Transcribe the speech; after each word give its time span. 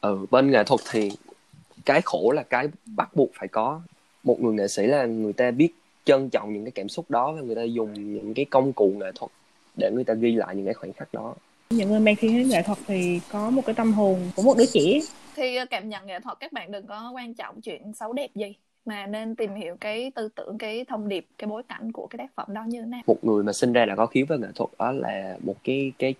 ừ 0.00 0.26
bên 0.30 0.50
nghệ 0.50 0.64
thuật 0.64 0.80
thì 0.90 1.10
cái 1.84 2.00
khổ 2.04 2.32
là 2.34 2.42
cái 2.42 2.68
bắt 2.96 3.14
buộc 3.14 3.30
phải 3.34 3.48
có. 3.48 3.80
Một 4.22 4.40
người 4.40 4.54
nghệ 4.54 4.68
sĩ 4.68 4.86
là 4.86 5.06
người 5.06 5.32
ta 5.32 5.50
biết 5.50 5.68
trân 6.04 6.30
trọng 6.30 6.52
những 6.52 6.64
cái 6.64 6.70
cảm 6.70 6.88
xúc 6.88 7.10
đó 7.10 7.32
và 7.32 7.40
người 7.40 7.56
ta 7.56 7.62
dùng 7.62 8.14
những 8.14 8.34
cái 8.34 8.44
công 8.44 8.72
cụ 8.72 8.92
nghệ 8.96 9.12
thuật 9.14 9.30
để 9.76 9.90
người 9.90 10.04
ta 10.04 10.14
ghi 10.14 10.32
lại 10.32 10.56
những 10.56 10.64
cái 10.64 10.74
khoảnh 10.74 10.92
khắc 10.92 11.14
đó. 11.14 11.34
Những 11.70 11.90
người 11.90 12.00
mang 12.00 12.16
thiên 12.16 12.34
hướng 12.34 12.48
nghệ 12.48 12.62
thuật 12.62 12.78
thì 12.86 13.20
có 13.32 13.50
một 13.50 13.62
cái 13.66 13.74
tâm 13.74 13.92
hồn 13.92 14.30
của 14.36 14.42
một 14.42 14.56
đứa 14.58 14.66
trẻ. 14.72 15.00
Thì 15.36 15.56
ờ, 15.56 15.64
cảm 15.70 15.88
nhận 15.88 16.06
nghệ 16.06 16.20
thuật 16.20 16.40
các 16.40 16.52
bạn 16.52 16.72
đừng 16.72 16.86
có 16.86 17.10
quan 17.14 17.34
trọng 17.34 17.60
chuyện 17.60 17.92
xấu 17.94 18.12
đẹp 18.12 18.30
gì 18.34 18.54
mà 18.84 19.06
nên 19.06 19.36
tìm 19.36 19.54
hiểu 19.54 19.76
cái 19.80 20.12
tư 20.14 20.28
tưởng 20.34 20.58
cái 20.58 20.84
thông 20.88 21.08
điệp 21.08 21.26
cái 21.38 21.48
bối 21.48 21.62
cảnh 21.68 21.92
của 21.92 22.06
cái 22.06 22.18
tác 22.18 22.34
phẩm 22.34 22.54
đó 22.54 22.64
như 22.66 22.80
thế 22.80 22.86
nào. 22.86 23.00
Một 23.06 23.24
người 23.24 23.44
mà 23.44 23.52
sinh 23.52 23.72
ra 23.72 23.84
đã 23.84 23.96
có 23.96 24.06
khiếu 24.06 24.26
với 24.28 24.38
nghệ 24.38 24.48
thuật 24.54 24.70
đó 24.78 24.92
là 24.92 25.36
một 25.44 25.54
cái 25.64 25.92
cái 25.98 26.14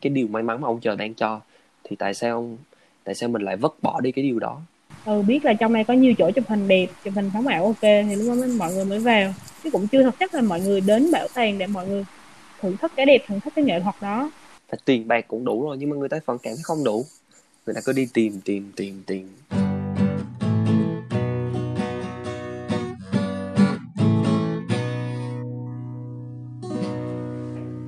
cái 0.00 0.10
điều 0.10 0.28
may 0.28 0.42
mắn 0.42 0.60
mà 0.60 0.68
ông 0.68 0.80
trời 0.80 0.96
đang 0.96 1.14
cho. 1.14 1.40
Thì 1.84 1.96
tại 1.96 2.14
sao 2.14 2.56
tại 3.04 3.14
sao 3.14 3.28
mình 3.28 3.42
lại 3.42 3.56
vứt 3.56 3.78
bỏ 3.82 4.00
đi 4.00 4.12
cái 4.12 4.24
điều 4.24 4.38
đó? 4.38 4.60
Ừ 5.04 5.22
biết 5.22 5.44
là 5.44 5.52
trong 5.52 5.72
này 5.72 5.84
có 5.84 5.94
nhiều 5.94 6.14
chỗ 6.18 6.30
chụp 6.30 6.44
hình 6.48 6.68
đẹp 6.68 6.86
chụp 7.04 7.14
hình 7.14 7.30
phóng 7.34 7.46
ảo 7.46 7.64
ok 7.64 7.80
thì 7.80 8.16
lúc 8.16 8.26
đó 8.28 8.46
mọi 8.58 8.74
người 8.74 8.84
mới 8.84 8.98
vào. 8.98 9.34
Chứ 9.64 9.70
cũng 9.70 9.88
chưa 9.88 10.02
thật 10.02 10.14
chắc 10.20 10.34
là 10.34 10.42
mọi 10.42 10.60
người 10.60 10.80
đến 10.80 11.10
bảo 11.12 11.26
tàng 11.34 11.58
để 11.58 11.66
mọi 11.66 11.88
người 11.88 12.04
thưởng 12.60 12.76
thức 12.76 12.92
cái 12.96 13.06
đẹp 13.06 13.24
thưởng 13.28 13.40
thức 13.40 13.52
cái 13.56 13.64
nghệ 13.64 13.80
thuật 13.80 13.94
đó. 14.00 14.30
Và 14.70 14.78
tiền 14.84 15.08
bạc 15.08 15.24
cũng 15.28 15.44
đủ 15.44 15.64
rồi 15.64 15.76
nhưng 15.78 15.90
mà 15.90 15.96
người 15.96 16.08
ta 16.08 16.18
vẫn 16.26 16.38
cảm 16.42 16.52
thấy 16.56 16.62
không 16.62 16.84
đủ. 16.84 17.04
Người 17.66 17.74
ta 17.74 17.80
cứ 17.84 17.92
đi 17.92 18.08
tìm 18.14 18.40
tìm 18.44 18.72
tìm 18.76 19.02
tìm. 19.06 19.28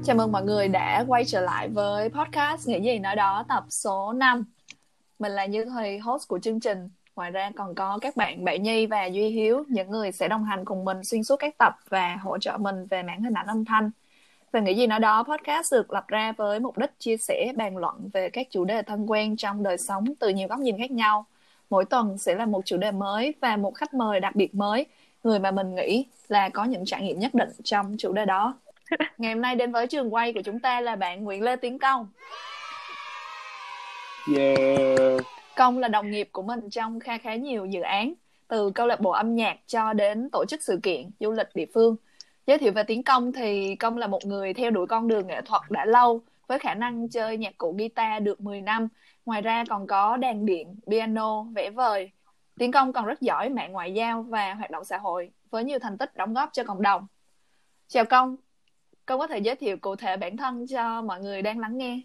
Chào 0.04 0.16
mừng 0.16 0.32
mọi 0.32 0.44
người 0.44 0.68
đã 0.68 1.04
quay 1.08 1.24
trở 1.24 1.40
lại 1.40 1.68
với 1.68 2.08
podcast 2.08 2.68
Nghĩ 2.68 2.80
gì 2.80 2.98
nói 2.98 3.16
đó 3.16 3.44
tập 3.48 3.64
số 3.70 4.12
5 4.12 4.44
Mình 5.18 5.32
là 5.32 5.46
Như 5.46 5.64
Thùy, 5.64 5.98
host 5.98 6.28
của 6.28 6.38
chương 6.38 6.60
trình. 6.60 6.88
Ngoài 7.16 7.30
ra 7.30 7.50
còn 7.56 7.74
có 7.74 7.98
các 8.00 8.16
bạn 8.16 8.44
Bảy 8.44 8.58
Nhi 8.58 8.86
và 8.86 9.04
Duy 9.04 9.28
Hiếu 9.28 9.64
Những 9.68 9.90
người 9.90 10.12
sẽ 10.12 10.28
đồng 10.28 10.44
hành 10.44 10.64
cùng 10.64 10.84
mình 10.84 11.04
xuyên 11.04 11.24
suốt 11.24 11.36
các 11.36 11.58
tập 11.58 11.74
Và 11.88 12.16
hỗ 12.16 12.38
trợ 12.38 12.56
mình 12.56 12.86
về 12.86 13.02
mảng 13.02 13.22
hình 13.22 13.34
ảnh 13.34 13.46
âm 13.46 13.64
thanh. 13.64 13.90
Và 14.52 14.60
Nghĩ 14.60 14.74
gì 14.74 14.86
nói 14.86 14.98
đó 14.98 15.22
podcast 15.22 15.72
được 15.72 15.92
lập 15.92 16.04
ra 16.08 16.32
với 16.32 16.60
mục 16.60 16.78
đích 16.78 16.90
chia 16.98 17.16
sẻ, 17.16 17.52
bàn 17.56 17.76
luận 17.76 18.10
về 18.12 18.30
các 18.30 18.46
chủ 18.50 18.64
đề 18.64 18.82
thân 18.82 19.10
quen 19.10 19.36
trong 19.36 19.62
đời 19.62 19.78
sống 19.78 20.04
từ 20.20 20.28
nhiều 20.28 20.48
góc 20.48 20.58
nhìn 20.58 20.78
khác 20.78 20.90
nhau. 20.90 21.26
Mỗi 21.70 21.84
tuần 21.84 22.18
sẽ 22.18 22.34
là 22.34 22.46
một 22.46 22.62
chủ 22.64 22.76
đề 22.76 22.90
mới 22.90 23.34
và 23.40 23.56
một 23.56 23.74
khách 23.74 23.94
mời 23.94 24.20
đặc 24.20 24.36
biệt 24.36 24.54
mới. 24.54 24.86
Người 25.24 25.38
mà 25.38 25.50
mình 25.50 25.74
nghĩ 25.74 26.06
là 26.28 26.48
có 26.48 26.64
những 26.64 26.84
trải 26.84 27.02
nghiệm 27.02 27.18
nhất 27.18 27.34
định 27.34 27.50
trong 27.64 27.96
chủ 27.98 28.12
đề 28.12 28.24
đó. 28.24 28.54
Ngày 29.18 29.32
hôm 29.32 29.42
nay 29.42 29.56
đến 29.56 29.72
với 29.72 29.86
trường 29.86 30.14
quay 30.14 30.32
của 30.32 30.42
chúng 30.42 30.60
ta 30.60 30.80
là 30.80 30.96
bạn 30.96 31.24
Nguyễn 31.24 31.42
Lê 31.42 31.56
Tiến 31.56 31.78
Công 31.78 32.08
yeah 34.36 35.20
Công 35.56 35.78
là 35.78 35.88
đồng 35.88 36.10
nghiệp 36.10 36.28
của 36.32 36.42
mình 36.42 36.70
trong 36.70 37.00
kha 37.00 37.18
khá 37.18 37.34
nhiều 37.34 37.66
dự 37.66 37.80
án, 37.80 38.14
từ 38.48 38.70
câu 38.70 38.86
lạc 38.86 39.00
bộ 39.00 39.10
âm 39.10 39.34
nhạc 39.34 39.56
cho 39.66 39.92
đến 39.92 40.28
tổ 40.32 40.44
chức 40.48 40.62
sự 40.62 40.80
kiện, 40.82 41.10
du 41.20 41.32
lịch 41.32 41.48
địa 41.54 41.66
phương. 41.74 41.96
Giới 42.46 42.58
thiệu 42.58 42.72
về 42.72 42.82
Tiến 42.82 43.02
Công 43.02 43.32
thì 43.32 43.76
Công 43.76 43.98
là 43.98 44.06
một 44.06 44.24
người 44.24 44.54
theo 44.54 44.70
đuổi 44.70 44.86
con 44.86 45.08
đường 45.08 45.26
nghệ 45.26 45.40
thuật 45.40 45.62
đã 45.70 45.84
lâu, 45.84 46.20
với 46.46 46.58
khả 46.58 46.74
năng 46.74 47.08
chơi 47.08 47.36
nhạc 47.36 47.58
cụ 47.58 47.74
guitar 47.78 48.22
được 48.22 48.40
10 48.40 48.60
năm. 48.60 48.88
Ngoài 49.26 49.42
ra 49.42 49.64
còn 49.68 49.86
có 49.86 50.16
đàn 50.16 50.46
điện, 50.46 50.76
piano, 50.86 51.42
vẽ 51.42 51.70
vời. 51.70 52.10
Tiến 52.58 52.72
Công 52.72 52.92
còn 52.92 53.06
rất 53.06 53.20
giỏi 53.20 53.48
mạng 53.48 53.72
ngoại 53.72 53.94
giao 53.94 54.22
và 54.22 54.54
hoạt 54.54 54.70
động 54.70 54.84
xã 54.84 54.98
hội, 54.98 55.30
với 55.50 55.64
nhiều 55.64 55.78
thành 55.78 55.98
tích 55.98 56.16
đóng 56.16 56.34
góp 56.34 56.50
cho 56.52 56.64
cộng 56.64 56.82
đồng. 56.82 57.06
Chào 57.88 58.04
Công, 58.04 58.36
Công 59.06 59.18
có 59.18 59.26
thể 59.26 59.38
giới 59.38 59.56
thiệu 59.56 59.76
cụ 59.76 59.96
thể 59.96 60.16
bản 60.16 60.36
thân 60.36 60.66
cho 60.66 61.02
mọi 61.02 61.20
người 61.20 61.42
đang 61.42 61.58
lắng 61.58 61.78
nghe 61.78 62.00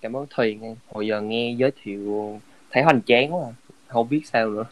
cảm 0.00 0.16
ơn 0.16 0.26
thùy 0.30 0.58
nghe. 0.60 0.74
Hồi 0.92 1.06
giờ 1.06 1.20
nghe 1.20 1.54
giới 1.58 1.70
thiệu 1.82 2.40
thấy 2.70 2.82
hoành 2.82 3.00
tráng 3.06 3.34
quá 3.34 3.44
à. 3.46 3.52
không 3.86 4.08
biết 4.08 4.20
sao 4.32 4.48
nữa. 4.50 4.64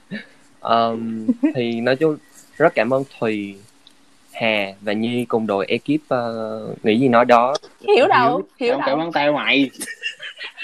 Ờm, 0.61 1.27
thì 1.55 1.81
nói 1.81 1.97
chung 1.97 2.17
rất 2.57 2.75
cảm 2.75 2.91
ơn 2.95 3.05
thùy 3.19 3.57
hà 4.33 4.73
và 4.81 4.93
nhi 4.93 5.25
cùng 5.25 5.47
đội 5.47 5.67
ekip 5.67 6.01
ờ, 6.09 6.75
nghĩ 6.83 6.99
gì 7.01 7.09
nói 7.09 7.25
đó. 7.25 7.55
Hiểu 7.97 8.07
đâu, 8.09 8.43
hiểu 8.61 8.73
Cảm, 8.73 8.81
cảm 8.87 8.99
đâu. 8.99 9.07
ơn 9.07 9.13
tay 9.13 9.33
mày 9.33 9.71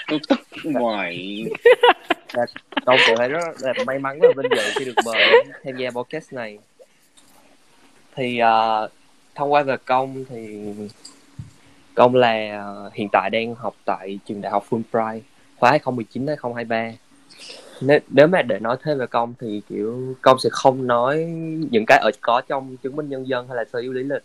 Tôi 0.08 0.18
tức 0.28 0.40
mày 0.64 1.44
công 2.86 2.98
cảm 3.06 3.16
thấy 3.16 3.28
rất 3.28 3.40
là 3.60 3.72
may 3.86 3.98
mắn 3.98 4.18
và 4.20 4.28
vinh 4.36 4.50
dự 4.56 4.62
khi 4.78 4.84
được 4.84 4.94
mời 5.04 5.44
tham 5.64 5.76
gia 5.76 5.90
podcast 5.90 6.32
này. 6.32 6.58
Thì 8.16 8.38
ờ, 8.38 8.88
thông 9.34 9.52
qua 9.52 9.62
về 9.62 9.76
công 9.84 10.24
thì 10.28 10.58
công 11.98 12.14
là 12.14 12.58
ờ, 12.64 12.90
hiện 12.94 13.08
tại 13.12 13.30
đang 13.30 13.54
học 13.54 13.74
tại 13.84 14.18
trường 14.26 14.40
đại 14.40 14.52
học 14.52 14.64
Fulbright 14.70 15.20
khóa 15.56 15.70
2019 15.70 16.26
tới 16.26 16.36
2023 16.36 16.92
nếu, 17.80 17.98
nếu 18.08 18.26
mà 18.26 18.42
để 18.42 18.58
nói 18.58 18.76
thêm 18.82 18.98
về 18.98 19.06
công 19.06 19.34
thì 19.40 19.62
kiểu 19.68 20.14
công 20.22 20.38
sẽ 20.38 20.48
không 20.52 20.86
nói 20.86 21.16
những 21.70 21.84
cái 21.86 21.98
ở 21.98 22.10
có 22.20 22.42
trong 22.48 22.76
chứng 22.76 22.96
minh 22.96 23.08
nhân 23.08 23.28
dân 23.28 23.48
hay 23.48 23.56
là 23.56 23.64
sơ 23.72 23.78
yếu 23.78 23.92
lý 23.92 24.02
lịch. 24.02 24.22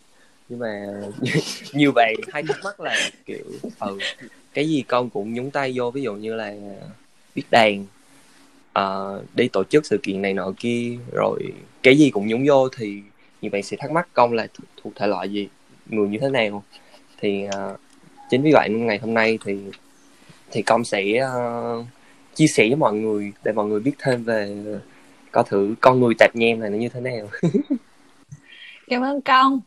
Nhưng 0.50 0.60
mà 0.60 0.86
nhiều 1.74 1.92
bạn 1.96 2.14
hay 2.34 2.44
thắc 2.44 2.58
mắc 2.64 2.80
là 2.80 2.96
kiểu 3.26 3.46
ừ 3.80 3.98
cái 4.54 4.70
gì 4.70 4.82
công 4.82 5.10
cũng 5.10 5.34
nhúng 5.34 5.52
tay 5.52 5.74
vô 5.76 5.92
ví 5.92 6.02
dụ 6.02 6.14
như 6.14 6.36
là 6.36 6.54
viết 7.36 7.46
đàn 7.52 7.86
uh, 8.80 9.36
đi 9.36 9.48
tổ 9.48 9.64
chức 9.64 9.86
sự 9.86 9.98
kiện 10.04 10.22
này 10.22 10.34
nọ 10.34 10.52
kia 10.58 10.98
rồi 11.12 11.40
cái 11.84 11.98
gì 11.98 12.10
cũng 12.10 12.28
nhúng 12.28 12.46
vô 12.48 12.70
thì 12.70 13.02
nhiều 13.42 13.52
bạn 13.52 13.64
sẽ 13.64 13.78
thắc 13.80 13.92
mắc 13.92 14.08
công 14.14 14.34
là 14.34 14.48
thuộc, 14.54 14.68
thuộc 14.84 14.94
thể 14.96 15.08
loại 15.08 15.30
gì 15.30 15.48
người 15.86 16.08
như 16.08 16.18
thế 16.22 16.30
nào 16.30 16.64
thì 17.18 17.46
uh, 17.48 17.80
chính 18.30 18.42
vì 18.42 18.52
vậy 18.54 18.70
ngày 18.70 19.00
hôm 19.02 19.14
nay 19.14 19.40
thì 19.46 19.58
thì 20.52 20.62
công 20.62 20.84
sẽ 20.84 21.04
uh, 21.26 21.86
chia 22.34 22.48
sẻ 22.48 22.64
với 22.68 22.76
mọi 22.76 22.94
người 22.94 23.34
để 23.44 23.52
mọi 23.52 23.66
người 23.66 23.80
biết 23.80 23.96
thêm 24.00 24.24
về 24.24 24.56
coi 25.32 25.44
thử 25.48 25.76
con 25.82 26.00
người 26.00 26.14
tạp 26.20 26.36
nhem 26.36 26.60
này 26.60 26.70
nó 26.70 26.78
như 26.78 26.90
thế 26.90 27.02
nào 27.02 27.28
Cảm 28.88 29.02
ơn 29.02 29.22
Công. 29.22 29.60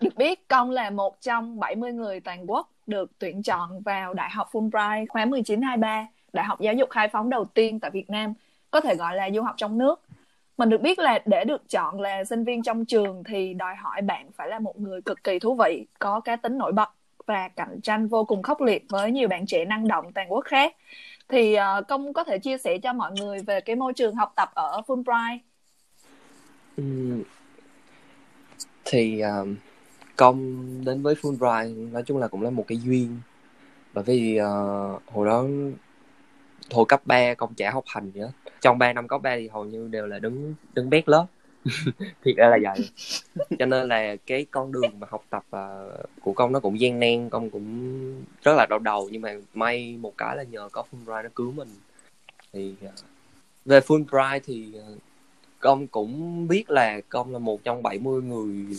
Được 0.00 0.16
biết 0.16 0.48
Công 0.48 0.70
là 0.70 0.90
một 0.90 1.20
trong 1.20 1.60
70 1.60 1.92
người 1.92 2.20
toàn 2.20 2.50
quốc 2.50 2.70
được 2.86 3.10
tuyển 3.18 3.42
chọn 3.42 3.80
vào 3.80 4.14
Đại 4.14 4.30
học 4.30 4.48
Fulbright 4.52 5.06
khóa 5.08 5.24
1923, 5.24 6.06
đại 6.32 6.44
học 6.44 6.60
giáo 6.60 6.74
dục 6.74 6.90
khai 6.90 7.08
phóng 7.08 7.30
đầu 7.30 7.44
tiên 7.44 7.80
tại 7.80 7.90
Việt 7.90 8.10
Nam, 8.10 8.34
có 8.70 8.80
thể 8.80 8.94
gọi 8.94 9.16
là 9.16 9.30
du 9.34 9.42
học 9.42 9.54
trong 9.58 9.78
nước. 9.78 10.00
Mình 10.62 10.70
được 10.70 10.80
biết 10.80 10.98
là 10.98 11.18
để 11.26 11.44
được 11.44 11.68
chọn 11.68 12.00
là 12.00 12.24
sinh 12.24 12.44
viên 12.44 12.62
trong 12.62 12.84
trường 12.84 13.24
thì 13.24 13.54
đòi 13.54 13.74
hỏi 13.76 14.02
bạn 14.02 14.30
phải 14.36 14.48
là 14.48 14.58
một 14.58 14.80
người 14.80 15.02
cực 15.02 15.24
kỳ 15.24 15.38
thú 15.38 15.54
vị, 15.64 15.86
có 15.98 16.20
cá 16.20 16.36
tính 16.36 16.58
nổi 16.58 16.72
bật 16.72 16.88
và 17.26 17.48
cạnh 17.48 17.80
tranh 17.82 18.08
vô 18.08 18.24
cùng 18.24 18.42
khốc 18.42 18.60
liệt 18.60 18.84
với 18.88 19.10
nhiều 19.10 19.28
bạn 19.28 19.46
trẻ 19.46 19.64
năng 19.64 19.88
động 19.88 20.12
toàn 20.12 20.32
quốc 20.32 20.44
khác. 20.44 20.76
Thì 21.28 21.56
uh, 21.56 21.88
Công 21.88 22.12
có 22.12 22.24
thể 22.24 22.38
chia 22.38 22.58
sẻ 22.58 22.78
cho 22.78 22.92
mọi 22.92 23.12
người 23.12 23.38
về 23.46 23.60
cái 23.60 23.76
môi 23.76 23.92
trường 23.92 24.14
học 24.14 24.32
tập 24.36 24.50
ở 24.54 24.80
Fulbright. 24.86 25.38
Ừ. 26.76 26.84
Thì 28.84 29.20
um, 29.20 29.56
công 30.16 30.66
đến 30.84 31.02
với 31.02 31.14
Fulbright 31.14 31.92
nói 31.92 32.02
chung 32.06 32.18
là 32.18 32.28
cũng 32.28 32.42
là 32.42 32.50
một 32.50 32.64
cái 32.68 32.78
duyên 32.78 33.20
bởi 33.94 34.04
vì 34.04 34.40
uh, 34.40 35.02
hồi 35.06 35.26
đó 35.26 35.44
hồi 36.70 36.84
cấp 36.88 37.00
3 37.04 37.34
công 37.34 37.54
chả 37.54 37.70
học 37.70 37.84
hành 37.86 38.10
gì 38.10 38.20
hết 38.20 38.30
trong 38.62 38.78
3 38.78 38.92
năm 38.92 39.08
cấp 39.08 39.22
3 39.22 39.36
thì 39.36 39.48
hầu 39.48 39.64
như 39.64 39.88
đều 39.90 40.06
là 40.06 40.18
đứng 40.18 40.54
đứng 40.74 40.90
bét 40.90 41.08
lớp. 41.08 41.26
Thiệt 42.24 42.36
ra 42.36 42.48
là 42.48 42.58
vậy. 42.62 42.90
Cho 43.58 43.66
nên 43.66 43.88
là 43.88 44.16
cái 44.26 44.46
con 44.50 44.72
đường 44.72 45.00
mà 45.00 45.06
học 45.10 45.24
tập 45.30 45.44
uh, 45.56 46.22
của 46.22 46.32
con 46.32 46.52
nó 46.52 46.60
cũng 46.60 46.80
gian 46.80 47.00
nan 47.00 47.30
con 47.30 47.50
cũng 47.50 48.24
rất 48.42 48.52
là 48.56 48.66
đau 48.70 48.78
đầu. 48.78 49.08
Nhưng 49.12 49.22
mà 49.22 49.34
may 49.54 49.96
một 50.00 50.12
cái 50.16 50.36
là 50.36 50.42
nhờ 50.42 50.68
có 50.72 50.84
Fulbright 50.92 51.22
nó 51.22 51.28
cứu 51.34 51.52
mình. 51.52 51.68
Thì 52.52 52.74
uh, 52.86 52.92
về 53.64 53.80
Fulbright 53.80 54.40
thì 54.44 54.74
uh, 54.92 54.98
con 55.60 55.86
cũng 55.86 56.48
biết 56.48 56.70
là 56.70 57.00
con 57.08 57.32
là 57.32 57.38
một 57.38 57.64
trong 57.64 57.82
70 57.82 58.22
người 58.22 58.76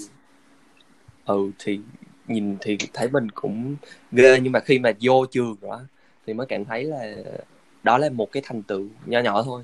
ừ 1.26 1.52
thì 1.60 1.80
nhìn 2.28 2.58
thì 2.62 2.78
thấy 2.94 3.10
mình 3.10 3.32
cũng 3.32 3.76
ghê. 4.12 4.40
Nhưng 4.42 4.52
mà 4.52 4.60
khi 4.60 4.80
mà 4.80 4.92
vô 5.02 5.26
trường 5.26 5.56
rồi 5.62 5.80
thì 6.28 6.34
mới 6.34 6.48
cảm 6.48 6.66
thấy 6.66 6.84
là 6.84 7.16
đó 7.84 7.98
là 7.98 8.10
một 8.10 8.32
cái 8.32 8.44
thành 8.46 8.64
tựu 8.64 8.88
nho 9.06 9.20
nhỏ 9.20 9.44
thôi 9.44 9.64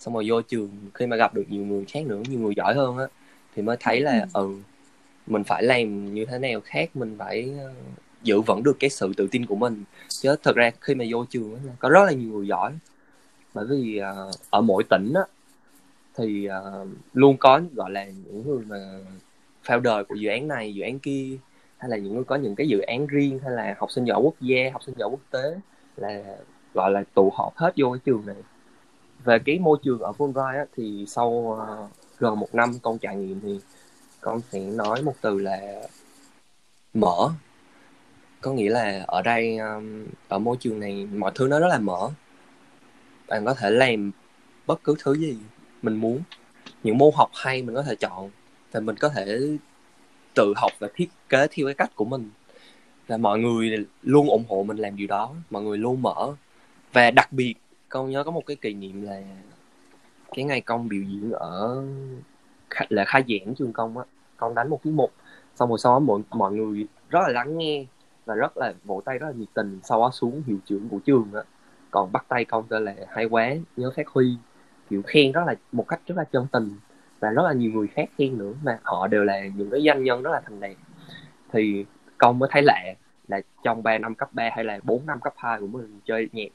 xong 0.00 0.14
rồi 0.14 0.24
vô 0.28 0.42
trường 0.42 0.70
khi 0.94 1.06
mà 1.06 1.16
gặp 1.16 1.34
được 1.34 1.44
nhiều 1.48 1.64
người 1.64 1.84
khác 1.88 2.06
nữa 2.06 2.22
nhiều 2.28 2.40
người 2.40 2.54
giỏi 2.54 2.74
hơn 2.74 2.98
á 2.98 3.04
thì 3.54 3.62
mới 3.62 3.76
thấy 3.80 4.00
là 4.00 4.26
ừ. 4.34 4.56
mình 5.26 5.44
phải 5.44 5.62
làm 5.62 6.14
như 6.14 6.26
thế 6.26 6.38
nào 6.38 6.60
khác 6.64 6.96
mình 6.96 7.16
phải 7.18 7.52
ờ, 7.58 7.72
giữ 8.22 8.40
vững 8.40 8.62
được 8.62 8.76
cái 8.80 8.90
sự 8.90 9.12
tự 9.16 9.28
tin 9.30 9.46
của 9.46 9.56
mình. 9.56 9.84
Chứ 10.08 10.36
thật 10.42 10.56
ra 10.56 10.70
khi 10.80 10.94
mà 10.94 11.04
vô 11.10 11.24
trường 11.30 11.54
á, 11.54 11.60
có 11.78 11.88
rất 11.88 12.04
là 12.06 12.12
nhiều 12.12 12.30
người 12.30 12.46
giỏi. 12.46 12.72
Bởi 13.54 13.66
vì 13.66 13.96
ờ, 13.96 14.30
ở 14.50 14.60
mỗi 14.60 14.84
tỉnh 14.84 15.12
á 15.14 15.22
thì 16.16 16.46
ờ, 16.46 16.86
luôn 17.12 17.36
có 17.36 17.60
gọi 17.74 17.90
là 17.90 18.04
những 18.04 18.42
người 18.46 18.64
mà 18.68 18.98
founder 19.64 20.04
của 20.04 20.14
dự 20.14 20.28
án 20.28 20.48
này 20.48 20.74
dự 20.74 20.82
án 20.82 20.98
kia 20.98 21.36
hay 21.78 21.90
là 21.90 21.96
những 21.96 22.14
người 22.14 22.24
có 22.24 22.36
những 22.36 22.54
cái 22.54 22.68
dự 22.68 22.80
án 22.80 23.06
riêng 23.06 23.38
hay 23.38 23.52
là 23.52 23.74
học 23.78 23.90
sinh 23.90 24.04
giỏi 24.04 24.20
quốc 24.22 24.34
gia 24.40 24.70
học 24.72 24.82
sinh 24.82 24.94
giỏi 24.98 25.08
quốc 25.12 25.20
tế 25.30 25.56
là 25.96 26.22
gọi 26.74 26.90
là 26.90 27.04
tụ 27.14 27.32
họp 27.34 27.56
hết 27.56 27.72
vô 27.76 27.90
cái 27.90 28.00
trường 28.04 28.26
này 28.26 28.36
về 29.24 29.38
cái 29.38 29.58
môi 29.58 29.78
trường 29.82 30.00
ở 30.00 30.12
Fulbright 30.18 30.58
á, 30.58 30.64
thì 30.76 31.04
sau 31.08 31.28
uh, 31.28 31.90
gần 32.18 32.38
một 32.38 32.54
năm 32.54 32.72
con 32.82 32.98
trải 32.98 33.16
nghiệm 33.16 33.40
thì 33.40 33.60
con 34.20 34.40
sẽ 34.40 34.60
nói 34.60 35.02
một 35.02 35.14
từ 35.20 35.38
là 35.38 35.60
mở. 36.94 37.30
Có 38.40 38.52
nghĩa 38.52 38.70
là 38.70 39.04
ở 39.06 39.22
đây 39.22 39.58
um, 39.58 40.06
ở 40.28 40.38
môi 40.38 40.56
trường 40.60 40.80
này 40.80 41.06
mọi 41.06 41.32
thứ 41.34 41.48
nó 41.48 41.60
rất 41.60 41.68
là 41.68 41.78
mở. 41.78 42.10
Bạn 43.28 43.44
có 43.44 43.54
thể 43.54 43.70
làm 43.70 44.10
bất 44.66 44.84
cứ 44.84 44.94
thứ 45.04 45.14
gì 45.14 45.38
mình 45.82 45.96
muốn. 45.96 46.22
Những 46.82 46.98
môn 46.98 47.10
học 47.14 47.30
hay 47.34 47.62
mình 47.62 47.74
có 47.74 47.82
thể 47.82 47.94
chọn 47.94 48.30
và 48.72 48.80
mình 48.80 48.96
có 48.96 49.08
thể 49.08 49.40
tự 50.34 50.52
học 50.56 50.72
và 50.78 50.88
thiết 50.94 51.10
kế 51.28 51.46
theo 51.50 51.66
cái 51.66 51.74
cách 51.74 51.90
của 51.94 52.04
mình. 52.04 52.30
Là 53.08 53.16
mọi 53.16 53.38
người 53.38 53.86
luôn 54.02 54.28
ủng 54.28 54.44
hộ 54.48 54.62
mình 54.62 54.76
làm 54.76 54.96
điều 54.96 55.06
đó. 55.06 55.34
Mọi 55.50 55.62
người 55.62 55.78
luôn 55.78 56.02
mở. 56.02 56.34
Và 56.92 57.10
đặc 57.10 57.32
biệt 57.32 57.54
con 57.90 58.10
nhớ 58.10 58.24
có 58.24 58.30
một 58.30 58.46
cái 58.46 58.56
kỷ 58.56 58.74
niệm 58.74 59.02
là 59.02 59.22
cái 60.34 60.44
ngày 60.44 60.60
công 60.60 60.88
biểu 60.88 61.02
diễn 61.02 61.32
ở 61.32 61.84
là 62.88 63.04
khai 63.04 63.24
giảng 63.28 63.54
trường 63.54 63.72
công 63.72 63.98
á. 63.98 64.04
Con 64.36 64.54
đánh 64.54 64.70
một 64.70 64.82
tiết 64.82 64.90
một, 64.90 65.10
xong 65.54 65.68
rồi 65.68 65.78
sau 65.78 65.92
đó 65.92 65.98
mọi 65.98 66.20
mọi 66.30 66.52
người 66.52 66.86
rất 67.08 67.20
là 67.22 67.28
lắng 67.28 67.58
nghe 67.58 67.86
và 68.24 68.34
rất 68.34 68.56
là 68.56 68.72
vỗ 68.84 69.02
tay 69.04 69.18
rất 69.18 69.26
là 69.26 69.32
nhiệt 69.32 69.48
tình. 69.54 69.80
Sau 69.82 70.00
đó 70.00 70.10
xuống 70.10 70.42
hiệu 70.46 70.58
trưởng 70.66 70.88
của 70.88 70.98
trường 70.98 71.30
á. 71.34 71.42
Còn 71.90 72.12
bắt 72.12 72.24
tay 72.28 72.44
công 72.44 72.64
tên 72.68 72.84
là 72.84 72.94
hay 73.08 73.24
quá 73.24 73.54
nhớ 73.76 73.90
phát 73.96 74.08
huy. 74.08 74.36
Kiểu 74.90 75.02
khen 75.06 75.32
rất 75.32 75.42
là 75.46 75.54
một 75.72 75.88
cách 75.88 76.00
rất 76.06 76.14
là 76.18 76.24
chân 76.24 76.46
tình 76.52 76.72
và 77.20 77.30
rất 77.30 77.42
là 77.42 77.52
nhiều 77.52 77.72
người 77.72 77.86
khác 77.86 78.10
khen 78.18 78.38
nữa 78.38 78.52
mà 78.62 78.78
họ 78.82 79.06
đều 79.06 79.24
là 79.24 79.40
những 79.56 79.70
cái 79.70 79.82
doanh 79.86 80.04
nhân 80.04 80.22
rất 80.22 80.30
là 80.30 80.40
thành 80.40 80.60
đạt. 80.60 80.76
Thì 81.52 81.84
công 82.18 82.38
mới 82.38 82.48
thấy 82.52 82.62
lạ 82.62 82.94
là 83.28 83.40
trong 83.62 83.82
3 83.82 83.98
năm 83.98 84.14
cấp 84.14 84.28
3 84.32 84.50
hay 84.54 84.64
là 84.64 84.80
4 84.82 85.06
năm 85.06 85.20
cấp 85.20 85.34
2 85.36 85.60
của 85.60 85.66
mình 85.66 86.00
chơi 86.04 86.28
nhạc 86.32 86.48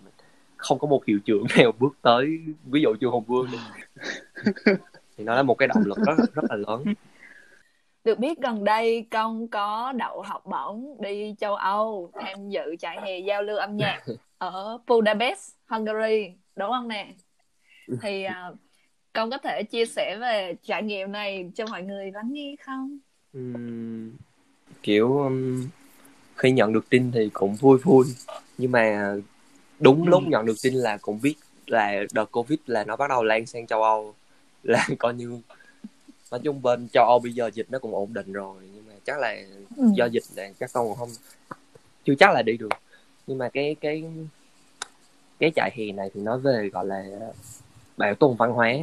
không 0.57 0.79
có 0.79 0.87
một 0.87 1.05
hiệu 1.05 1.19
trưởng 1.25 1.45
nào 1.57 1.71
bước 1.79 1.97
tới 2.01 2.39
ví 2.65 2.81
dụ 2.81 2.95
trường 2.95 3.11
hồng 3.11 3.23
vương 3.23 3.47
thì 5.17 5.23
nó 5.23 5.35
là 5.35 5.43
một 5.43 5.55
cái 5.55 5.67
động 5.67 5.83
lực 5.85 5.97
rất 6.05 6.33
rất 6.33 6.43
là 6.49 6.55
lớn 6.55 6.83
được 8.03 8.19
biết 8.19 8.39
gần 8.41 8.63
đây 8.63 9.07
công 9.11 9.47
có 9.47 9.93
đậu 9.95 10.21
học 10.21 10.45
bổng 10.45 10.97
đi 11.01 11.35
châu 11.37 11.55
Âu 11.55 12.11
tham 12.13 12.49
dự 12.49 12.75
trại 12.79 12.97
hè 13.01 13.19
giao 13.19 13.43
lưu 13.43 13.57
âm 13.57 13.77
nhạc 13.77 14.03
ở 14.37 14.77
Budapest, 14.87 15.53
Hungary 15.67 16.31
đúng 16.55 16.69
không 16.69 16.87
nè? 16.87 17.13
Thì 18.01 18.25
uh, 18.25 18.57
công 19.13 19.29
có 19.31 19.37
thể 19.37 19.63
chia 19.63 19.85
sẻ 19.85 20.17
về 20.21 20.55
trải 20.63 20.83
nghiệm 20.83 21.11
này 21.11 21.51
cho 21.55 21.65
mọi 21.67 21.83
người 21.83 22.11
lắng 22.11 22.29
nghe 22.31 22.55
không? 22.65 22.97
Uhm, 23.37 24.11
kiểu 24.83 25.17
um, 25.17 25.67
khi 26.35 26.51
nhận 26.51 26.73
được 26.73 26.89
tin 26.89 27.11
thì 27.11 27.29
cũng 27.33 27.55
vui 27.55 27.77
vui 27.77 28.05
nhưng 28.57 28.71
mà 28.71 29.15
đúng 29.79 30.07
lúc 30.07 30.23
nhận 30.27 30.45
được 30.45 30.55
tin 30.63 30.73
là 30.73 30.97
cũng 30.97 31.19
biết 31.21 31.35
là 31.67 31.93
đợt 32.13 32.31
covid 32.31 32.59
là 32.65 32.83
nó 32.83 32.95
bắt 32.95 33.09
đầu 33.09 33.23
lan 33.23 33.45
sang 33.45 33.67
châu 33.67 33.83
âu 33.83 34.13
là 34.63 34.87
coi 34.99 35.13
như 35.13 35.39
nói 36.31 36.39
chung 36.43 36.61
bên 36.61 36.87
châu 36.93 37.05
âu 37.05 37.19
bây 37.19 37.33
giờ 37.33 37.49
dịch 37.53 37.67
nó 37.69 37.79
cũng 37.79 37.95
ổn 37.95 38.13
định 38.13 38.33
rồi 38.33 38.55
nhưng 38.75 38.87
mà 38.87 38.93
chắc 39.05 39.19
là 39.19 39.35
ừ. 39.77 39.83
do 39.95 40.05
dịch 40.05 40.23
này 40.35 40.53
các 40.59 40.69
con 40.73 40.87
còn 40.87 40.97
không 40.97 41.09
chưa 42.05 42.15
chắc 42.15 42.33
là 42.33 42.41
đi 42.41 42.57
được. 42.57 42.69
Nhưng 43.27 43.37
mà 43.37 43.49
cái 43.49 43.75
cái 43.81 44.03
cái 45.39 45.51
trại 45.55 45.71
hè 45.75 45.91
này 45.91 46.09
thì 46.13 46.21
nói 46.21 46.39
về 46.39 46.69
gọi 46.73 46.85
là 46.85 47.03
bảo 47.97 48.15
tồn 48.15 48.35
văn 48.37 48.51
hóa 48.51 48.73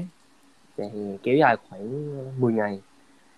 trại 0.78 0.88
hè 0.88 1.16
kéo 1.22 1.36
dài 1.36 1.56
khoảng 1.68 2.40
10 2.40 2.52
ngày. 2.52 2.80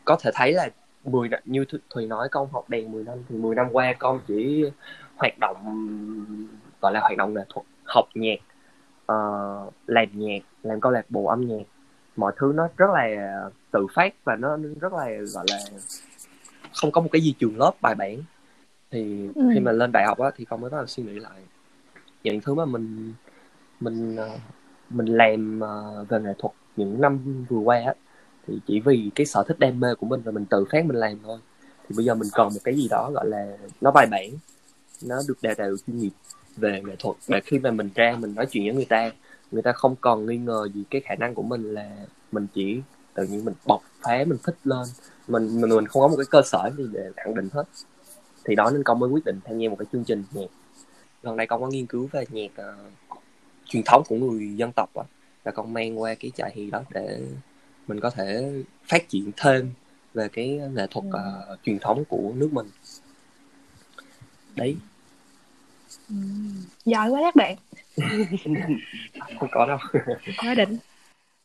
Có 0.04 0.16
thể 0.20 0.30
thấy 0.34 0.52
là 0.52 0.68
10 1.04 1.28
như 1.44 1.64
Thùy 1.90 2.06
nói 2.06 2.28
con 2.30 2.48
học 2.52 2.70
đèn 2.70 2.92
10 2.92 3.04
năm 3.04 3.18
thì 3.28 3.36
10 3.36 3.54
năm 3.54 3.66
qua 3.72 3.94
con 3.98 4.20
chỉ 4.26 4.64
hoạt 5.16 5.38
động 5.40 5.56
gọi 6.84 6.92
là 6.92 7.00
hoạt 7.00 7.16
động 7.16 7.34
nghệ 7.34 7.42
thuật 7.48 7.66
học 7.84 8.08
nhạc 8.14 8.38
uh, 9.12 9.72
làm 9.86 10.08
nhạc 10.12 10.38
làm 10.62 10.80
câu 10.80 10.92
lạc 10.92 11.06
bộ 11.08 11.26
âm 11.26 11.40
nhạc. 11.40 11.64
Mọi 12.16 12.32
thứ 12.36 12.52
nó 12.54 12.68
rất 12.76 12.90
là 12.90 13.40
tự 13.70 13.86
phát 13.94 14.14
và 14.24 14.36
nó 14.36 14.56
rất 14.80 14.92
là 14.92 15.06
gọi 15.34 15.44
là 15.48 15.58
không 16.74 16.92
có 16.92 17.00
một 17.00 17.08
cái 17.12 17.22
gì 17.22 17.34
trường 17.38 17.58
lớp 17.58 17.72
bài 17.80 17.94
bản. 17.94 18.16
Thì 18.90 19.28
ừ. 19.34 19.42
khi 19.54 19.60
mà 19.60 19.72
lên 19.72 19.92
đại 19.92 20.04
học 20.06 20.18
á 20.18 20.30
thì 20.36 20.44
con 20.44 20.60
mới 20.60 20.70
bắt 20.70 20.76
đầu 20.76 20.86
suy 20.86 21.02
nghĩ 21.02 21.12
lại 21.12 21.40
những 22.22 22.40
thứ 22.40 22.54
mà 22.54 22.64
mình 22.64 23.12
mình 23.80 24.16
ờ, 24.16 24.30
mình 24.90 25.06
làm 25.06 25.60
ờ, 25.60 26.04
về 26.08 26.20
nghệ 26.20 26.32
thuật 26.38 26.52
những 26.76 27.00
năm 27.00 27.44
vừa 27.48 27.58
qua 27.58 27.82
á. 27.86 27.94
Thì 28.46 28.60
chỉ 28.66 28.80
vì 28.80 29.10
cái 29.14 29.26
sở 29.26 29.44
thích 29.48 29.58
đam 29.58 29.80
mê 29.80 29.94
của 29.94 30.06
mình 30.06 30.20
và 30.24 30.32
mình 30.32 30.44
tự 30.44 30.64
phát 30.72 30.84
mình 30.84 30.96
làm 30.96 31.18
thôi. 31.22 31.38
Thì 31.88 31.96
bây 31.96 32.04
giờ 32.04 32.14
mình 32.14 32.28
cần 32.32 32.48
một 32.54 32.60
cái 32.64 32.74
gì 32.74 32.88
đó 32.90 33.10
gọi 33.14 33.26
là 33.26 33.56
nó 33.80 33.90
bài 33.90 34.06
bản 34.10 34.30
nó 35.02 35.16
được 35.28 35.38
đào 35.42 35.54
tạo 35.54 35.68
chuyên 35.86 35.98
nghiệp 35.98 36.10
về 36.56 36.82
nghệ 36.86 36.96
thuật 36.98 37.16
và 37.26 37.40
khi 37.44 37.58
mà 37.58 37.70
mình 37.70 37.90
ra 37.94 38.16
mình 38.18 38.34
nói 38.34 38.46
chuyện 38.50 38.64
với 38.64 38.74
người 38.74 38.84
ta 38.84 39.10
người 39.50 39.62
ta 39.62 39.72
không 39.72 39.96
còn 40.00 40.26
nghi 40.26 40.36
ngờ 40.36 40.68
gì 40.74 40.84
cái 40.90 41.00
khả 41.00 41.14
năng 41.14 41.34
của 41.34 41.42
mình 41.42 41.74
là 41.74 41.90
mình 42.32 42.46
chỉ 42.54 42.80
tự 43.14 43.26
nhiên 43.26 43.44
mình 43.44 43.54
bộc 43.66 43.82
phá 44.02 44.24
mình 44.26 44.38
thích 44.42 44.56
lên. 44.64 44.86
Mình 45.28 45.60
mình 45.60 45.70
mình 45.70 45.86
không 45.86 46.02
có 46.02 46.08
một 46.08 46.16
cái 46.16 46.26
cơ 46.30 46.42
sở 46.44 46.70
gì 46.76 46.84
để 46.92 47.10
khẳng 47.16 47.34
định 47.34 47.48
hết. 47.52 47.64
Thì 48.44 48.54
đó 48.54 48.70
nên 48.70 48.82
con 48.82 48.98
mới 48.98 49.10
quyết 49.10 49.24
định 49.24 49.40
tham 49.44 49.58
gia 49.58 49.68
một 49.68 49.76
cái 49.78 49.86
chương 49.92 50.04
trình 50.04 50.24
nhạc. 50.32 50.46
Gần 51.22 51.36
đây 51.36 51.46
con 51.46 51.60
có 51.60 51.68
nghiên 51.68 51.86
cứu 51.86 52.08
về 52.12 52.24
nhạc 52.30 52.50
uh, 52.60 53.18
truyền 53.66 53.82
thống 53.86 54.02
của 54.08 54.16
người 54.16 54.56
dân 54.56 54.72
tộc 54.72 54.94
á. 54.94 55.04
Và 55.44 55.52
con 55.52 55.72
mang 55.72 56.00
qua 56.00 56.14
cái 56.14 56.30
trại 56.36 56.52
hè 56.56 56.70
đó 56.70 56.82
để 56.90 57.20
mình 57.88 58.00
có 58.00 58.10
thể 58.10 58.52
phát 58.88 59.08
triển 59.08 59.30
thêm 59.36 59.72
về 60.14 60.28
cái 60.28 60.48
nghệ 60.48 60.86
thuật 60.90 61.04
uh, 61.06 61.58
truyền 61.62 61.78
thống 61.78 62.04
của 62.08 62.32
nước 62.36 62.52
mình. 62.52 62.66
Đấy 64.56 64.76
ừ. 66.08 66.14
giỏi 66.84 67.10
quá 67.10 67.20
các 67.22 67.36
bạn. 67.36 67.56
Không 69.40 69.48
có 69.52 69.66
đâu. 69.66 69.78
Quá 70.38 70.54
đỉnh. 70.54 70.78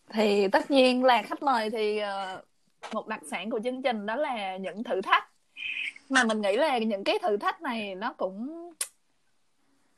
Thì 0.09 0.47
tất 0.47 0.71
nhiên 0.71 1.03
là 1.03 1.21
khách 1.21 1.43
mời 1.43 1.69
thì 1.69 2.01
uh, 2.01 2.93
một 2.93 3.07
đặc 3.07 3.19
sản 3.31 3.49
của 3.49 3.59
chương 3.63 3.81
trình 3.81 4.05
đó 4.05 4.15
là 4.15 4.57
những 4.57 4.83
thử 4.83 5.01
thách. 5.01 5.29
Mà 6.09 6.23
mình 6.23 6.41
nghĩ 6.41 6.57
là 6.57 6.77
những 6.77 7.03
cái 7.03 7.19
thử 7.21 7.37
thách 7.37 7.61
này 7.61 7.95
nó 7.95 8.13
cũng 8.13 8.69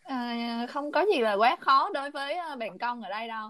uh, 0.08 0.70
không 0.70 0.92
có 0.92 1.06
gì 1.14 1.20
là 1.22 1.34
quá 1.34 1.56
khó 1.60 1.90
đối 1.94 2.12
với 2.12 2.38
uh, 2.54 2.60
bạn 2.60 2.78
công 2.78 3.02
ở 3.02 3.10
đây 3.10 3.28
đâu. 3.28 3.50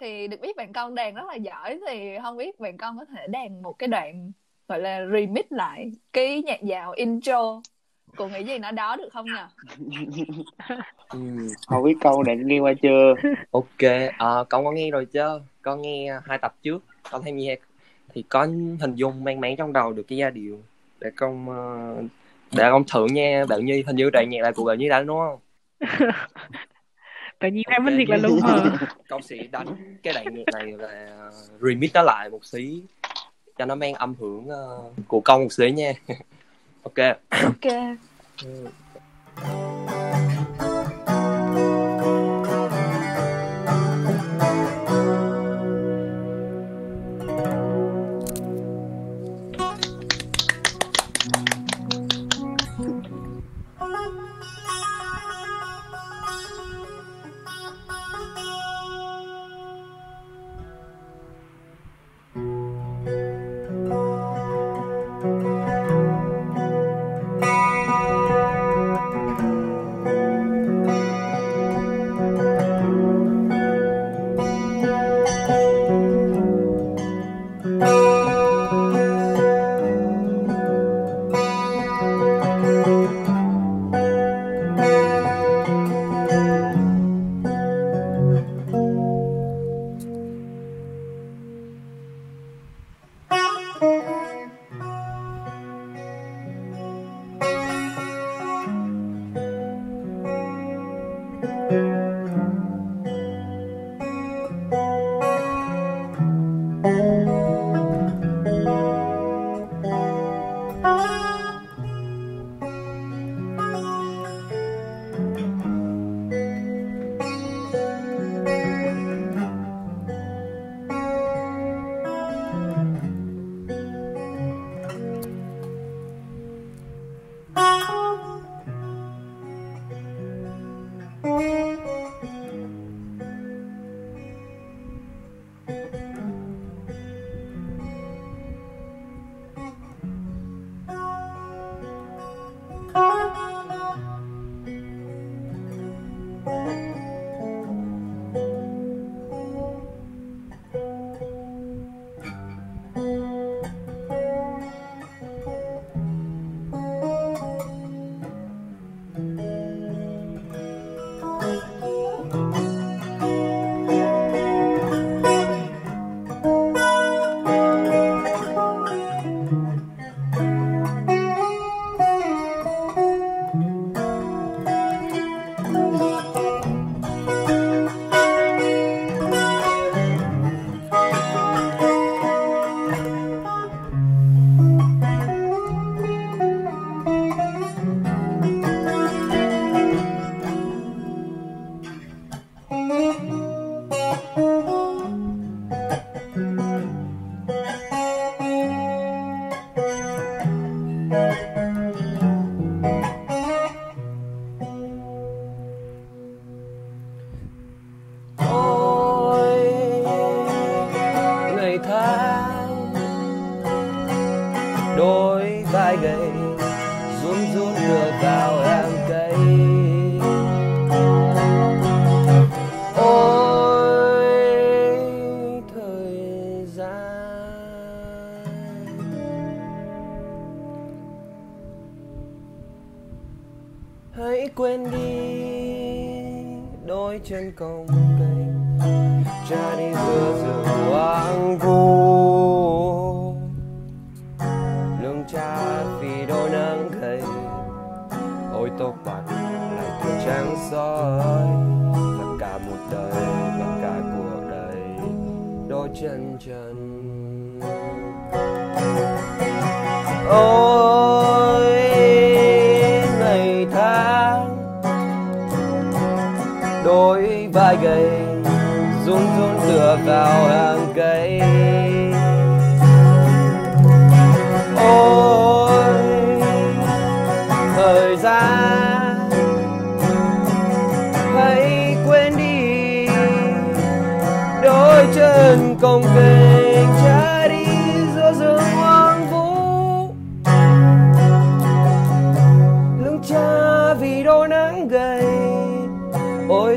Thì 0.00 0.28
được 0.28 0.40
biết 0.40 0.56
bạn 0.56 0.72
công 0.72 0.94
đàn 0.94 1.14
rất 1.14 1.26
là 1.26 1.34
giỏi 1.34 1.80
thì 1.86 2.18
không 2.22 2.36
biết 2.36 2.60
bạn 2.60 2.76
công 2.76 2.98
có 2.98 3.04
thể 3.04 3.26
đàn 3.26 3.62
một 3.62 3.72
cái 3.78 3.88
đoạn 3.88 4.32
gọi 4.68 4.80
là 4.80 5.06
remix 5.12 5.44
lại 5.50 5.92
cái 6.12 6.42
nhạc 6.42 6.62
dạo 6.62 6.92
intro 6.92 7.60
cô 8.16 8.28
nghĩ 8.28 8.44
gì 8.44 8.58
nó 8.58 8.70
đó 8.70 8.96
được 8.96 9.08
không 9.12 9.26
nhỉ 9.26 10.22
ừ. 11.08 11.18
không 11.66 11.84
biết 11.84 11.94
câu 12.00 12.22
đã 12.22 12.34
nghe 12.34 12.58
qua 12.58 12.72
chưa? 12.82 13.14
Ok 13.50 13.90
à, 14.18 14.28
con 14.48 14.64
có 14.64 14.72
nghe 14.72 14.90
rồi 14.90 15.04
chứ? 15.04 15.40
Con 15.62 15.82
nghe 15.82 16.20
hai 16.24 16.38
tập 16.38 16.54
trước 16.62 16.84
con 17.10 17.22
thấy 17.22 17.32
nghe 17.32 17.56
thì 18.14 18.24
có 18.28 18.46
hình 18.80 18.94
dung 18.94 19.24
mang 19.24 19.40
máng 19.40 19.56
trong 19.56 19.72
đầu 19.72 19.92
được 19.92 20.02
cái 20.08 20.18
giai 20.18 20.30
điệu 20.30 20.62
để 21.00 21.10
con 21.16 21.46
uh, 21.50 22.04
để 22.52 22.68
con 22.70 22.84
thử 22.84 23.06
nha 23.06 23.44
bạn 23.48 23.64
nhi 23.64 23.82
hình 23.86 23.96
như 23.96 24.10
đoạn 24.12 24.30
nhạc 24.30 24.42
là 24.42 24.52
của 24.52 24.64
bạn 24.64 24.78
nhi 24.78 24.88
đánh 24.88 25.06
đúng 25.06 25.18
không? 25.18 25.38
Tự 27.38 27.48
nhiên 27.48 27.64
okay. 27.66 27.78
em 27.86 27.98
thiệt 27.98 28.08
là 28.08 28.16
luôn 28.16 28.40
hả 28.42 28.78
con 29.08 29.22
sẽ 29.22 29.36
đánh 29.50 29.98
cái 30.02 30.14
đoạn 30.14 30.26
nhạc 30.34 30.44
này 30.52 30.72
là 30.72 31.30
remix 31.60 31.90
nó 31.94 32.02
lại 32.02 32.30
một 32.30 32.44
xí 32.44 32.82
cho 33.58 33.64
nó 33.64 33.74
mang 33.74 33.94
âm 33.94 34.14
hưởng 34.20 34.46
uh, 34.48 34.94
của 35.08 35.20
công 35.20 35.42
một 35.42 35.52
xí 35.52 35.70
nha. 35.70 35.92
Ok. 36.82 36.98
Ok 37.30 37.72
ừ. 38.44 38.70
Ôi 39.42 40.07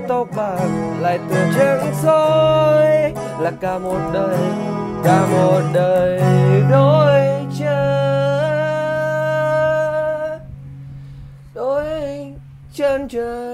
tóc 0.08 0.28
bạc, 0.36 0.60
lại 1.00 1.20
tuổi 1.30 1.40
trắng 1.58 1.94
soi, 2.04 3.14
là 3.40 3.52
cả 3.62 3.78
một 3.78 4.00
đời, 4.14 4.38
cả 5.04 5.26
một 5.32 5.62
đời 5.74 6.22
đôi 6.72 7.46
chân. 7.60 8.02
Đôi 11.54 11.84
chân 12.74 13.08
chân 13.08 13.51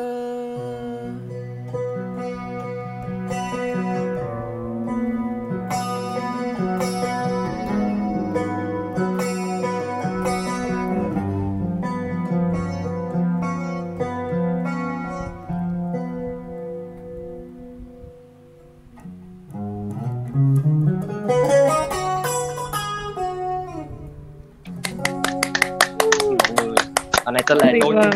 mà. 27.97 28.11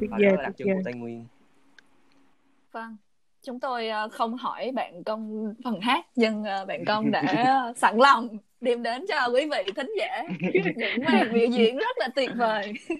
tuyệt 0.00 0.10
và 0.10 0.18
vời 0.18 0.26
đó 0.30 0.36
là 0.36 0.42
đặc 0.42 0.52
trưng 0.56 0.68
của 0.68 0.82
tây 0.84 0.94
nguyên 0.94 1.24
Vâng, 2.72 2.96
chúng 3.42 3.60
tôi 3.60 3.88
ờ, 3.88 4.08
không 4.08 4.36
hỏi 4.36 4.72
bạn 4.74 5.04
công 5.04 5.54
phần 5.64 5.80
hát 5.80 6.06
nhưng 6.14 6.44
ờ, 6.44 6.64
bạn 6.64 6.84
công 6.84 7.10
đã 7.10 7.22
sẵn 7.76 7.96
lòng 7.96 8.28
đem 8.60 8.82
đến 8.82 9.04
cho 9.08 9.28
quý 9.34 9.48
vị 9.50 9.72
thính 9.76 9.92
giả 9.98 10.22
những 10.76 11.04
màn 11.04 11.32
biểu 11.32 11.46
diễn 11.46 11.76
rất 11.76 11.98
là 11.98 12.08
tuyệt 12.14 12.30
vời. 12.36 12.72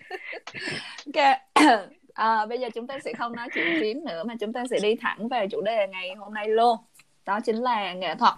Ok, 1.14 1.38
à, 2.14 2.47
bây 2.47 2.59
giờ 2.61 2.69
chúng 2.75 2.87
ta 2.87 2.99
sẽ 3.05 3.12
không 3.12 3.37
nói 3.37 3.49
chuyện 3.55 3.66
phím 3.81 4.05
nữa 4.05 4.25
mà 4.25 4.35
chúng 4.40 4.52
ta 4.52 4.64
sẽ 4.71 4.78
đi 4.83 4.95
thẳng 5.00 5.28
về 5.28 5.47
chủ 5.50 5.61
đề 5.61 5.87
ngày 5.88 6.14
hôm 6.19 6.35
nay 6.35 6.49
luôn. 6.49 6.76
Đó 7.26 7.40
chính 7.40 7.57
là 7.57 7.93
nghệ 7.93 8.14
thuật. 8.14 8.35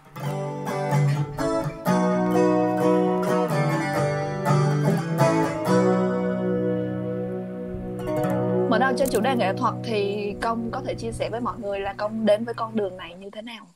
Mở 8.69 8.79
đầu 8.79 8.93
cho 8.97 9.07
chủ 9.07 9.21
đề 9.21 9.37
nghệ 9.37 9.53
thuật 9.55 9.75
thì 9.85 10.35
công 10.41 10.71
có 10.71 10.83
thể 10.85 10.95
chia 10.95 11.13
sẻ 11.13 11.29
với 11.31 11.41
mọi 11.41 11.59
người 11.59 11.81
là 11.81 11.93
công 11.93 12.27
đến 12.27 12.45
với 12.45 12.55
con 12.55 12.77
đường 12.77 12.97
này 12.97 13.15
như 13.15 13.31
thế 13.31 13.43
nào? 13.43 13.67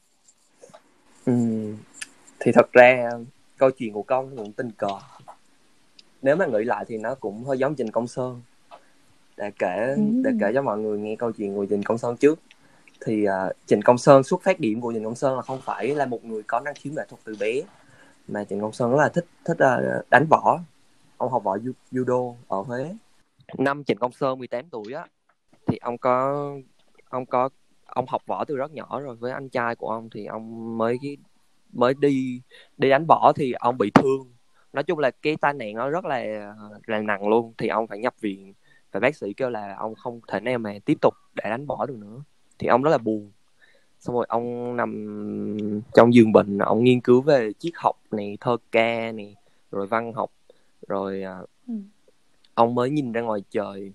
Ừm, 1.27 1.77
thì 2.41 2.53
thật 2.53 2.73
ra 2.73 3.11
câu 3.59 3.71
chuyện 3.71 3.93
của 3.93 4.03
công 4.03 4.37
cũng 4.37 4.53
tình 4.53 4.71
cờ. 4.71 4.89
Nếu 6.23 6.37
mà 6.37 6.47
nghĩ 6.47 6.65
lại 6.65 6.85
thì 6.89 6.99
nó 6.99 7.15
cũng 7.15 7.45
hơi 7.45 7.59
giống 7.59 7.75
Trình 7.75 7.91
Công 7.91 8.07
Sơn. 8.07 8.43
Để 9.37 9.51
kể 9.59 9.95
để 9.97 10.31
Ừm. 10.31 10.39
kể 10.41 10.51
cho 10.55 10.63
mọi 10.63 10.79
người 10.79 10.99
nghe 10.99 11.17
câu 11.17 11.33
chuyện 11.33 11.55
của 11.55 11.67
Trình 11.71 11.83
Công 11.83 11.99
Sơn 11.99 12.17
trước. 12.17 12.39
Thì 13.01 13.25
à, 13.25 13.51
Trình 13.67 13.83
Công 13.83 13.99
Sơn 13.99 14.23
xuất 14.23 14.43
phát 14.43 14.61
điểm 14.61 14.81
của 14.81 14.93
Trình 14.93 15.05
Công 15.05 15.15
Sơn 15.15 15.37
là 15.37 15.43
không 15.43 15.61
phải 15.61 15.95
là 15.95 16.07
một 16.07 16.25
người 16.25 16.43
có 16.43 16.61
năng 16.61 16.75
khiếu 16.75 16.93
nghệ 16.93 17.03
thuật 17.09 17.21
từ 17.25 17.37
bé 17.41 17.61
mà 18.29 18.45
Trình 18.45 18.61
Công 18.61 18.73
Sơn 18.73 18.91
rất 18.91 18.97
là 18.97 19.09
thích 19.09 19.27
thích 19.45 19.59
à, 19.59 19.81
đánh 20.11 20.27
võ. 20.31 20.61
Ông 21.17 21.33
học 21.33 21.45
võ 21.45 21.57
ju- 21.57 21.73
judo 21.93 22.35
ở 22.49 22.63
Huế 22.63 22.95
năm 23.59 23.85
Trịnh 23.85 23.99
Công 23.99 24.13
Sơn 24.13 24.39
18 24.39 24.69
tuổi 24.71 24.93
á, 24.93 25.07
thì 25.67 25.77
ông 25.77 25.99
có 25.99 26.47
ông 27.11 27.27
có, 27.27 27.49
ông 27.87 28.07
học 28.09 28.23
võ 28.27 28.45
từ 28.45 28.57
rất 28.57 28.73
nhỏ 28.73 29.01
rồi. 29.01 29.17
Với 29.17 29.33
anh 29.33 29.49
trai 29.49 29.77
của 29.77 29.89
ông 29.89 30.11
thì 30.11 30.27
ông 30.27 30.79
mới 30.79 30.99
mới 31.73 31.95
đi 31.95 32.43
đi 32.79 32.91
đánh 32.91 33.05
võ 33.09 33.33
thì 33.37 33.53
ông 33.53 33.79
bị 33.79 33.91
thương. 33.95 34.33
Nói 34.73 34.85
chung 34.85 34.99
là 34.99 35.11
cái 35.11 35.37
tai 35.37 35.55
nạn 35.55 35.75
nó 35.75 35.91
rất 35.91 36.05
là 36.05 36.25
là 36.87 37.03
nặng 37.03 37.29
luôn. 37.29 37.53
Thì 37.59 37.69
ông 37.69 37.87
phải 37.87 37.99
nhập 37.99 38.15
viện. 38.21 38.55
Và 38.93 39.01
bác 39.01 39.17
sĩ 39.17 39.33
kêu 39.33 39.51
là 39.51 39.75
ông 39.79 39.95
không 39.95 40.21
thể 40.29 40.41
nào 40.41 40.59
mà 40.59 40.75
tiếp 40.85 40.99
tục 41.01 41.15
để 41.35 41.51
đánh 41.51 41.67
võ 41.67 41.87
được 41.87 41.97
nữa. 41.99 42.23
Thì 42.59 42.67
ông 42.69 42.83
rất 42.83 42.91
là 42.91 42.99
buồn. 42.99 43.31
Xong 43.99 44.17
rồi 44.17 44.27
ông 44.29 44.77
nằm 44.77 45.83
trong 45.95 46.15
giường 46.15 46.33
bệnh, 46.33 46.59
ông 46.59 46.85
nghiên 46.85 47.01
cứu 47.01 47.23
về 47.23 47.53
triết 47.59 47.73
học 47.77 47.97
này, 48.11 48.39
thơ 48.41 48.57
ca 48.73 49.13
này, 49.13 49.37
rồi 49.71 49.87
văn 49.87 50.13
học, 50.13 50.31
rồi 50.89 51.23
à, 51.23 51.39
Ừ 51.69 51.75
ông 52.55 52.75
mới 52.75 52.91
nhìn 52.91 53.13
ra 53.13 53.21
ngoài 53.21 53.41
trời 53.51 53.93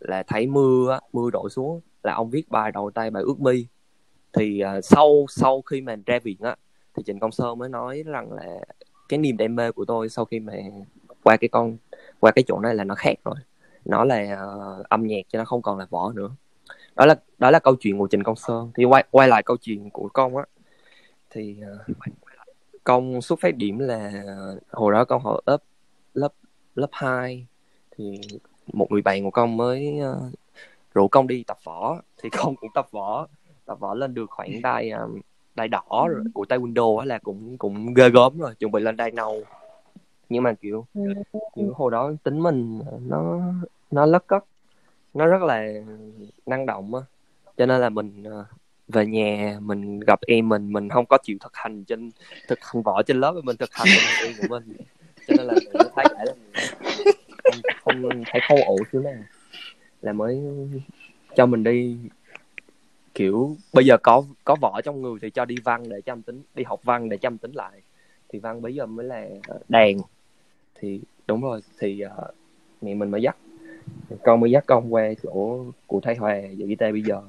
là 0.00 0.22
thấy 0.22 0.46
mưa 0.46 0.98
mưa 1.12 1.30
đổ 1.30 1.48
xuống 1.48 1.80
là 2.02 2.14
ông 2.14 2.30
viết 2.30 2.50
bài 2.50 2.72
đầu 2.72 2.90
tay 2.90 3.10
bài 3.10 3.22
ước 3.22 3.40
mi 3.40 3.66
thì 4.32 4.62
uh, 4.78 4.84
sau 4.84 5.26
sau 5.28 5.62
khi 5.62 5.80
mà 5.80 5.96
ra 6.06 6.18
viện 6.18 6.36
á 6.40 6.56
thì 6.94 7.02
Trịnh 7.06 7.18
Công 7.18 7.32
Sơn 7.32 7.58
mới 7.58 7.68
nói 7.68 8.02
rằng 8.06 8.32
là 8.32 8.60
cái 9.08 9.18
niềm 9.18 9.36
đam 9.36 9.56
mê 9.56 9.72
của 9.72 9.84
tôi 9.84 10.08
sau 10.08 10.24
khi 10.24 10.40
mà 10.40 10.52
qua 11.22 11.36
cái 11.36 11.48
con 11.48 11.76
qua 12.20 12.30
cái 12.30 12.44
chỗ 12.46 12.60
này 12.60 12.74
là 12.74 12.84
nó 12.84 12.94
khác 12.94 13.14
rồi. 13.24 13.34
Nó 13.84 14.04
là 14.04 14.38
uh, 14.78 14.88
âm 14.88 15.06
nhạc 15.06 15.20
chứ 15.28 15.38
nó 15.38 15.44
không 15.44 15.62
còn 15.62 15.78
là 15.78 15.86
võ 15.90 16.12
nữa. 16.12 16.30
Đó 16.96 17.06
là 17.06 17.14
đó 17.38 17.50
là 17.50 17.58
câu 17.58 17.76
chuyện 17.80 17.98
của 17.98 18.08
Trịnh 18.10 18.22
Công 18.22 18.36
Sơn. 18.36 18.70
Thì 18.74 18.84
quay 18.84 19.04
quay 19.10 19.28
lại 19.28 19.42
câu 19.42 19.56
chuyện 19.56 19.90
của 19.90 20.08
công 20.08 20.36
á 20.36 20.44
thì 21.30 21.56
à, 21.62 21.70
uh, 21.90 21.96
công 22.84 23.22
xuất 23.22 23.40
phát 23.40 23.56
điểm 23.56 23.78
là 23.78 24.12
hồi 24.70 24.92
đó 24.92 25.04
công 25.04 25.22
học 25.22 25.40
lớp 25.46 25.58
lớp 26.14 26.32
lớp 26.74 26.88
2 26.92 27.46
thì 27.96 28.20
một 28.72 28.86
người 28.90 29.02
bạn 29.02 29.24
của 29.24 29.30
công 29.30 29.56
mới 29.56 29.98
ờ, 29.98 30.30
rủ 30.94 31.08
công 31.08 31.26
đi 31.26 31.44
tập 31.46 31.58
võ. 31.64 32.00
Thì 32.22 32.30
công 32.30 32.56
cũng 32.56 32.70
tập 32.74 32.86
võ 32.90 33.26
tập 33.66 33.80
võ 33.80 33.94
lên 33.94 34.14
được 34.14 34.30
khoảng 34.30 34.62
đai 34.62 34.90
ờ, 34.90 35.08
đai 35.54 35.68
đỏ 35.68 36.06
rồi 36.08 36.24
của 36.34 36.44
taekwondo 36.48 36.98
á 36.98 37.04
là 37.04 37.18
cũng 37.18 37.58
cũng 37.58 37.94
ghê 37.94 38.10
gớm 38.10 38.38
rồi 38.38 38.54
chuẩn 38.54 38.72
bị 38.72 38.82
lên 38.82 38.96
đai 38.96 39.10
nâu. 39.10 39.42
Nhưng 40.28 40.42
mà 40.42 40.52
kiểu 40.52 40.86
kiểu 41.56 41.72
hồi 41.74 41.90
đó 41.90 42.12
tính 42.22 42.40
mình 42.40 42.80
nó 43.08 43.40
nó 43.90 44.06
lất 44.06 44.26
cất 44.26 44.44
nó 45.14 45.26
rất 45.26 45.42
là 45.42 45.66
năng 46.46 46.66
động 46.66 46.94
á. 46.94 47.00
Cho 47.56 47.66
nên 47.66 47.80
là 47.80 47.88
mình 47.88 48.24
ờ, 48.24 48.44
về 48.88 49.06
nhà 49.06 49.58
mình 49.60 50.00
gặp 50.00 50.20
em 50.26 50.48
mình 50.48 50.72
mình 50.72 50.88
không 50.88 51.06
có 51.06 51.18
chịu 51.22 51.36
thực 51.40 51.56
hành 51.56 51.84
trên 51.84 52.10
thực 52.48 52.58
hành 52.62 52.82
võ 52.82 53.02
trên 53.02 53.20
lớp 53.20 53.40
mình 53.44 53.56
thực 53.56 53.70
hành 53.72 53.88
em 54.24 54.32
của 54.38 54.48
mình. 54.48 54.72
Cho 55.26 55.34
nên 55.36 55.46
là 55.46 55.54
mình 55.54 55.92
thấy 55.96 56.04
là 56.10 56.24
không, 57.44 57.54
không 57.84 58.24
thấy 58.26 58.42
không 58.48 58.58
ổn 58.66 58.78
chứ 58.92 58.98
nào 58.98 59.22
là 60.02 60.12
mới 60.12 60.42
cho 61.36 61.46
mình 61.46 61.64
đi 61.64 61.96
kiểu 63.14 63.56
bây 63.72 63.86
giờ 63.86 63.96
có 64.02 64.24
có 64.44 64.56
vỏ 64.60 64.80
trong 64.80 65.02
người 65.02 65.18
thì 65.22 65.30
cho 65.30 65.44
đi 65.44 65.56
văn 65.64 65.88
để 65.88 66.00
cho 66.00 66.12
âm 66.12 66.22
tính 66.22 66.42
đi 66.54 66.64
học 66.64 66.80
văn 66.84 67.08
để 67.08 67.16
cho 67.16 67.26
âm 67.26 67.38
tính 67.38 67.52
lại. 67.52 67.80
Thì 68.28 68.38
văn 68.38 68.62
bây 68.62 68.74
giờ 68.74 68.86
mới 68.86 69.06
là 69.06 69.28
đàn. 69.68 69.96
Thì 70.74 71.00
đúng 71.26 71.40
rồi 71.40 71.60
thì 71.78 72.02
uh, 72.04 72.34
mẹ 72.82 72.94
mình 72.94 73.10
mới 73.10 73.22
dắt. 73.22 73.36
Con 74.22 74.40
mới 74.40 74.50
dắt 74.50 74.64
con 74.66 74.94
qua 74.94 75.12
chỗ 75.22 75.64
của 75.86 76.00
thầy 76.00 76.14
hòa 76.14 76.36
dạy 76.36 76.68
guitar 76.68 76.92
bây 76.92 77.02
giờ. 77.02 77.22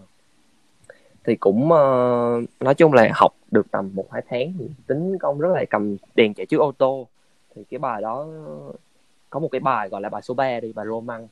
Thì 1.23 1.35
cũng 1.35 1.63
uh, 1.65 2.43
nói 2.59 2.75
chung 2.77 2.93
là 2.93 3.09
học 3.13 3.33
được 3.51 3.71
tầm 3.71 3.91
một 3.93 4.11
hai 4.11 4.21
tháng 4.29 4.53
thì 4.59 4.65
tính 4.87 5.17
con 5.19 5.39
rất 5.39 5.49
là 5.53 5.65
cầm 5.69 5.97
đèn 6.15 6.33
chạy 6.33 6.45
trước 6.45 6.57
ô 6.57 6.71
tô. 6.71 7.07
Thì 7.55 7.63
cái 7.69 7.79
bài 7.79 8.01
đó 8.01 8.27
có 9.29 9.39
một 9.39 9.49
cái 9.51 9.59
bài 9.59 9.89
gọi 9.89 10.01
là 10.01 10.09
bài 10.09 10.21
số 10.21 10.33
3 10.33 10.59
đi 10.59 10.73
bài 10.73 10.85
Roman 10.85 11.27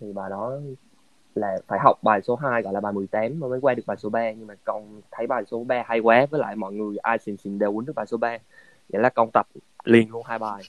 thì 0.00 0.12
bài 0.12 0.30
đó 0.30 0.52
là 1.34 1.58
phải 1.66 1.78
học 1.82 1.98
bài 2.02 2.22
số 2.22 2.36
2 2.36 2.62
gọi 2.62 2.72
là 2.72 2.80
bài 2.80 2.92
18 2.92 3.40
mới 3.40 3.60
qua 3.60 3.74
được 3.74 3.82
bài 3.86 3.96
số 3.96 4.08
3 4.08 4.32
nhưng 4.32 4.46
mà 4.46 4.54
con 4.64 5.00
thấy 5.10 5.26
bài 5.26 5.44
số 5.50 5.64
3 5.64 5.82
hay 5.86 5.98
quá 5.98 6.26
với 6.30 6.40
lại 6.40 6.56
mọi 6.56 6.72
người 6.72 6.96
ai 6.96 7.18
xình 7.18 7.36
xình 7.36 7.58
đều 7.58 7.72
quýnh 7.72 7.86
được 7.86 7.92
bài 7.96 8.06
số 8.06 8.16
3 8.16 8.38
vậy 8.88 9.02
là 9.02 9.08
con 9.08 9.30
tập 9.32 9.46
liền 9.84 10.10
luôn 10.10 10.22
hai 10.26 10.38
bài. 10.38 10.62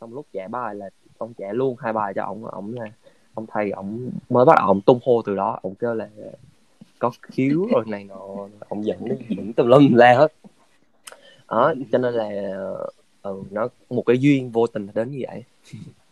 Xong 0.00 0.14
lúc 0.14 0.26
trả 0.32 0.48
bài 0.48 0.74
là 0.74 0.90
con 1.18 1.34
trả 1.34 1.52
luôn 1.52 1.76
hai 1.78 1.92
bài 1.92 2.12
cho 2.14 2.24
ổng 2.24 2.44
ổng 2.44 2.74
là 2.74 2.90
ông 3.34 3.46
thầy 3.46 3.70
ổng 3.70 4.10
mới 4.30 4.44
bắt 4.44 4.54
đầu 4.58 4.80
tung 4.86 4.98
hô 5.04 5.22
từ 5.22 5.36
đó. 5.36 5.58
Ổng 5.62 5.74
kêu 5.74 5.94
là 5.94 6.08
có 6.98 7.10
khiếu 7.22 7.66
rồi 7.72 7.84
này 7.86 8.04
nọ. 8.04 8.48
Ổng 8.68 8.84
dẫn 8.84 8.98
dẫn 9.28 9.52
tùm 9.52 9.66
lum 9.66 9.94
la 9.94 10.14
hết. 10.14 10.32
Đó 11.48 11.74
cho 11.92 11.98
nên 11.98 12.14
là 12.14 12.30
ừ, 13.22 13.42
nó 13.50 13.68
một 13.90 14.02
cái 14.06 14.18
duyên 14.18 14.50
vô 14.50 14.66
tình 14.66 14.88
đến 14.94 15.10
như 15.10 15.24
vậy. 15.28 15.44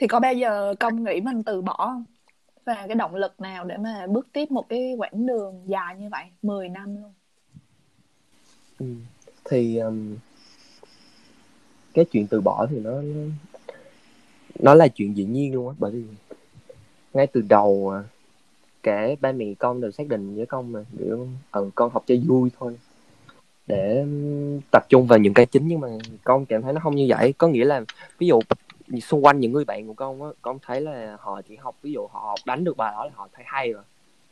thì 0.00 0.06
có 0.06 0.20
bao 0.20 0.34
giờ 0.34 0.74
công 0.80 1.04
nghĩ 1.04 1.20
mình 1.20 1.42
từ 1.42 1.62
bỏ 1.62 1.76
không? 1.76 2.04
Và 2.64 2.84
cái 2.86 2.94
động 2.94 3.14
lực 3.14 3.40
nào 3.40 3.64
để 3.64 3.76
mà 3.76 4.06
bước 4.06 4.28
tiếp 4.32 4.50
một 4.50 4.68
cái 4.68 4.94
quãng 4.98 5.26
đường 5.26 5.62
dài 5.66 5.96
như 5.98 6.08
vậy? 6.10 6.24
10 6.42 6.68
năm 6.68 6.96
luôn. 7.02 7.12
Ừ. 8.78 8.86
thì 9.44 9.78
um, 9.78 10.16
cái 11.94 12.04
chuyện 12.04 12.26
từ 12.26 12.40
bỏ 12.40 12.66
thì 12.70 12.80
nó 12.80 12.92
nó 14.58 14.74
là 14.74 14.88
chuyện 14.88 15.16
dĩ 15.16 15.24
nhiên 15.24 15.54
luôn 15.54 15.68
á 15.68 15.74
bởi 15.78 15.90
vì 15.90 16.02
ngay 17.14 17.26
từ 17.26 17.42
đầu 17.48 17.92
à, 17.94 18.04
cả 18.82 19.08
ba 19.20 19.32
mẹ 19.32 19.46
con 19.58 19.80
đều 19.80 19.90
xác 19.90 20.08
định 20.08 20.36
với 20.36 20.46
con 20.46 20.72
mà 20.72 20.84
kiểu 20.98 21.28
ừ, 21.52 21.70
con 21.74 21.90
học 21.90 22.04
cho 22.06 22.14
vui 22.28 22.50
thôi. 22.58 22.76
Để 23.66 24.00
um, 24.00 24.60
tập 24.70 24.86
trung 24.88 25.06
vào 25.06 25.18
những 25.18 25.34
cái 25.34 25.46
chính 25.46 25.68
nhưng 25.68 25.80
mà 25.80 25.88
con 26.24 26.46
cảm 26.46 26.62
thấy 26.62 26.72
nó 26.72 26.80
không 26.80 26.96
như 26.96 27.06
vậy. 27.08 27.34
Có 27.38 27.48
nghĩa 27.48 27.64
là 27.64 27.84
ví 28.18 28.26
dụ 28.26 28.40
xung 29.00 29.24
quanh 29.24 29.40
những 29.40 29.52
người 29.52 29.64
bạn 29.64 29.86
của 29.86 29.92
con 29.92 30.22
á 30.22 30.28
con 30.42 30.58
thấy 30.62 30.80
là 30.80 31.16
họ 31.20 31.42
chỉ 31.48 31.56
học 31.56 31.76
ví 31.82 31.92
dụ 31.92 32.06
họ 32.06 32.20
học 32.20 32.38
đánh 32.46 32.64
được 32.64 32.76
bài 32.76 32.92
đó 32.92 33.04
là 33.04 33.10
họ 33.14 33.28
thấy 33.32 33.44
hay 33.48 33.72
rồi. 33.72 33.82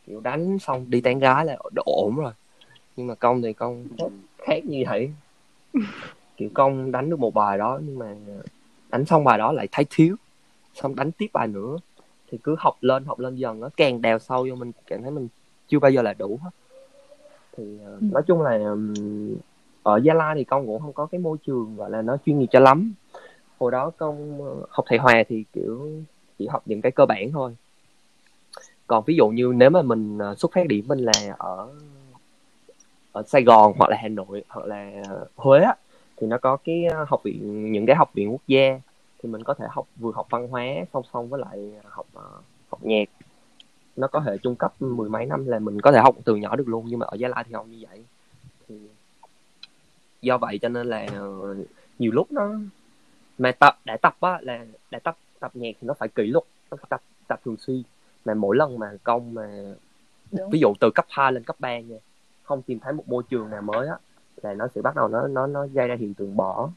Kiểu 0.06 0.20
đánh 0.20 0.58
xong 0.58 0.86
đi 0.88 1.00
tán 1.00 1.18
gái 1.18 1.44
là 1.44 1.56
ổn 1.84 2.16
rồi. 2.16 2.32
Nhưng 2.96 3.06
mà 3.06 3.14
con 3.14 3.42
thì 3.42 3.52
con 3.52 3.84
khác 4.38 4.64
như 4.64 4.84
vậy. 4.88 5.10
Kiểu 6.36 6.48
con 6.54 6.92
đánh 6.92 7.10
được 7.10 7.18
một 7.18 7.34
bài 7.34 7.58
đó 7.58 7.80
nhưng 7.82 7.98
mà 7.98 8.14
đánh 8.90 9.04
xong 9.04 9.24
bài 9.24 9.38
đó 9.38 9.52
lại 9.52 9.68
thấy 9.72 9.86
thiếu. 9.90 10.16
Xong 10.74 10.96
đánh 10.96 11.12
tiếp 11.12 11.26
bài 11.32 11.48
nữa. 11.48 11.76
Thì 12.30 12.38
cứ 12.42 12.56
học 12.58 12.76
lên 12.80 13.04
học 13.04 13.18
lên 13.18 13.36
dần 13.36 13.60
nó 13.60 13.68
càng 13.76 14.02
đào 14.02 14.18
sâu 14.18 14.46
vô 14.50 14.56
mình 14.56 14.72
cảm 14.86 15.02
thấy 15.02 15.10
mình 15.10 15.28
chưa 15.68 15.78
bao 15.78 15.90
giờ 15.90 16.02
là 16.02 16.14
đủ 16.14 16.38
hết. 16.42 16.50
Thì 17.56 17.78
uh, 17.96 18.02
nói 18.02 18.22
chung 18.26 18.42
là 18.42 18.74
ở 19.82 20.00
gia 20.04 20.14
lai 20.14 20.34
thì 20.34 20.44
con 20.44 20.66
cũng 20.66 20.82
không 20.82 20.92
có 20.92 21.06
cái 21.06 21.18
môi 21.18 21.36
trường 21.46 21.76
gọi 21.76 21.90
là 21.90 22.02
nó 22.02 22.16
chuyên 22.26 22.38
nghiệp 22.38 22.46
cho 22.50 22.60
lắm 22.60 22.92
hồi 23.58 23.70
đó 23.70 23.90
công 23.90 24.42
ờ, 24.42 24.66
học 24.70 24.84
thầy 24.88 24.98
hòa 24.98 25.22
thì 25.28 25.44
kiểu 25.52 25.90
chỉ 26.38 26.46
học 26.46 26.62
những 26.66 26.80
cái 26.80 26.92
cơ 26.92 27.06
bản 27.06 27.32
thôi. 27.32 27.56
Còn 28.86 29.04
ví 29.06 29.16
dụ 29.16 29.28
như 29.28 29.52
nếu 29.56 29.70
mà 29.70 29.82
mình 29.82 30.18
ờ, 30.18 30.34
xuất 30.34 30.52
phát 30.52 30.66
điểm 30.66 30.84
mình 30.88 30.98
là 30.98 31.34
ở 31.38 31.68
ở 33.12 33.22
Sài 33.26 33.42
Gòn 33.42 33.72
hoặc 33.78 33.90
là 33.90 33.96
Hà 34.02 34.08
Nội 34.08 34.44
hoặc 34.48 34.66
là 34.66 34.90
Huế 35.36 35.60
á, 35.60 35.74
thì 36.16 36.26
nó 36.26 36.38
có 36.38 36.56
cái 36.56 36.84
ờ, 36.84 37.04
học 37.08 37.20
viện 37.24 37.72
những 37.72 37.86
cái 37.86 37.96
học 37.96 38.10
viện 38.14 38.32
quốc 38.32 38.42
gia 38.46 38.80
thì 39.22 39.28
mình 39.28 39.42
có 39.42 39.54
thể 39.54 39.66
học 39.70 39.86
vừa 39.96 40.12
học 40.12 40.26
văn 40.30 40.48
hóa 40.48 40.64
song 40.92 41.04
song 41.12 41.28
với 41.28 41.40
lại 41.40 41.72
học 41.84 42.06
học 42.68 42.80
nhạc. 42.82 43.08
Nó 43.96 44.06
có 44.06 44.20
thể 44.20 44.38
trung 44.42 44.56
cấp 44.56 44.82
mười 44.82 45.08
mấy 45.08 45.26
năm 45.26 45.46
là 45.46 45.58
mình 45.58 45.80
có 45.80 45.92
thể 45.92 45.98
học 45.98 46.16
từ 46.24 46.36
nhỏ 46.36 46.56
được 46.56 46.68
luôn 46.68 46.84
nhưng 46.88 46.98
mà 46.98 47.06
ở 47.06 47.14
Gia 47.14 47.28
Lai 47.28 47.44
thì 47.46 47.52
không 47.52 47.70
như 47.70 47.86
vậy. 47.90 48.04
Thì 48.68 48.74
do 50.22 50.38
vậy 50.38 50.58
cho 50.62 50.68
nên 50.68 50.86
là 50.86 51.06
nhiều 51.98 52.12
lúc 52.12 52.32
nó 52.32 52.50
mà 53.38 53.52
tập 53.52 53.78
để 53.84 53.96
tập 53.96 54.16
á 54.20 54.38
là 54.42 54.64
để 54.90 54.98
tập 54.98 55.16
tập 55.40 55.50
nhạc 55.54 55.70
thì 55.80 55.86
nó 55.86 55.94
phải 55.94 56.08
kỷ 56.08 56.26
luật 56.26 56.44
nó 56.70 56.76
phải 56.76 56.86
tập 56.88 57.00
tập 57.28 57.40
thường 57.44 57.56
xuyên. 57.56 57.82
Mà 58.24 58.34
mỗi 58.34 58.56
lần 58.56 58.78
mà 58.78 58.92
công 59.04 59.34
mà 59.34 59.74
Đúng. 60.32 60.50
ví 60.50 60.58
dụ 60.60 60.72
từ 60.80 60.90
cấp 60.94 61.06
2 61.08 61.32
lên 61.32 61.44
cấp 61.44 61.56
3 61.58 61.80
nha 61.80 61.96
không 62.42 62.62
tìm 62.62 62.78
thấy 62.78 62.92
một 62.92 63.08
môi 63.08 63.22
trường 63.28 63.50
nào 63.50 63.62
mới 63.62 63.88
á 63.88 63.96
là 64.42 64.54
nó 64.54 64.68
sẽ 64.74 64.82
bắt 64.82 64.96
đầu 64.96 65.08
nó 65.08 65.26
nó 65.28 65.46
nó 65.46 65.66
gây 65.66 65.88
ra 65.88 65.96
hiện 65.98 66.14
tượng 66.14 66.36
bỏ. 66.36 66.70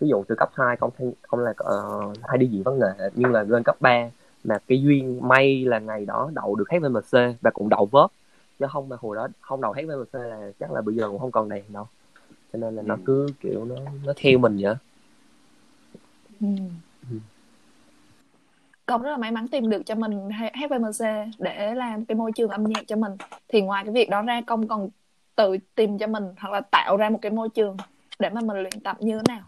Ví 0.00 0.08
dụ 0.08 0.24
từ 0.28 0.34
cấp 0.34 0.50
2 0.54 0.76
con 0.76 0.90
thi, 0.98 1.06
con 1.28 1.40
là 1.40 1.50
uh, 1.50 2.16
hay 2.22 2.38
đi 2.38 2.46
diễn 2.46 2.62
văn 2.62 2.78
nghệ 2.78 3.10
nhưng 3.14 3.32
là 3.32 3.42
lên 3.42 3.62
cấp 3.62 3.76
3 3.80 4.10
mà 4.44 4.58
cái 4.66 4.82
duyên 4.82 5.28
may 5.28 5.64
là 5.64 5.78
ngày 5.78 6.06
đó 6.06 6.30
đậu 6.34 6.54
được 6.54 6.70
HVMC 6.70 7.36
và 7.40 7.50
cũng 7.50 7.68
đậu 7.68 7.86
vớt. 7.86 8.10
Chứ 8.58 8.66
không 8.72 8.88
mà 8.88 8.96
hồi 9.00 9.16
đó 9.16 9.28
không 9.40 9.60
đậu 9.60 9.72
HVMC 9.72 10.14
là 10.14 10.50
chắc 10.60 10.72
là 10.72 10.80
bây 10.80 10.94
giờ 10.94 11.08
cũng 11.08 11.18
không 11.18 11.30
còn 11.30 11.48
đèn 11.48 11.64
đâu. 11.68 11.86
Cho 12.52 12.58
nên 12.58 12.76
là 12.76 12.82
nó 12.82 12.94
ừ. 12.94 13.00
cứ 13.06 13.26
kiểu 13.40 13.64
nó 13.64 13.74
nó 14.04 14.12
theo 14.16 14.38
mình 14.38 14.58
vậy 14.60 14.74
ừ. 16.40 16.46
ừ. 17.10 17.16
con 18.86 19.02
rất 19.02 19.10
là 19.10 19.16
may 19.16 19.30
mắn 19.30 19.48
tìm 19.48 19.70
được 19.70 19.82
cho 19.86 19.94
mình 19.94 20.30
HVMC 20.30 21.06
để 21.38 21.74
làm 21.74 22.04
cái 22.04 22.16
môi 22.16 22.32
trường 22.32 22.50
âm 22.50 22.64
nhạc 22.64 22.82
cho 22.86 22.96
mình 22.96 23.12
thì 23.48 23.60
ngoài 23.60 23.84
cái 23.84 23.92
việc 23.92 24.10
đó 24.10 24.22
ra 24.22 24.40
công 24.46 24.68
còn 24.68 24.88
tự 25.36 25.56
tìm 25.74 25.98
cho 25.98 26.06
mình 26.06 26.24
hoặc 26.38 26.50
là 26.50 26.60
tạo 26.60 26.96
ra 26.96 27.10
một 27.10 27.18
cái 27.22 27.32
môi 27.32 27.48
trường 27.48 27.76
để 28.18 28.30
mà 28.30 28.40
mình 28.40 28.56
luyện 28.56 28.80
tập 28.84 28.96
như 29.00 29.16
thế 29.16 29.22
nào 29.28 29.42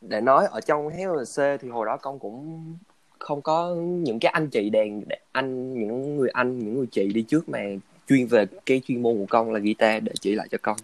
để 0.00 0.20
nói 0.20 0.46
ở 0.50 0.60
trong 0.60 0.90
HLC 0.90 1.60
thì 1.60 1.68
hồi 1.68 1.86
đó 1.86 1.96
con 1.96 2.18
cũng 2.18 2.64
không 3.18 3.42
có 3.42 3.74
những 3.74 4.18
cái 4.20 4.32
anh 4.32 4.48
chị 4.48 4.70
đèn 4.70 5.02
anh 5.32 5.74
những 5.74 6.16
người 6.16 6.28
anh 6.32 6.58
những 6.58 6.74
người 6.76 6.86
chị 6.90 7.12
đi 7.12 7.22
trước 7.22 7.48
mà 7.48 7.60
chuyên 8.08 8.26
về 8.26 8.46
cái 8.66 8.80
chuyên 8.86 9.02
môn 9.02 9.18
của 9.18 9.26
con 9.28 9.52
là 9.52 9.58
guitar 9.58 10.02
để 10.02 10.12
chỉ 10.20 10.34
lại 10.34 10.48
cho 10.50 10.58
con 10.62 10.76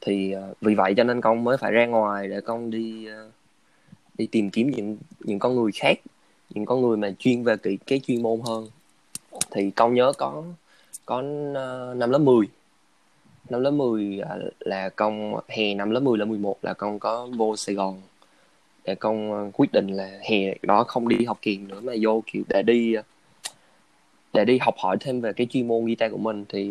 thì 0.00 0.34
uh, 0.36 0.60
vì 0.60 0.74
vậy 0.74 0.94
cho 0.96 1.04
nên 1.04 1.20
con 1.20 1.44
mới 1.44 1.56
phải 1.56 1.72
ra 1.72 1.86
ngoài 1.86 2.28
để 2.28 2.40
con 2.40 2.70
đi 2.70 3.08
uh, 3.26 3.32
đi 4.18 4.26
tìm 4.26 4.50
kiếm 4.50 4.70
những 4.70 4.96
những 5.20 5.38
con 5.38 5.54
người 5.54 5.72
khác 5.72 5.98
những 6.50 6.66
con 6.66 6.82
người 6.82 6.96
mà 6.96 7.10
chuyên 7.18 7.42
về 7.42 7.56
cái, 7.56 7.78
cái 7.86 8.00
chuyên 8.06 8.22
môn 8.22 8.40
hơn. 8.40 8.68
Thì 9.50 9.70
con 9.70 9.94
nhớ 9.94 10.12
có 10.18 10.42
có 11.06 11.22
ờ, 11.54 11.94
năm 11.96 12.10
lớp 12.10 12.18
10 12.18 12.46
năm 13.50 13.60
lớp 13.60 13.70
10 13.70 14.20
à, 14.20 14.36
là 14.60 14.88
con 14.88 15.34
hè 15.48 15.74
năm 15.74 15.90
lớp 15.90 16.00
10 16.00 16.18
lớp 16.18 16.24
11 16.24 16.56
là 16.62 16.74
con 16.74 16.98
có 16.98 17.28
vô 17.36 17.56
Sài 17.56 17.74
Gòn. 17.74 18.02
Để 18.84 18.94
con 18.94 19.32
ờ, 19.32 19.50
quyết 19.54 19.72
định 19.72 19.86
là 19.88 20.18
hè 20.22 20.54
đó 20.62 20.84
không 20.84 21.08
đi 21.08 21.24
học 21.24 21.38
kiền 21.42 21.68
nữa 21.68 21.80
mà 21.80 21.92
vô 22.02 22.22
kiểu 22.26 22.42
để 22.48 22.62
đi 22.62 22.94
ờ, 22.94 23.02
để 24.32 24.44
đi 24.44 24.58
học 24.58 24.74
hỏi 24.78 24.96
thêm 25.00 25.20
về 25.20 25.32
cái 25.32 25.46
chuyên 25.50 25.68
môn 25.68 25.86
guitar 25.86 26.12
của 26.12 26.18
mình 26.18 26.44
thì 26.48 26.70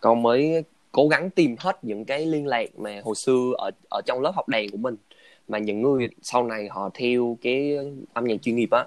con 0.00 0.22
mới 0.22 0.64
cố 0.92 1.08
gắng 1.08 1.30
tìm 1.30 1.56
hết 1.58 1.84
những 1.84 2.04
cái 2.04 2.26
liên 2.26 2.46
lạc 2.46 2.78
mà 2.78 3.00
hồi 3.04 3.14
xưa 3.14 3.52
ở 3.58 3.70
ở 3.90 4.00
trong 4.06 4.20
lớp 4.20 4.32
học 4.34 4.48
đàn 4.48 4.70
của 4.70 4.76
mình 4.76 4.96
mà 5.52 5.58
những 5.58 5.82
người 5.82 6.08
sau 6.22 6.44
này 6.44 6.68
họ 6.68 6.90
theo 6.94 7.36
cái 7.42 7.76
âm 8.12 8.24
nhạc 8.24 8.42
chuyên 8.42 8.56
nghiệp 8.56 8.70
á 8.70 8.84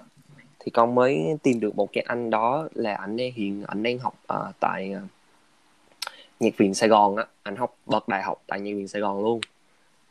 thì 0.58 0.70
con 0.70 0.94
mới 0.94 1.36
tìm 1.42 1.60
được 1.60 1.76
một 1.76 1.92
cái 1.92 2.04
anh 2.06 2.30
đó 2.30 2.68
là 2.74 2.94
anh 2.94 3.16
đang 3.16 3.32
hiện 3.32 3.64
anh 3.66 3.82
đang 3.82 3.98
học 3.98 4.14
uh, 4.32 4.54
tại 4.60 4.94
uh, 4.96 5.02
nhạc 6.40 6.56
viện 6.56 6.74
Sài 6.74 6.88
Gòn 6.88 7.16
á 7.16 7.24
anh 7.42 7.56
học 7.56 7.76
bậc 7.86 8.08
đại 8.08 8.22
học 8.22 8.42
tại 8.46 8.60
nhạc 8.60 8.74
viện 8.76 8.88
Sài 8.88 9.02
Gòn 9.02 9.22
luôn 9.22 9.40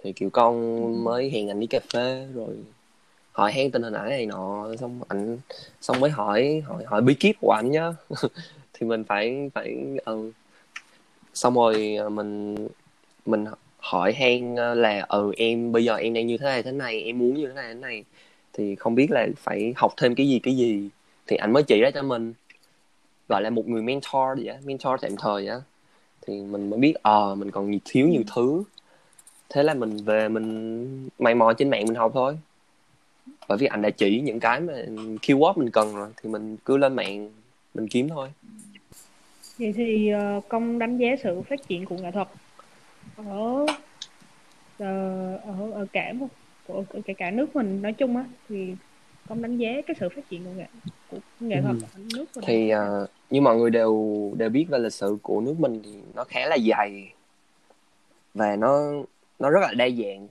thì 0.04 0.14
kiểu 0.14 0.30
con 0.30 0.84
ừ. 0.84 1.02
mới 1.02 1.30
hẹn 1.30 1.50
anh 1.50 1.60
đi 1.60 1.68
cà 1.68 1.80
phê 1.94 2.28
rồi 2.34 2.56
hỏi 3.32 3.52
hen 3.52 3.72
tình 3.72 3.84
hình 3.84 3.94
ảnh 3.94 4.10
này 4.10 4.26
nọ 4.26 4.76
xong 4.80 5.00
anh 5.08 5.38
xong 5.82 6.00
mới 6.00 6.10
hỏi 6.10 6.64
hỏi 6.66 6.84
hỏi 6.86 7.02
bí 7.02 7.14
kíp 7.14 7.36
của 7.42 7.52
anh 7.52 7.72
nhá 7.72 7.94
thì 8.74 8.88
mình 8.88 9.04
phải 9.04 9.50
phải 9.54 9.78
ừ. 10.06 10.32
xong 11.34 11.56
rồi 11.56 11.96
ờ, 11.96 12.10
mình 12.10 12.56
mình 13.26 13.46
hỏi 13.86 14.14
han 14.14 14.56
ờ, 14.56 14.74
là 14.74 15.06
ừ 15.10 15.32
em 15.38 15.72
bây 15.72 15.84
giờ 15.84 15.96
em 15.96 16.14
đang 16.14 16.28
như 16.28 16.38
thế 16.38 16.46
này 16.46 16.64
thế 16.64 16.72
này 16.72 17.04
em 17.04 17.20
muốn 17.20 17.34
như 17.34 17.48
thế 17.48 17.54
này 17.54 17.68
thế 17.68 17.74
này. 17.74 18.04
Thì 18.54 18.76
không 18.76 18.96
biết 18.96 19.12
là 19.12 19.28
phải 19.38 19.74
học 19.76 19.94
thêm 19.98 20.16
cái 20.16 20.28
gì 20.28 20.40
cái 20.40 20.58
gì. 20.58 20.90
Thì 21.28 21.36
anh 21.36 21.54
mới 21.54 21.64
chỉ 21.64 21.82
ra 21.82 21.92
cho 21.92 22.04
mình 22.04 22.34
gọi 23.30 23.42
là 23.42 23.50
một 23.50 23.68
người 23.68 23.82
mentor 23.82 24.46
vậy 24.46 24.56
mentor 24.64 25.02
tạm 25.02 25.12
thời 25.18 25.48
á. 25.48 25.56
Thì 26.28 26.42
mình 26.42 26.70
mới 26.70 26.80
biết 26.80 26.94
ờ 27.02 27.32
à, 27.32 27.36
mình 27.36 27.52
còn 27.52 27.80
thiếu 27.86 28.08
nhiều 28.08 28.24
thứ. 28.36 28.64
Thế 29.50 29.64
là 29.64 29.74
mình 29.74 29.98
về 29.98 30.30
mình 30.30 31.10
mày 31.20 31.36
mò 31.36 31.54
trên 31.54 31.70
mạng 31.70 31.86
mình 31.86 31.96
học 31.96 32.12
thôi. 32.14 32.38
Bởi 33.48 33.58
vì 33.58 33.68
anh 33.68 33.82
đã 33.82 33.90
chỉ 33.90 34.22
những 34.22 34.40
cái 34.40 34.60
mà 34.60 34.74
keyword 35.22 35.54
mình 35.56 35.72
cần 35.72 35.96
rồi 35.96 36.10
thì 36.22 36.30
mình 36.30 36.58
cứ 36.66 36.78
lên 36.78 36.96
mạng 36.96 37.32
mình 37.74 37.88
kiếm 37.88 38.10
thôi. 38.10 38.30
Vậy 39.58 39.74
thì 39.76 40.10
ờ, 40.10 40.42
công 40.50 40.80
đánh 40.80 40.98
giá 40.98 41.08
sự 41.24 41.42
phát 41.42 41.68
triển 41.68 41.86
của 41.86 41.96
nghệ 41.96 42.12
thuật 42.12 42.28
ở 43.18 43.66
ở 44.78 45.72
ở 45.74 45.86
cả 45.94 46.14
một 46.14 46.28
ở 46.68 46.84
cả, 47.06 47.14
cả 47.18 47.32
nước 47.32 47.56
mình 47.56 47.82
nói 47.82 47.94
chung 47.94 48.18
á 48.18 48.26
thì 48.50 48.76
công 49.30 49.42
đánh 49.42 49.58
giá 49.58 49.70
cái 49.88 49.96
sự 50.00 50.10
phát 50.16 50.30
triển 50.30 50.44
của 50.46 50.52
nghệ 50.52 50.66
của 51.12 51.18
nghệ 51.40 51.62
thuật 51.62 51.76
ở 51.94 52.00
nước 52.14 52.26
mình. 52.36 52.46
Thì 52.48 52.74
uh, 52.76 53.10
như 53.30 53.42
mọi 53.42 53.58
người 53.58 53.70
đều 53.70 54.32
đều 54.38 54.50
biết 54.50 54.66
về 54.70 54.80
lịch 54.80 54.94
sử 54.94 55.18
của 55.22 55.42
nước 55.42 55.56
mình 55.60 55.82
thì 55.84 55.92
nó 56.16 56.24
khá 56.24 56.46
là 56.46 56.56
dài 56.56 57.12
và 58.34 58.56
nó 58.56 58.92
nó 59.40 59.50
rất 59.50 59.60
là 59.62 59.74
đa 59.74 59.90
dạng 59.90 60.28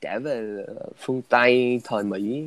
cả 0.00 0.18
về 0.18 0.64
phương 0.98 1.22
tây 1.28 1.80
thời 1.84 2.04
mỹ 2.04 2.44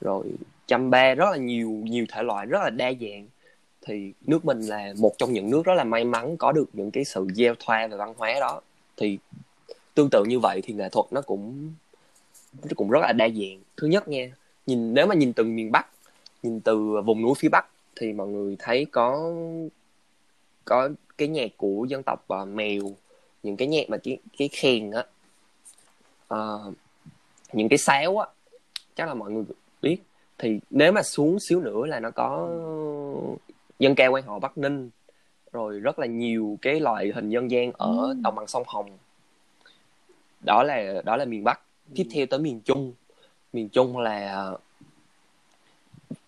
rồi 0.00 0.26
chăm 0.66 0.90
ba 0.90 1.14
rất 1.14 1.30
là 1.30 1.36
nhiều 1.36 1.70
nhiều 1.70 2.04
thể 2.08 2.22
loại 2.22 2.46
rất 2.46 2.58
là 2.62 2.70
đa 2.70 2.92
dạng. 3.00 3.26
Thì 3.86 4.12
nước 4.26 4.44
mình 4.44 4.60
là 4.60 4.92
một 4.98 5.12
trong 5.18 5.32
những 5.32 5.50
nước 5.50 5.62
rất 5.64 5.74
là 5.74 5.84
may 5.84 6.04
mắn 6.04 6.36
có 6.36 6.52
được 6.52 6.66
những 6.72 6.90
cái 6.90 7.04
sự 7.04 7.26
gieo 7.34 7.54
thoa 7.58 7.86
về 7.86 7.96
văn 7.96 8.14
hóa 8.16 8.34
đó 8.40 8.60
thì 9.00 9.18
tương 9.94 10.08
tự 10.10 10.24
như 10.24 10.38
vậy 10.38 10.60
thì 10.64 10.74
nghệ 10.74 10.88
thuật 10.88 11.06
nó 11.10 11.20
cũng 11.20 11.72
nó 12.62 12.70
cũng 12.76 12.90
rất 12.90 13.00
là 13.02 13.12
đa 13.12 13.28
dạng. 13.28 13.60
Thứ 13.76 13.86
nhất 13.86 14.08
nha 14.08 14.30
nhìn 14.66 14.94
nếu 14.94 15.06
mà 15.06 15.14
nhìn 15.14 15.32
từ 15.32 15.44
miền 15.44 15.72
bắc 15.72 15.86
nhìn 16.42 16.60
từ 16.60 17.02
vùng 17.04 17.22
núi 17.22 17.34
phía 17.38 17.48
bắc 17.48 17.66
thì 17.96 18.12
mọi 18.12 18.28
người 18.28 18.56
thấy 18.58 18.86
có 18.90 19.32
có 20.64 20.88
cái 21.18 21.28
nhạc 21.28 21.50
của 21.56 21.86
dân 21.88 22.02
tộc 22.02 22.26
uh, 22.42 22.48
mèo 22.48 22.82
những 23.42 23.56
cái 23.56 23.68
nhạc 23.68 23.90
mà 23.90 23.96
cái 23.96 24.18
cái 24.38 24.48
khen 24.48 24.90
á. 24.90 25.04
Uh, 26.34 26.74
những 27.52 27.68
cái 27.68 27.78
sáo 27.78 28.18
á 28.18 28.26
chắc 28.96 29.08
là 29.08 29.14
mọi 29.14 29.30
người 29.30 29.44
biết. 29.82 29.96
Thì 30.38 30.60
nếu 30.70 30.92
mà 30.92 31.02
xuống 31.02 31.40
xíu 31.40 31.60
nữa 31.60 31.86
là 31.86 32.00
nó 32.00 32.10
có 32.10 32.48
dân 33.78 33.94
ca 33.94 34.06
quan 34.06 34.24
họ 34.24 34.38
bắc 34.38 34.58
ninh 34.58 34.90
rồi 35.52 35.80
rất 35.80 35.98
là 35.98 36.06
nhiều 36.06 36.58
cái 36.62 36.80
loại 36.80 37.12
hình 37.14 37.30
dân 37.30 37.50
gian 37.50 37.72
ở 37.72 37.92
Ừ. 38.08 38.14
đồng 38.22 38.34
bằng 38.34 38.46
sông 38.46 38.62
hồng. 38.66 38.90
Đó 40.44 40.62
là 40.62 41.02
đó 41.04 41.16
là 41.16 41.24
miền 41.24 41.44
bắc. 41.44 41.60
Tiếp 41.94 42.06
theo 42.10 42.26
tới 42.26 42.40
miền 42.40 42.60
trung. 42.60 42.92
Miền 43.52 43.68
trung 43.68 43.98
là 43.98 44.50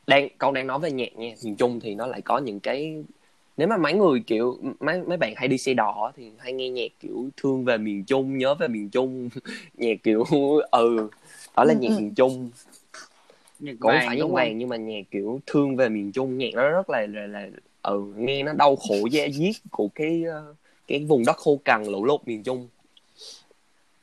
đang 0.07 0.29
con 0.39 0.55
đang 0.55 0.67
nói 0.67 0.79
về 0.79 0.91
nhạc 0.91 1.17
nha. 1.17 1.35
Miền 1.45 1.57
trung 1.57 1.81
thì 1.81 1.95
nó 1.95 2.07
lại 2.07 2.21
có 2.21 2.39
những 2.39 2.61
cái 2.61 3.05
nếu 3.57 3.69
mà 3.69 3.77
mấy 3.77 3.93
người 3.95 4.23
kiểu 4.27 4.59
mấy 4.81 5.03
mấy 5.03 5.17
bạn 5.17 5.35
hay 5.37 5.49
đi 5.49 5.59
xe 5.59 5.75
á, 6.07 6.13
thì 6.17 6.31
hay 6.39 6.53
nghe 6.53 6.69
nhạc 6.69 6.91
kiểu 7.01 7.29
thương 7.37 7.65
về 7.65 7.79
miền 7.79 8.05
trung 8.05 8.39
nhớ 8.39 8.55
về 8.55 8.69
miền 8.69 8.91
trung. 8.91 9.29
Nhạc 9.75 10.03
kiểu 10.03 10.25
ừ 10.71 11.09
đó 11.57 11.65
là 11.65 11.75
Ừ, 11.75 11.79
nhạc 11.81 11.89
ừ. 11.89 11.99
miền 12.01 12.15
trung. 12.15 12.51
Nhật 13.59 13.77
cũng 13.81 13.91
phải 14.07 14.17
nhạc 14.17 14.29
vàng 14.31 14.59
nhưng 14.59 14.69
mà 14.69 14.77
nhạc 14.77 15.03
kiểu 15.11 15.41
thương 15.47 15.77
về 15.77 15.89
miền 15.89 16.13
trung 16.13 16.39
nhạc 16.39 16.51
nó 16.55 16.69
rất 16.69 16.91
là 16.91 17.07
là, 17.07 17.27
là 17.27 17.47
ừ 17.83 18.13
nghe 18.17 18.43
nó 18.43 18.53
đau 18.53 18.77
khổ 18.77 19.07
da 19.11 19.27
diết 19.33 19.55
của 19.71 19.89
cái 19.95 20.25
ờ, 20.25 20.55
cái 20.87 21.05
vùng 21.05 21.25
đất 21.27 21.37
khô 21.37 21.59
cằn 21.65 21.85
lũ 21.85 22.05
lụt 22.05 22.21
miền 22.27 22.43
trung. 22.43 22.69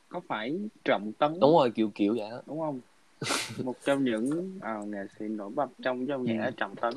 Có 0.10 0.22
phải 0.28 0.56
trọng 0.84 1.12
tấn 1.20 1.39
đúng 1.39 1.52
rồi 1.52 1.72
kiểu 1.72 1.92
kiểu 1.96 2.15
vậy 2.18 2.30
đó. 2.32 2.42
đúng 2.48 2.60
không? 2.60 2.80
Một 3.63 3.76
trong 3.86 4.04
những 4.04 4.58
ờ, 4.62 4.86
nghệ 4.86 5.00
sĩ 5.20 5.26
nổi 5.26 5.50
bật 5.56 5.68
trong 5.84 6.08
dòng 6.08 6.24
nhạc 6.24 6.46
Ừ. 6.46 6.52
trọng 6.58 6.76
tấn. 6.76 6.94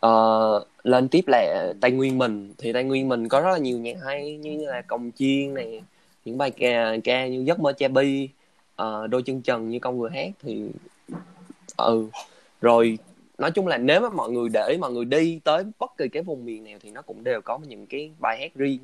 Ờ, 0.00 0.64
lên 0.82 1.08
tiếp 1.08 1.24
là 1.26 1.72
tây 1.80 1.90
nguyên 1.90 2.18
mình. 2.18 2.52
Thì 2.58 2.72
tây 2.72 2.84
nguyên 2.84 3.08
mình 3.08 3.28
có 3.28 3.40
rất 3.40 3.50
là 3.52 3.58
nhiều 3.58 3.78
nhạc 3.78 3.96
hay 4.04 4.36
như 4.36 4.66
là 4.66 4.82
cồng 4.82 5.10
chiên 5.12 5.54
này 5.54 5.82
những 6.24 6.38
bài 6.38 6.50
ca 6.50 6.96
ca 7.04 7.26
như 7.26 7.42
giấc 7.46 7.60
mơ 7.60 7.72
cha 7.72 7.88
bi 7.88 8.28
ờ, 8.76 9.06
đôi 9.06 9.22
chân 9.22 9.42
trần 9.42 9.68
như 9.68 9.78
công 9.78 9.98
vừa 9.98 10.08
hát 10.08 10.30
thì 10.40 10.62
ừ. 11.76 12.06
Rồi 12.60 12.98
nói 13.42 13.50
chung 13.50 13.66
là 13.66 13.78
nếu 13.78 14.00
mà 14.00 14.08
mọi 14.08 14.30
người 14.30 14.48
để 14.52 14.76
mọi 14.80 14.92
người 14.92 15.04
đi 15.04 15.40
tới 15.44 15.64
bất 15.78 15.96
kỳ 15.96 16.08
cái 16.08 16.22
vùng 16.22 16.44
miền 16.44 16.64
nào 16.64 16.78
thì 16.82 16.90
nó 16.90 17.02
cũng 17.02 17.24
đều 17.24 17.40
có 17.40 17.58
những 17.58 17.86
cái 17.86 18.10
bài 18.20 18.38
hát 18.40 18.54
riêng 18.54 18.78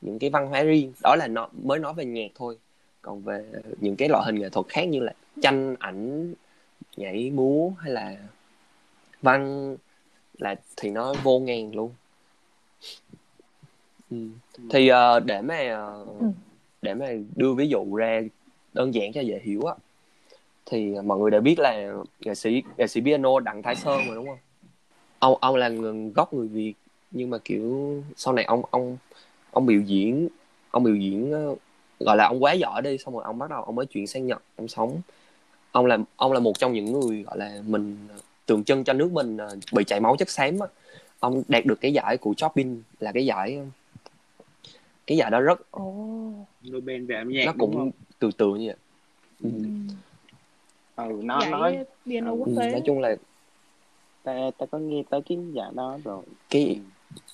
những 0.00 0.18
cái 0.18 0.30
văn 0.30 0.46
hóa 0.46 0.62
riêng 0.62 0.92
đó 1.02 1.16
là 1.16 1.26
nó 1.26 1.48
mới 1.62 1.78
nói 1.78 1.94
về 1.94 2.04
nhạc 2.04 2.30
thôi 2.34 2.58
còn 3.02 3.22
về 3.22 3.44
những 3.80 3.96
cái 3.96 4.08
loại 4.08 4.24
hình 4.26 4.34
nghệ 4.38 4.48
thuật 4.48 4.66
khác 4.68 4.82
như 4.84 5.00
là 5.00 5.12
tranh 5.42 5.76
ảnh 5.78 6.34
nhảy 6.96 7.30
múa 7.30 7.70
hay 7.78 7.92
là 7.92 8.16
văn 9.22 9.76
là 10.38 10.54
thì 10.76 10.90
nó 10.90 11.14
vô 11.22 11.38
ngàn 11.38 11.74
luôn 11.74 11.90
ừ. 14.10 14.16
thì 14.70 14.88
ờ, 14.88 15.20
để 15.20 15.42
mà 15.42 15.58
ờ, 15.68 16.06
Ừ. 16.20 16.26
để 16.82 16.94
mà 16.94 17.06
đưa 17.36 17.54
ví 17.54 17.68
dụ 17.68 17.96
ra 17.96 18.20
đơn 18.72 18.94
giản 18.94 19.12
cho 19.12 19.20
dễ 19.20 19.40
hiểu 19.44 19.64
á 19.66 19.74
thì 20.66 20.94
mọi 21.04 21.18
người 21.18 21.30
đều 21.30 21.40
biết 21.40 21.58
là 21.58 21.94
nghệ 22.24 22.34
sĩ 22.34 22.62
nghệ 22.76 22.86
sĩ 22.86 23.00
piano 23.00 23.40
đặng 23.40 23.62
thái 23.62 23.76
sơn 23.76 24.08
mà 24.08 24.14
đúng 24.14 24.28
không? 24.28 24.38
Ông 25.18 25.38
ông 25.40 25.56
là 25.56 25.68
người, 25.68 26.10
gốc 26.14 26.34
người 26.34 26.48
việt 26.48 26.74
nhưng 27.10 27.30
mà 27.30 27.38
kiểu 27.38 28.02
sau 28.16 28.34
này 28.34 28.44
ông 28.44 28.62
ông 28.70 28.96
ông 29.50 29.66
biểu 29.66 29.80
diễn 29.80 30.28
ông 30.70 30.84
biểu 30.84 30.94
diễn 30.94 31.32
ờ, 31.32 31.54
gọi 32.00 32.16
là 32.16 32.26
ông 32.26 32.42
quá 32.42 32.52
giỏi 32.52 32.82
đi 32.82 32.98
xong 32.98 33.14
rồi 33.14 33.22
ông 33.24 33.38
bắt 33.38 33.50
đầu 33.50 33.62
ông 33.62 33.74
mới 33.74 33.86
chuyển 33.86 34.06
sang 34.06 34.26
nhật 34.26 34.42
ông 34.56 34.68
sống. 34.68 35.00
Ông 35.72 35.86
là 35.86 35.98
ông 36.16 36.32
là 36.32 36.40
một 36.40 36.58
trong 36.58 36.72
những 36.72 37.00
người 37.00 37.22
gọi 37.22 37.38
là 37.38 37.62
mình 37.66 37.96
tượng 38.46 38.64
trưng 38.64 38.84
cho 38.84 38.92
nước 38.92 39.12
mình 39.12 39.36
ờ, 39.36 39.56
bị 39.72 39.84
chảy 39.84 40.00
máu 40.00 40.16
chất 40.16 40.30
xám 40.30 40.58
á. 40.58 40.66
Ông 41.20 41.42
đạt 41.48 41.66
được 41.66 41.80
cái 41.80 41.92
giải 41.92 42.16
của 42.16 42.34
Chopin 42.34 42.82
là 43.00 43.12
cái 43.12 43.26
giải 43.26 43.58
cái 45.06 45.18
giải 45.18 45.30
đó 45.30 45.40
rất 45.40 45.70
Ồ. 45.70 46.32
Nobel 46.70 47.04
về 47.04 47.16
âm 47.16 47.28
nhạc 47.28 47.44
nó 47.46 47.52
cũng 47.58 47.90
từ 48.18 48.30
từ 48.36 48.54
như 48.54 48.66
vậy. 48.66 48.76
Ừ. 49.42 49.50
Ừ. 51.08 51.14
ừ 51.16 51.20
nó 51.24 51.40
giải 51.40 51.50
nói. 51.50 51.84
Piano 52.06 52.30
Ừ, 52.30 52.36
quốc 52.36 52.48
Ừ, 52.48 52.56
tế. 52.60 52.70
nói 52.70 52.82
chung 52.86 53.00
là 53.00 53.16
ta 54.22 54.50
ta 54.58 54.66
có 54.66 54.78
nghe 54.78 55.02
tới 55.10 55.20
cái 55.28 55.38
giải 55.52 55.70
đó 55.74 55.98
rồi. 56.04 56.22
Cái 56.50 56.80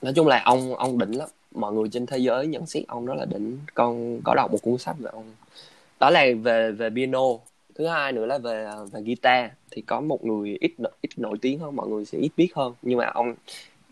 nói 0.03 0.13
chung 0.17 0.27
là 0.27 0.43
ông 0.45 0.75
ông 0.75 0.99
đỉnh 0.99 1.19
lắm. 1.19 1.29
Mọi 1.55 1.73
người 1.73 1.89
trên 1.93 2.07
thế 2.07 2.19
giới 2.19 2.47
nhận 2.47 2.67
xét 2.67 2.87
ông 2.89 3.07
đó 3.07 3.15
là 3.15 3.25
đỉnh. 3.25 3.59
Con 3.75 4.21
có 4.25 4.35
đọc 4.35 4.53
một 4.53 4.59
cuốn 4.63 4.79
sách 4.79 4.97
về 4.99 5.11
ông. 5.13 5.25
Đó 6.01 6.11
là 6.11 6.27
về 6.43 6.73
về 6.73 6.91
piano. 6.91 7.21
Thứ 7.75 7.87
hai 7.87 8.13
nữa 8.13 8.27
là 8.27 8.39
về 8.39 8.69
về 8.93 9.03
guitar. 9.03 9.51
Thì 9.71 9.83
có 9.83 10.01
một 10.01 10.25
người 10.25 10.57
ít 10.61 10.73
nổi- 10.79 10.93
ít 11.01 11.09
nổi 11.17 11.39
tiếng 11.43 11.59
hơn 11.59 11.77
mọi 11.77 11.89
người 11.89 12.05
sẽ 12.05 12.19
ít 12.19 12.31
biết 12.37 12.49
hơn. 12.55 12.75
Nhưng 12.83 12.99
mà 12.99 13.07
ông 13.15 13.35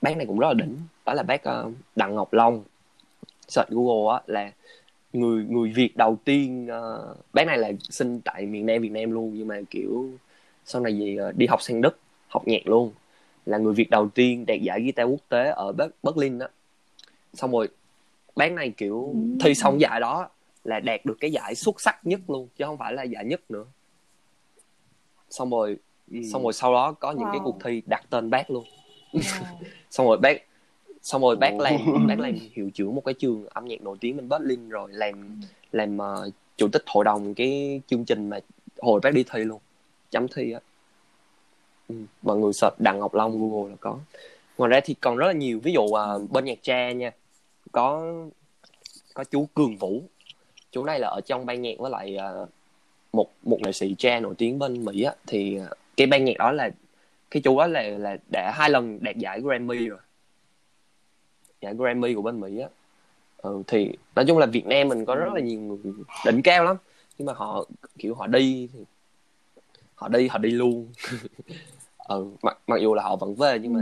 bác 0.02 0.16
này 0.16 0.26
cũng 0.26 0.38
rất 0.38 0.46
là 0.48 0.54
đỉnh. 0.54 0.76
Đó 1.06 1.14
là 1.14 1.22
bác 1.22 1.42
ờ, 1.44 1.70
đặng 1.96 2.14
ngọc 2.14 2.32
long. 2.32 2.64
Search 3.48 3.70
google 3.70 4.14
á 4.14 4.22
là 4.26 4.52
người 5.16 5.44
người 5.44 5.72
việt 5.72 5.96
đầu 5.96 6.18
tiên 6.24 6.66
ờ, 6.68 7.14
bác 7.32 7.46
này 7.46 7.58
là 7.58 7.72
sinh 7.80 8.20
tại 8.20 8.46
miền 8.46 8.66
nam 8.66 8.82
việt 8.82 8.92
nam 8.92 9.10
luôn 9.10 9.32
nhưng 9.34 9.48
mà 9.48 9.60
kiểu 9.70 10.10
sau 10.64 10.82
này 10.82 10.92
về 11.00 11.16
ờ, 11.16 11.32
đi 11.32 11.46
học 11.46 11.62
sang 11.62 11.80
đức 11.80 11.98
học 12.28 12.42
nhạc 12.48 12.66
luôn 12.66 12.92
là 13.46 13.58
người 13.58 13.74
Việt 13.74 13.90
đầu 13.90 14.08
tiên 14.08 14.46
đạt 14.46 14.58
giải 14.62 14.80
guitar 14.82 15.06
quốc 15.08 15.20
tế 15.28 15.50
ở 15.50 15.72
Ber- 15.72 15.88
Berlin 16.02 16.38
đó 16.38 16.46
xong 17.34 17.52
rồi 17.52 17.68
bác 18.36 18.52
này 18.52 18.72
kiểu 18.76 19.04
Ừ. 19.14 19.36
thi 19.40 19.54
xong 19.54 19.80
giải 19.80 20.00
đó 20.00 20.28
là 20.64 20.80
đạt 20.80 21.00
được 21.06 21.16
cái 21.20 21.32
giải 21.32 21.54
xuất 21.54 21.80
sắc 21.80 22.06
nhất 22.06 22.20
luôn 22.28 22.48
chứ 22.56 22.64
không 22.64 22.78
phải 22.78 22.92
là 22.92 23.02
giải 23.02 23.24
nhất 23.24 23.50
nữa 23.50 23.64
xong 25.30 25.50
rồi 25.50 25.76
ừ. 26.12 26.18
xong 26.32 26.42
rồi 26.42 26.52
sau 26.52 26.72
đó 26.72 26.92
có 26.92 27.12
những 27.12 27.28
cái 27.32 27.40
Wow. 27.40 27.44
cuộc 27.44 27.58
thi 27.64 27.82
đặt 27.86 28.04
tên 28.10 28.30
bác 28.30 28.50
luôn 28.50 28.64
Wow. 29.12 29.44
xong 29.90 30.06
rồi 30.06 30.18
bác 30.22 30.36
xong 31.06 31.22
rồi 31.22 31.36
bác 31.36 31.58
làm 31.58 32.06
bác 32.06 32.18
làm 32.18 32.38
hiệu 32.52 32.70
trưởng 32.74 32.94
một 32.94 33.02
cái 33.04 33.14
trường 33.14 33.46
âm 33.48 33.64
nhạc 33.64 33.80
nổi 33.80 33.96
tiếng 34.00 34.16
bên 34.16 34.28
Berlin 34.28 34.68
rồi 34.68 34.92
làm 34.92 35.40
làm 35.72 35.98
ờ, 35.98 36.30
chủ 36.56 36.68
tịch 36.68 36.82
hội 36.86 37.04
đồng 37.04 37.34
cái 37.34 37.80
chương 37.86 38.04
trình 38.04 38.30
mà 38.30 38.38
hồi 38.78 39.00
bác 39.02 39.14
đi 39.14 39.24
thi 39.30 39.44
luôn. 39.44 39.60
Chấm 40.10 40.28
thi 40.28 40.52
á. 40.52 40.60
Ừ. 41.88 41.94
mọi 42.22 42.36
người 42.36 42.52
search 42.52 42.80
đặng 42.80 42.98
ngọc 42.98 43.14
long 43.14 43.40
google 43.40 43.70
là 43.70 43.76
có. 43.80 43.98
Ngoài 44.58 44.70
ra 44.70 44.80
thì 44.84 44.94
còn 44.94 45.16
rất 45.16 45.26
là 45.26 45.32
nhiều 45.32 45.60
ví 45.62 45.72
dụ 45.72 45.86
ờ, 45.86 46.20
bên 46.30 46.44
nhạc 46.44 46.58
cha 46.62 46.92
nha. 46.92 47.10
Có 47.72 48.14
có 49.14 49.24
chú 49.24 49.48
cường 49.54 49.76
vũ. 49.76 50.02
Chú 50.72 50.84
này 50.84 51.00
là 51.00 51.08
ở 51.08 51.20
trong 51.20 51.46
ban 51.46 51.62
nhạc 51.62 51.78
với 51.78 51.90
lại 51.90 52.16
ờ, 52.16 52.46
một 53.12 53.30
một 53.42 53.58
nghệ 53.60 53.72
sĩ 53.72 53.94
cha 53.98 54.20
nổi 54.20 54.34
tiếng 54.38 54.58
bên 54.58 54.84
mỹ 54.84 55.02
á. 55.02 55.14
Thì 55.26 55.56
ờ, 55.56 55.68
cái 55.96 56.06
ban 56.06 56.24
nhạc 56.24 56.36
đó 56.38 56.52
là 56.52 56.70
cái 57.30 57.42
chú 57.42 57.58
đó 57.58 57.66
là 57.66 57.82
là 57.82 58.16
đã 58.32 58.52
hai 58.54 58.70
lần 58.70 58.98
đạt 59.02 59.16
giải 59.16 59.40
Grammy 59.40 59.88
rồi 59.88 59.98
giải 61.60 61.74
Grammy 61.74 62.14
của 62.14 62.22
bên 62.22 62.40
Mỹ 62.40 62.58
á. 62.58 62.68
Ừ, 63.36 63.62
thì 63.66 63.92
nói 64.14 64.24
chung 64.28 64.38
là 64.38 64.46
Việt 64.46 64.66
Nam 64.66 64.88
mình 64.88 65.04
có 65.04 65.14
rất 65.14 65.32
là 65.34 65.40
nhiều 65.40 65.60
người 65.60 65.78
đỉnh 66.26 66.42
cao 66.42 66.64
lắm. 66.64 66.76
Nhưng 67.18 67.26
mà 67.26 67.32
họ 67.32 67.64
kiểu 67.98 68.14
họ 68.14 68.26
đi 68.26 68.68
thì 68.72 68.80
họ 69.94 70.08
đi 70.08 70.28
họ 70.28 70.38
đi 70.38 70.50
luôn. 70.50 70.88
Ừ, 72.08 72.26
mặc 72.42 72.58
mặc 72.66 72.76
dù 72.82 72.94
là 72.94 73.02
họ 73.02 73.16
vẫn 73.16 73.34
về 73.34 73.58
nhưng 73.58 73.72
mà 73.72 73.80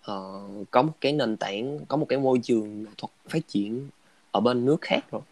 họ 0.00 0.40
có 0.70 0.82
một 0.82 0.92
cái 1.00 1.12
nền 1.12 1.36
tảng 1.36 1.78
có 1.88 1.96
một 1.96 2.06
cái 2.08 2.18
môi 2.18 2.40
trường 2.42 2.82
nghệ 2.82 2.90
thuật 2.98 3.10
phát 3.28 3.48
triển 3.48 3.88
ở 4.30 4.40
bên 4.40 4.64
nước 4.64 4.76
khác 4.80 5.00
rồi. 5.10 5.22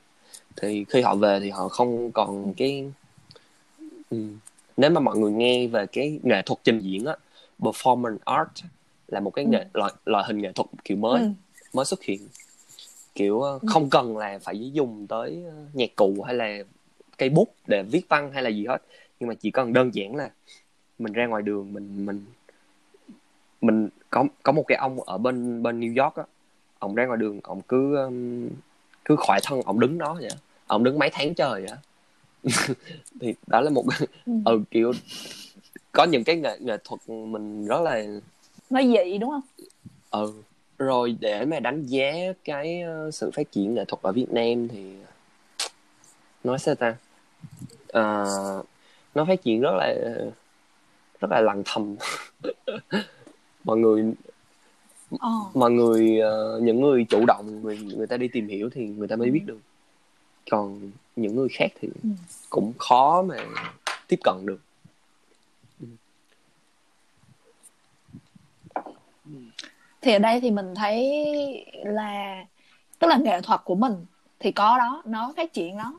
Thì 0.57 0.85
khi 0.89 1.01
họ 1.01 1.15
về 1.15 1.41
thì 1.41 1.51
họ 1.51 1.69
không 1.69 2.13
còn 2.13 2.55
cái 2.57 2.91
ừ. 4.11 4.19
nếu 4.77 4.91
mà 4.91 5.01
mọi 5.01 5.19
người 5.19 5.33
nghe 5.33 5.67
về 5.67 5.87
cái 5.87 6.21
nghệ 6.23 6.43
thuật 6.47 6.59
trình 6.65 6.79
diễn 6.79 7.05
á 7.05 7.17
performance 7.59 8.19
art 8.25 8.49
là 9.09 9.21
một 9.21 9.31
cái 9.31 9.45
Ừ. 9.45 9.49
nghệ 9.51 9.67
loại 9.75 9.93
loại 10.07 10.25
hình 10.27 10.39
nghệ 10.39 10.53
thuật 10.53 10.67
kiểu 10.85 10.97
mới 10.97 11.23
Ừ. 11.23 11.29
mới 11.73 11.85
xuất 11.85 12.03
hiện 12.03 12.29
kiểu 13.15 13.41
ờ, 13.43 13.59
không 13.67 13.91
cần 13.91 14.17
là 14.17 14.39
phải 14.43 14.73
dùng 14.73 15.07
tới 15.07 15.43
ờ, 15.47 15.55
nhạc 15.73 15.91
cụ 15.97 16.23
hay 16.27 16.35
là 16.35 16.59
cây 17.19 17.29
bút 17.29 17.55
để 17.67 17.83
viết 17.83 18.03
văn 18.09 18.31
hay 18.33 18.43
là 18.43 18.51
gì 18.51 18.67
hết 18.67 18.83
nhưng 19.21 19.29
mà 19.29 19.35
chỉ 19.35 19.51
cần 19.51 19.73
đơn 19.73 19.95
giản 19.95 20.17
là 20.17 20.31
mình 20.99 21.13
ra 21.13 21.27
ngoài 21.27 21.43
đường 21.43 21.73
mình 21.73 22.07
mình 22.07 22.25
mình 23.61 23.89
có 24.11 24.25
có 24.43 24.53
một 24.53 24.65
cái 24.69 24.79
ông 24.79 25.01
ở 25.01 25.19
bên 25.19 25.63
bên 25.63 25.81
New 25.81 26.05
York 26.05 26.17
á 26.17 26.25
ông 26.79 26.95
ra 26.95 27.07
ngoài 27.07 27.19
đường 27.19 27.41
ông 27.43 27.63
cứ 27.69 27.97
cứ 29.05 29.17
khỏe 29.19 29.39
thân 29.45 29.63
ông 29.63 29.81
đứng 29.81 29.99
đó 29.99 30.15
vậy 30.21 30.31
ông 30.67 30.85
đứng 30.85 30.99
mấy 30.99 31.11
tháng 31.13 31.35
trời 31.35 31.67
vậy 31.67 31.77
thì 33.21 33.35
đó 33.47 33.61
là 33.61 33.71
một 33.71 33.85
Ừ. 34.27 34.33
ừ 34.45 34.63
kiểu 34.71 34.93
có 35.93 36.05
những 36.05 36.25
cái 36.25 36.37
nghệ 36.37 36.59
nghệ 36.61 36.77
thuật 36.85 37.01
mình 37.09 37.67
rất 37.67 37.81
là 37.81 38.05
nó 38.71 38.81
dị 38.83 39.19
đúng 39.19 39.31
không? 39.31 39.43
Ừ 40.11 40.33
rồi 40.79 41.17
để 41.21 41.45
mà 41.45 41.61
đánh 41.61 41.87
giá 41.87 42.13
cái 42.45 42.81
ờ, 42.81 43.11
sự 43.11 43.31
phát 43.31 43.53
triển 43.53 43.75
nghệ 43.75 43.85
thuật 43.85 44.03
ở 44.03 44.13
Việt 44.13 44.27
Nam 44.33 44.69
thì 44.69 44.93
nói 46.45 46.59
sao 46.59 46.75
ta? 46.75 46.97
Ờ, 47.89 48.25
nó 49.15 49.25
phát 49.25 49.43
triển 49.43 49.61
rất 49.61 49.71
là 49.75 49.95
rất 51.21 51.31
là 51.31 51.41
lặng 51.41 51.63
thầm. 51.67 51.97
Mọi 53.65 53.79
người 53.79 54.13
ờ. 55.21 55.29
mọi 55.55 55.71
người 55.71 56.21
những 56.63 56.81
người 56.81 57.07
chủ 57.09 57.27
động 57.27 57.63
người 57.63 57.79
người 57.97 58.07
ta 58.07 58.17
đi 58.17 58.29
tìm 58.29 58.49
hiểu 58.49 58.71
thì 58.73 58.87
người 58.87 59.09
ta 59.09 59.17
mới 59.17 59.31
biết 59.31 59.43
được. 59.47 59.59
Còn 60.51 60.91
những 61.17 61.37
người 61.37 61.49
khác 61.49 61.69
thì 61.81 61.89
Ừ. 62.03 62.09
cũng 62.51 62.73
khó 62.79 63.23
mà 63.23 63.37
tiếp 64.09 64.19
cận 64.25 64.35
được 64.47 64.61
thì 70.05 70.13
ở 70.13 70.19
đây 70.19 70.41
thì 70.41 70.51
mình 70.51 70.75
thấy 70.75 71.25
là 71.85 72.45
tức 72.99 73.07
là 73.09 73.17
nghệ 73.17 73.41
thuật 73.41 73.61
của 73.65 73.75
mình 73.75 74.07
thì 74.41 74.53
có 74.53 74.79
đó 74.79 75.03
nó 75.05 75.33
phát 75.37 75.53
triển 75.53 75.79
đó. 75.79 75.99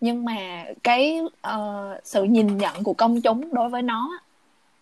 Nhưng 0.00 0.24
mà 0.24 0.64
cái 0.82 1.20
uh, 1.54 2.04
sự 2.04 2.22
nhìn 2.22 2.58
nhận 2.58 2.82
của 2.82 2.92
công 2.92 3.20
chúng 3.20 3.54
đối 3.54 3.68
với 3.68 3.82
nó 3.82 4.20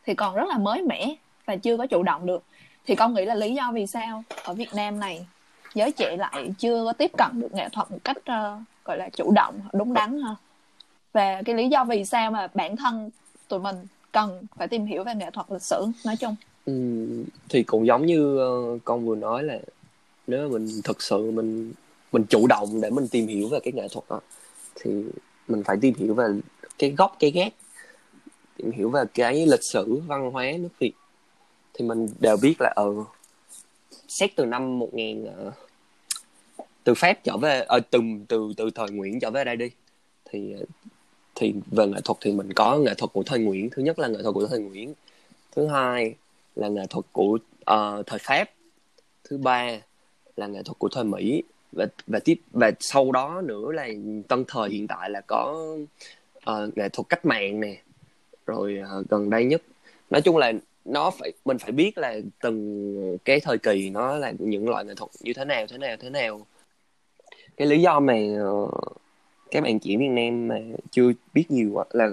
thì 0.07 0.15
còn 0.15 0.35
rất 0.35 0.49
là 0.49 0.59
mới 0.59 0.83
mẻ 0.83 1.15
và 1.45 1.57
chưa 1.57 1.77
có 1.77 1.87
chủ 1.87 2.03
động 2.03 2.27
được. 2.27 2.45
Thì 2.87 2.95
con 2.95 3.15
nghĩ 3.15 3.25
là 3.25 3.35
lý 3.35 3.55
do 3.55 3.71
vì 3.73 3.87
sao 3.87 4.23
ở 4.45 4.55
Việt 4.55 4.75
Nam 4.75 5.01
này 5.01 5.27
giới 5.75 5.93
trẻ 5.93 6.17
lại 6.17 6.51
chưa 6.59 6.85
có 6.85 6.93
tiếp 6.93 7.11
cận 7.19 7.41
được 7.41 7.55
nghệ 7.55 7.69
thuật 7.69 7.91
một 7.91 7.99
cách 8.05 8.17
uh, 8.19 8.63
gọi 8.85 8.99
là 8.99 9.09
chủ 9.09 9.31
động 9.31 9.61
đúng 9.73 9.95
đắn 9.95 10.21
ha? 10.23 10.35
Và 11.13 11.43
cái 11.43 11.55
lý 11.55 11.69
do 11.69 11.85
vì 11.85 12.05
sao 12.05 12.31
mà 12.31 12.49
bản 12.55 12.77
thân 12.77 13.11
tụi 13.49 13.61
mình 13.61 13.77
cần 14.13 14.43
phải 14.57 14.69
tìm 14.69 14.87
hiểu 14.87 15.05
về 15.05 15.15
nghệ 15.15 15.31
thuật 15.31 15.47
lịch 15.51 15.63
sử 15.63 15.87
nói 16.05 16.17
chung. 16.17 16.37
Ừ, 16.69 16.73
thì 17.49 17.63
cũng 17.63 17.87
giống 17.87 18.07
như 18.07 18.39
ờ, 18.39 18.79
con 18.85 19.07
vừa 19.07 19.17
nói 19.17 19.43
là 19.43 19.59
nếu 20.27 20.49
mình 20.49 20.69
thực 20.85 21.03
sự 21.03 21.31
mình 21.31 21.73
mình 22.13 22.25
chủ 22.29 22.47
động 22.47 22.81
để 22.81 22.91
mình 22.91 23.09
tìm 23.09 23.27
hiểu 23.27 23.49
về 23.49 23.61
cái 23.61 23.73
nghệ 23.73 23.89
thuật 23.93 24.05
đó 24.09 24.21
thì 24.75 24.91
mình 25.49 25.63
phải 25.65 25.77
tìm 25.81 25.95
hiểu 25.95 26.15
về 26.15 26.25
cái 26.79 26.91
gốc 26.91 27.17
cái 27.19 27.31
gác 27.31 27.53
tìm 28.57 28.71
hiểu 28.71 28.91
về 28.91 29.05
cái 29.15 29.47
lịch 29.47 29.65
sử 29.73 30.01
văn 30.07 30.31
hóa 30.31 30.45
nước 30.59 30.69
Việt. 30.79 30.93
Thì 31.75 31.85
mình 31.85 32.09
đều 32.21 32.37
biết 32.43 32.55
là 32.61 32.73
ờ 32.77 32.93
xét 34.09 34.31
từ 34.37 34.45
năm 34.45 34.79
1000 34.79 35.27
ờ, 35.27 35.53
từ 36.85 36.95
Pháp 36.95 37.25
trở 37.25 37.37
về 37.37 37.65
ờ, 37.69 37.81
từ 37.91 38.01
từ 38.29 38.53
từ 38.57 38.71
thời 38.75 38.91
Nguyễn 38.91 39.21
trở 39.21 39.31
về 39.31 39.45
đây 39.45 39.57
đi 39.57 39.71
thì 40.25 40.53
ờ, 40.53 40.65
thì 41.35 41.55
về 41.71 41.87
nghệ 41.87 42.01
thuật 42.05 42.19
thì 42.21 42.33
mình 42.33 42.53
có 42.53 42.79
nghệ 42.79 42.95
thuật 42.95 43.13
của 43.13 43.23
thời 43.23 43.39
Nguyễn. 43.39 43.71
Thứ 43.71 43.83
nhất 43.83 43.99
là 43.99 44.09
nghệ 44.09 44.23
thuật 44.23 44.35
của 44.35 44.47
thời 44.47 44.61
Nguyễn. 44.61 44.95
Thứ 45.53 45.67
hai 45.67 46.15
là 46.59 46.69
nghệ 46.69 46.83
thuật 46.91 47.05
của 47.13 47.39
uh, 47.71 48.07
thời 48.07 48.19
Pháp. 48.19 48.51
Thứ 49.25 49.39
ba 49.39 49.71
là 50.37 50.47
nghệ 50.47 50.63
thuật 50.63 50.79
của 50.79 50.89
thời 50.89 51.05
Mỹ. 51.05 51.43
Và 51.73 51.87
và 52.07 52.19
tiếp 52.19 52.41
và 52.51 52.71
sau 52.81 53.13
đó 53.13 53.41
nữa 53.45 53.73
là 53.73 53.89
tân 54.29 54.45
thời 54.49 54.71
hiện 54.71 54.87
tại 54.87 55.11
là 55.11 55.21
có 55.27 55.69
uh, 56.51 56.77
nghệ 56.77 56.89
thuật 56.89 57.09
cách 57.09 57.25
mạng 57.25 57.61
nè. 57.61 57.83
Rồi 58.47 58.79
uh, 59.01 59.09
gần 59.11 59.31
đây 59.31 59.45
nhất. 59.45 59.63
Nói 60.11 60.23
chung 60.23 60.37
là 60.37 60.53
nó 60.85 61.11
phải 61.11 61.33
mình 61.45 61.59
phải 61.59 61.73
biết 61.73 61.99
là 61.99 62.17
từng 62.41 63.19
cái 63.25 63.41
thời 63.41 63.59
kỳ 63.59 63.91
nó 63.91 64.17
là 64.17 64.33
những 64.39 64.69
loại 64.69 64.85
nghệ 64.85 64.95
thuật 64.95 65.11
như 65.21 65.33
thế 65.33 65.45
nào 65.45 65.67
thế 65.67 65.79
nào 65.79 65.97
thế 66.01 66.11
nào. 66.11 66.47
Cái 67.57 67.67
lý 67.69 67.83
do 67.83 68.01
mà 68.01 68.15
các 69.51 69.63
bạn 69.63 69.79
chỉ 69.79 69.97
Việt 69.97 70.09
Nam 70.09 70.49
mà 70.49 70.61
chưa 70.91 71.13
biết 71.35 71.51
nhiều 71.51 71.85
là 71.91 72.09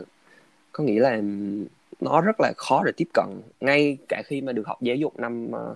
có 0.71 0.83
nghĩa 0.83 0.99
là 0.99 1.21
nó 2.01 2.21
rất 2.21 2.39
là 2.39 2.53
khó 2.57 2.83
để 2.85 2.91
tiếp 2.97 3.07
cận. 3.13 3.25
Ngay 3.61 3.97
cả 4.09 4.21
khi 4.25 4.41
mà 4.41 4.51
được 4.51 4.67
học 4.67 4.81
giáo 4.81 4.95
dục 4.95 5.19
năm 5.19 5.51
ờ, 5.51 5.75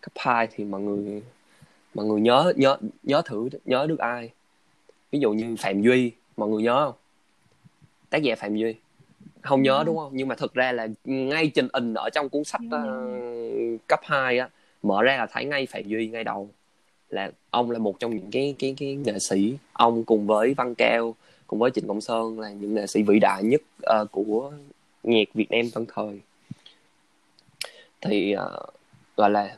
cấp 0.00 0.12
2 0.16 0.48
thì 0.54 0.64
mọi 0.64 0.80
người 0.80 1.22
mọi 1.94 2.06
người 2.06 2.20
nhớ 2.20 2.52
nhớ 2.56 2.76
nhớ 3.02 3.22
thử 3.24 3.48
nhớ 3.64 3.86
được 3.86 3.98
ai. 3.98 4.30
Ví 5.10 5.18
dụ 5.18 5.32
như 5.32 5.56
Phạm 5.58 5.82
Duy 5.82 6.12
mọi 6.36 6.48
người 6.48 6.62
nhớ 6.62 6.86
không? 6.86 6.94
Tác 8.10 8.22
giả 8.22 8.34
Phạm 8.36 8.56
Duy. 8.56 8.74
Không 9.42 9.62
nhớ 9.62 9.82
đúng 9.86 9.96
không? 9.96 10.10
Nhưng 10.14 10.28
mà 10.28 10.34
thực 10.34 10.54
ra 10.54 10.72
là 10.72 10.88
ngay 11.04 11.50
trình 11.54 11.68
in 11.72 11.94
ở 11.94 12.10
trong 12.10 12.28
cuốn 12.28 12.44
sách 12.44 12.60
ờ, 12.70 13.10
cấp 13.86 14.00
2 14.02 14.38
á 14.38 14.48
mở 14.82 15.02
ra 15.02 15.16
là 15.16 15.26
thấy 15.26 15.44
ngay 15.44 15.66
Phạm 15.66 15.82
Duy 15.82 16.08
ngay 16.08 16.24
đầu. 16.24 16.48
Là 17.10 17.30
ông 17.50 17.70
là 17.70 17.78
một 17.78 18.00
trong 18.00 18.16
những 18.16 18.30
cái 18.30 18.54
cái 18.58 18.74
cái 18.78 18.94
nghệ 18.94 19.18
sĩ. 19.18 19.56
Ông 19.72 20.04
cùng 20.04 20.26
với 20.26 20.54
Văn 20.54 20.74
Cao 20.74 21.14
cùng 21.46 21.58
với 21.58 21.70
Trịnh 21.70 21.88
Công 21.88 22.00
Sơn 22.00 22.40
là 22.40 22.50
những 22.50 22.74
nghệ 22.74 22.86
sĩ 22.86 23.02
vĩ 23.02 23.18
đại 23.18 23.42
nhất 23.42 23.62
ờ, 23.82 24.06
của 24.10 24.52
nhạc 25.06 25.28
Việt 25.34 25.50
Nam 25.50 25.70
tân 25.74 25.86
thời. 25.94 26.20
Thì 28.00 28.34
uh, 28.36 28.74
gọi 29.16 29.30
là 29.30 29.56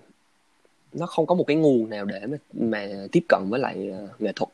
nó 0.92 1.06
không 1.06 1.26
có 1.26 1.34
một 1.34 1.44
cái 1.46 1.56
nguồn 1.56 1.90
nào 1.90 2.04
để 2.04 2.26
mà 2.26 2.36
mà 2.52 2.88
tiếp 3.12 3.24
cận 3.28 3.42
với 3.48 3.60
lại 3.60 3.90
uh, 4.04 4.20
nghệ 4.20 4.32
thuật. 4.36 4.48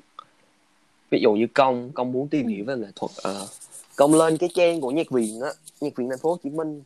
Ví 1.10 1.20
dụ 1.22 1.32
như 1.32 1.46
công 1.54 1.90
công 1.94 2.12
muốn 2.12 2.28
tìm 2.28 2.46
hiểu 2.46 2.64
về 2.64 2.76
nghệ 2.76 2.88
thuật 2.96 3.10
uh, 3.10 3.48
công 3.96 4.14
lên 4.14 4.36
cái 4.36 4.48
trang 4.54 4.80
của 4.80 4.90
nhạc 4.90 5.10
viện 5.10 5.40
á 5.40 5.50
nhạc 5.80 5.96
viện 5.96 6.08
thành 6.10 6.18
phố 6.18 6.30
Hồ 6.30 6.38
Chí 6.42 6.50
Minh. 6.50 6.82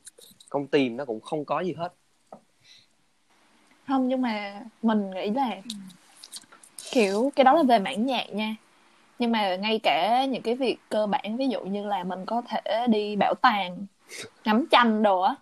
Công 0.49 0.67
tìm 0.67 0.97
nó 0.97 1.05
cũng 1.05 1.21
không 1.21 1.45
có 1.45 1.61
gì 1.61 1.73
hết. 1.73 1.93
Không 3.89 4.09
nhưng 4.09 4.23
mà 4.23 4.63
mình 4.83 5.11
nghĩ 5.11 5.31
là 5.31 5.61
kiểu 6.91 7.33
cái 7.37 7.45
đó 7.45 7.53
là 7.53 7.63
về 7.63 7.79
mảng 7.79 8.07
nhạc 8.07 8.27
nha. 8.33 8.57
Nhưng 9.19 9.33
mà 9.33 9.57
ngay 9.57 9.81
cả 9.83 10.25
những 10.25 10.43
cái 10.43 10.55
việc 10.55 10.77
cơ 10.89 11.07
bản 11.07 11.37
ví 11.37 11.49
dụ 11.49 11.61
như 11.61 11.87
là 11.87 12.05
mình 12.05 12.27
có 12.27 12.43
thể 12.49 12.87
đi 12.89 13.17
bảo 13.17 13.35
tàng 13.43 13.87
ngắm 14.45 14.67
tranh 14.71 15.03
đồ 15.03 15.21
á 15.21 15.35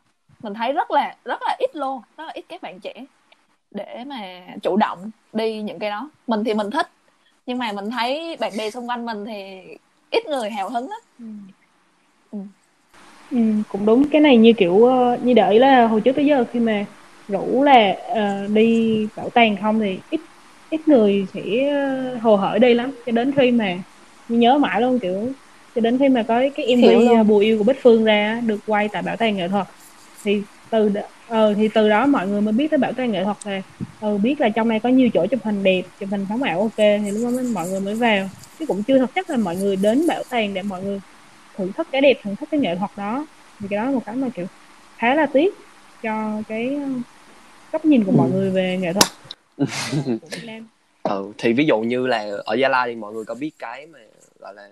mình 0.42 0.54
thấy 0.54 0.72
rất 0.72 0.90
là 0.90 1.16
rất 1.24 1.42
là 1.46 1.56
ít 1.58 1.76
luôn 1.76 2.02
rất 2.16 2.24
là 2.24 2.32
ít 2.34 2.44
các 2.48 2.62
bạn 2.62 2.80
trẻ 2.80 3.06
để 3.70 4.04
mà 4.06 4.46
chủ 4.62 4.76
động 4.76 5.10
đi 5.32 5.62
những 5.62 5.78
cái 5.78 5.90
đó. 5.90 6.10
Mình 6.26 6.44
thì 6.44 6.54
mình 6.54 6.70
thích 6.70 6.86
nhưng 7.46 7.58
mà 7.58 7.72
mình 7.72 7.90
thấy 7.90 8.36
bạn 8.40 8.52
bè 8.58 8.70
xung 8.70 8.88
quanh 8.88 9.06
mình 9.06 9.24
thì 9.26 9.60
ít 10.10 10.26
người 10.26 10.50
hào 10.50 10.70
hứng 10.70 10.88
lắm. 10.88 11.00
Ừ, 13.30 13.38
cũng 13.68 13.86
đúng. 13.86 14.02
Cái 14.10 14.20
này 14.20 14.36
như 14.36 14.52
kiểu 14.58 14.84
ờ, 14.84 15.18
như 15.22 15.34
để 15.34 15.50
ý 15.50 15.58
là 15.58 15.86
hồi 15.86 16.00
trước 16.00 16.12
tới 16.16 16.26
giờ 16.26 16.44
khi 16.52 16.60
mà 16.60 16.86
rủ 17.28 17.62
là 17.62 17.96
ờ, 18.14 18.46
đi 18.46 18.96
bảo 19.16 19.30
tàng 19.30 19.56
không 19.62 19.80
thì 19.80 19.98
ít 20.10 20.20
ít 20.70 20.88
người 20.88 21.26
sẽ 21.34 21.40
ờ, 21.70 22.16
hồ 22.22 22.36
hởi 22.36 22.58
đi 22.58 22.74
lắm. 22.74 22.94
Cho 23.06 23.12
đến 23.12 23.32
khi 23.36 23.50
mà 23.50 23.78
như 24.28 24.38
nhớ 24.38 24.58
mãi 24.58 24.80
luôn 24.80 24.98
kiểu 25.02 25.32
cho 25.76 25.80
đến 25.80 25.98
khi 25.98 26.08
mà 26.08 26.22
có 26.22 26.42
cái 26.56 26.66
Hiểu 26.66 27.00
MV 27.00 27.28
Bùa 27.28 27.38
yêu 27.38 27.58
của 27.58 27.64
Bích 27.64 27.82
Phương 27.82 28.04
ra 28.04 28.40
được 28.46 28.60
quay 28.66 28.88
tại 28.88 29.02
bảo 29.02 29.16
tàng 29.16 29.36
nghệ 29.36 29.48
thuật. 29.48 29.66
Thì 30.24 30.42
từ 30.70 30.90
ờ, 31.28 31.54
thì 31.54 31.68
từ 31.74 31.88
đó 31.88 32.06
mọi 32.06 32.28
người 32.28 32.40
mới 32.40 32.52
biết 32.52 32.70
tới 32.70 32.78
bảo 32.78 32.92
tàng 32.92 33.12
nghệ 33.12 33.24
thuật 33.24 33.36
là 33.44 33.62
ừ, 34.00 34.18
biết 34.18 34.40
là 34.40 34.48
trong 34.48 34.68
này 34.68 34.80
có 34.80 34.88
nhiều 34.88 35.08
chỗ 35.14 35.26
chụp 35.26 35.40
hình 35.44 35.62
đẹp 35.62 35.82
chụp 36.00 36.08
hình 36.10 36.26
sống 36.28 36.42
ảo 36.42 36.60
ok. 36.60 36.76
Thì 36.76 37.10
lúc 37.10 37.22
đó 37.24 37.30
mới, 37.30 37.44
mọi 37.44 37.68
người 37.68 37.80
mới 37.80 37.94
vào. 37.94 38.28
Chứ 38.58 38.66
cũng 38.66 38.82
chưa 38.82 38.98
thật 38.98 39.10
chắc 39.14 39.30
là 39.30 39.36
mọi 39.36 39.56
người 39.56 39.76
đến 39.76 40.06
bảo 40.06 40.22
tàng 40.30 40.54
để 40.54 40.62
mọi 40.62 40.82
người 40.82 41.00
thưởng 41.58 41.72
thức 41.72 41.86
cái 41.92 42.00
đẹp 42.00 42.20
thưởng 42.24 42.36
thức 42.36 42.48
cái 42.50 42.60
nghệ 42.60 42.76
thuật 42.78 42.90
đó. 42.96 43.26
Thì 43.60 43.66
cái 43.70 43.76
đó 43.76 43.84
là 43.84 43.90
một 43.90 44.02
cái 44.06 44.16
mà 44.16 44.28
kiểu 44.34 44.46
khá 44.98 45.14
là 45.14 45.26
tiếc 45.26 45.54
cho 46.02 46.42
cái 46.48 46.78
ờ, 46.82 46.88
góc 47.72 47.84
nhìn 47.84 48.04
của 48.04 48.12
mọi 48.12 48.28
Ừ. 48.30 48.32
người 48.32 48.50
về 48.50 48.78
nghệ 48.80 48.92
thuật. 48.92 49.06
Ừ, 51.02 51.32
thì 51.38 51.52
ví 51.52 51.64
dụ 51.64 51.80
như 51.80 52.06
là 52.06 52.26
ở 52.44 52.54
Gia 52.54 52.68
Lai 52.68 52.88
thì 52.88 52.96
mọi 52.96 53.12
người 53.12 53.24
có 53.24 53.34
biết 53.34 53.50
cái 53.58 53.86
mà 53.86 53.98
gọi 54.40 54.54
là 54.54 54.68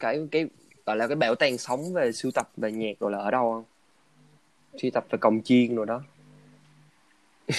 cái 0.00 0.20
cái 0.30 0.46
gọi 0.86 0.96
là 0.96 1.06
cái 1.06 1.16
bảo 1.16 1.34
tàng 1.34 1.58
sống 1.58 1.92
về 1.92 2.12
sưu 2.12 2.32
tập 2.34 2.50
về 2.56 2.72
nhạc 2.72 2.92
rồi 3.00 3.10
là 3.10 3.18
ở 3.18 3.30
đâu 3.30 3.52
không? 3.52 3.64
Sưu 4.82 4.90
tập 4.90 5.04
về 5.10 5.18
cồng 5.18 5.42
chiên 5.42 5.74
rồi 5.74 5.86
đó. 5.86 6.02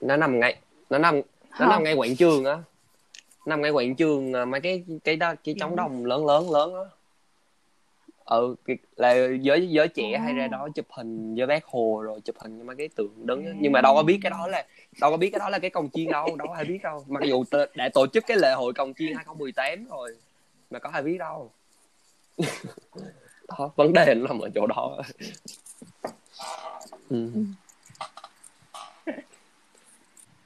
Nó 0.00 0.16
nằm 0.16 0.40
ngay 0.40 0.56
nó 0.90 0.98
nằm 0.98 1.20
nó 1.60 1.66
nằm 1.66 1.84
ngay 1.84 1.94
quảng 1.94 2.16
trường 2.16 2.44
á. 2.44 2.58
Nằm 3.46 3.62
ngay 3.62 3.70
quảng 3.70 3.94
trường 3.94 4.32
à, 4.32 4.44
mấy 4.44 4.60
cái 4.60 4.84
cái 5.04 5.16
đó 5.16 5.34
cái 5.44 5.54
trống 5.60 5.76
đồng 5.76 6.06
lớn 6.06 6.26
lớn 6.26 6.50
lớn 6.50 6.74
á. 6.74 6.82
Ừ 8.24 8.54
là 8.96 9.14
giới 9.40 9.68
giới 9.70 9.88
trẻ 9.88 10.18
hay 10.18 10.32
ra 10.32 10.48
đó 10.48 10.68
chụp 10.74 10.86
hình 10.90 11.34
với 11.34 11.46
bác 11.46 11.64
hồ 11.64 12.02
rồi 12.04 12.20
chụp 12.20 12.36
hình 12.38 12.56
với 12.56 12.64
mấy 12.64 12.76
cái 12.76 12.88
tượng 12.88 13.26
đứng 13.26 13.56
nhưng 13.60 13.72
mà 13.72 13.80
đâu 13.80 13.94
có 13.94 14.02
biết 14.02 14.18
cái 14.22 14.30
đó 14.30 14.46
là 14.46 14.66
đâu 15.00 15.10
có 15.10 15.16
biết 15.16 15.30
cái 15.30 15.38
đó 15.38 15.48
là 15.48 15.58
cái 15.58 15.70
cồng 15.70 15.90
chiên 15.90 16.10
đâu 16.10 16.36
đâu 16.36 16.48
có 16.48 16.54
ai 16.54 16.64
biết 16.64 16.78
đâu. 16.82 17.04
Mặc 17.08 17.22
dù 17.26 17.44
đã 17.74 17.88
tổ 17.94 18.06
chức 18.06 18.24
cái 18.26 18.36
lễ 18.36 18.52
hội 18.52 18.72
cồng 18.72 18.94
chiên 18.94 19.14
2018 19.14 19.84
rồi 19.84 20.16
mà 20.72 20.78
có 20.78 20.90
ai 20.92 21.02
biết 21.02 21.18
đâu 21.18 21.50
đó 23.48 23.70
vấn 23.76 23.92
đề 23.92 24.14
nó 24.14 24.28
nằm 24.28 24.38
ở 24.40 24.48
chỗ 24.54 24.66
đó 24.66 24.98
ừ. 27.10 27.30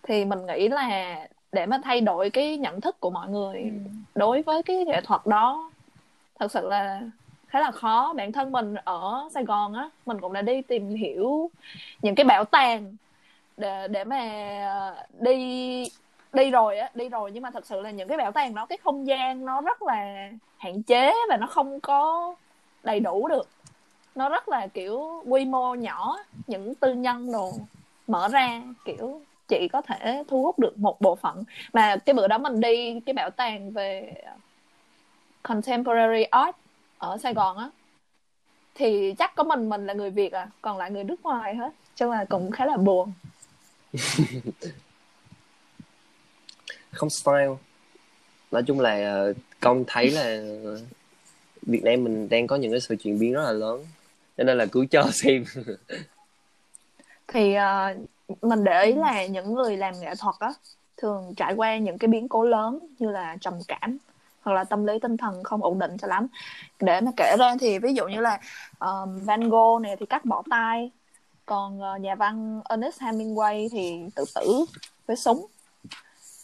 thì 0.02 0.24
mình 0.24 0.46
nghĩ 0.46 0.68
là 0.68 1.28
để 1.52 1.66
mà 1.66 1.80
thay 1.84 2.00
đổi 2.00 2.30
cái 2.30 2.56
nhận 2.56 2.80
thức 2.80 3.00
của 3.00 3.10
mọi 3.10 3.28
người 3.28 3.62
Ừ. 3.62 3.70
đối 4.14 4.42
với 4.42 4.62
cái 4.62 4.84
nghệ 4.84 5.00
thuật 5.00 5.26
đó 5.26 5.70
thật 6.38 6.52
sự 6.52 6.68
là 6.68 7.00
khá 7.48 7.60
là 7.60 7.70
khó 7.70 8.12
bản 8.16 8.32
thân 8.32 8.52
mình 8.52 8.74
ở 8.84 9.28
Sài 9.34 9.44
Gòn 9.44 9.74
á 9.74 9.90
mình 10.06 10.20
cũng 10.20 10.32
đã 10.32 10.42
đi 10.42 10.62
tìm 10.62 10.94
hiểu 10.94 11.50
những 12.02 12.14
cái 12.14 12.24
bảo 12.24 12.44
tàng 12.44 12.96
để 13.56 13.88
để 13.88 14.04
mà 14.04 15.04
đi 15.20 15.84
đi 16.36 16.50
rồi 16.50 16.78
á, 16.78 16.90
đi 16.94 17.08
rồi, 17.08 17.30
nhưng 17.32 17.42
mà 17.42 17.50
thật 17.50 17.66
sự 17.66 17.80
là 17.80 17.90
những 17.90 18.08
cái 18.08 18.18
bảo 18.18 18.32
tàng 18.32 18.54
đó, 18.54 18.66
cái 18.66 18.78
không 18.84 19.06
gian 19.06 19.44
nó 19.44 19.60
rất 19.60 19.82
là 19.82 20.30
hạn 20.56 20.82
chế 20.82 21.12
và 21.28 21.36
nó 21.36 21.46
không 21.46 21.80
có 21.80 22.34
đầy 22.82 23.00
đủ 23.00 23.28
được. 23.28 23.48
Nó 24.14 24.28
rất 24.28 24.48
là, 24.48 24.66
kiểu, 24.66 25.22
quy 25.26 25.44
mô 25.44 25.74
nhỏ, 25.74 26.18
những 26.46 26.74
tư 26.74 26.94
nhân 26.94 27.32
đồ 27.32 27.52
mở 28.06 28.28
ra, 28.28 28.62
kiểu, 28.84 29.20
chỉ 29.48 29.68
có 29.72 29.82
thể 29.82 30.24
thu 30.28 30.42
hút 30.42 30.58
được 30.58 30.78
một 30.78 31.00
bộ 31.00 31.14
phận. 31.14 31.44
Mà 31.72 31.96
cái 31.96 32.14
bữa 32.14 32.28
đó 32.28 32.38
mình 32.38 32.60
đi 32.60 33.00
cái 33.00 33.12
bảo 33.14 33.30
tàng 33.30 33.70
về 33.70 34.14
contemporary 35.42 36.22
art 36.22 36.56
ở 36.98 37.18
Sài 37.18 37.34
Gòn 37.34 37.56
á, 37.56 37.70
thì 38.74 39.14
chắc 39.18 39.34
có 39.34 39.44
mình 39.44 39.68
mình 39.68 39.86
là 39.86 39.94
người 39.94 40.10
Việt 40.10 40.32
à 40.32 40.48
còn 40.62 40.78
lại 40.78 40.90
người 40.90 41.04
nước 41.04 41.22
ngoài 41.22 41.54
hết, 41.54 41.70
cho 41.94 42.06
là 42.06 42.24
cũng 42.24 42.50
khá 42.50 42.66
là 42.66 42.76
buồn. 42.76 43.12
không 46.96 47.10
style. 47.10 47.54
Nói 48.50 48.62
chung 48.66 48.80
là 48.80 49.12
ờ, 49.12 49.32
con 49.60 49.76
công 49.76 49.84
thấy 49.88 50.10
là 50.10 50.40
Việt 51.62 51.84
Nam 51.84 52.04
mình 52.04 52.28
đang 52.28 52.46
có 52.46 52.56
những 52.56 52.70
cái 52.70 52.80
sự 52.80 52.96
chuyển 52.96 53.18
biến 53.18 53.32
rất 53.32 53.42
là 53.42 53.52
lớn 53.52 53.84
cho 54.36 54.44
nên 54.44 54.58
là 54.58 54.66
cứ 54.66 54.86
cho 54.90 55.06
xem. 55.12 55.44
Thì 57.28 57.56
uh, 57.56 58.42
mình 58.42 58.64
để 58.64 58.84
ý 58.84 58.92
là 58.92 59.26
những 59.26 59.54
người 59.54 59.76
làm 59.76 60.00
nghệ 60.00 60.14
thuật 60.18 60.34
á 60.38 60.52
thường 60.96 61.34
trải 61.36 61.54
qua 61.54 61.78
những 61.78 61.98
cái 61.98 62.08
biến 62.08 62.28
cố 62.28 62.44
lớn 62.44 62.78
như 62.98 63.10
là 63.10 63.36
trầm 63.40 63.54
cảm 63.68 63.98
hoặc 64.42 64.52
là 64.52 64.64
tâm 64.64 64.86
lý 64.86 64.98
tinh 64.98 65.16
thần 65.16 65.42
không 65.44 65.62
ổn 65.62 65.78
định 65.78 65.96
cho 65.98 66.08
lắm. 66.08 66.26
Để 66.80 67.00
mà 67.00 67.10
kể 67.16 67.36
ra 67.38 67.54
thì 67.60 67.78
ví 67.78 67.94
dụ 67.94 68.06
như 68.06 68.20
là 68.20 68.40
um, 68.78 69.18
Van 69.24 69.48
Gogh 69.48 69.82
này 69.82 69.96
thì 69.96 70.06
cắt 70.06 70.24
bỏ 70.24 70.42
tay 70.50 70.90
còn 71.46 71.80
uh, 71.80 72.00
nhà 72.00 72.14
văn 72.14 72.60
Ernest 72.68 73.02
Hemingway 73.02 73.68
thì 73.72 74.02
tự 74.14 74.24
tử 74.34 74.64
với 75.06 75.16
súng 75.16 75.46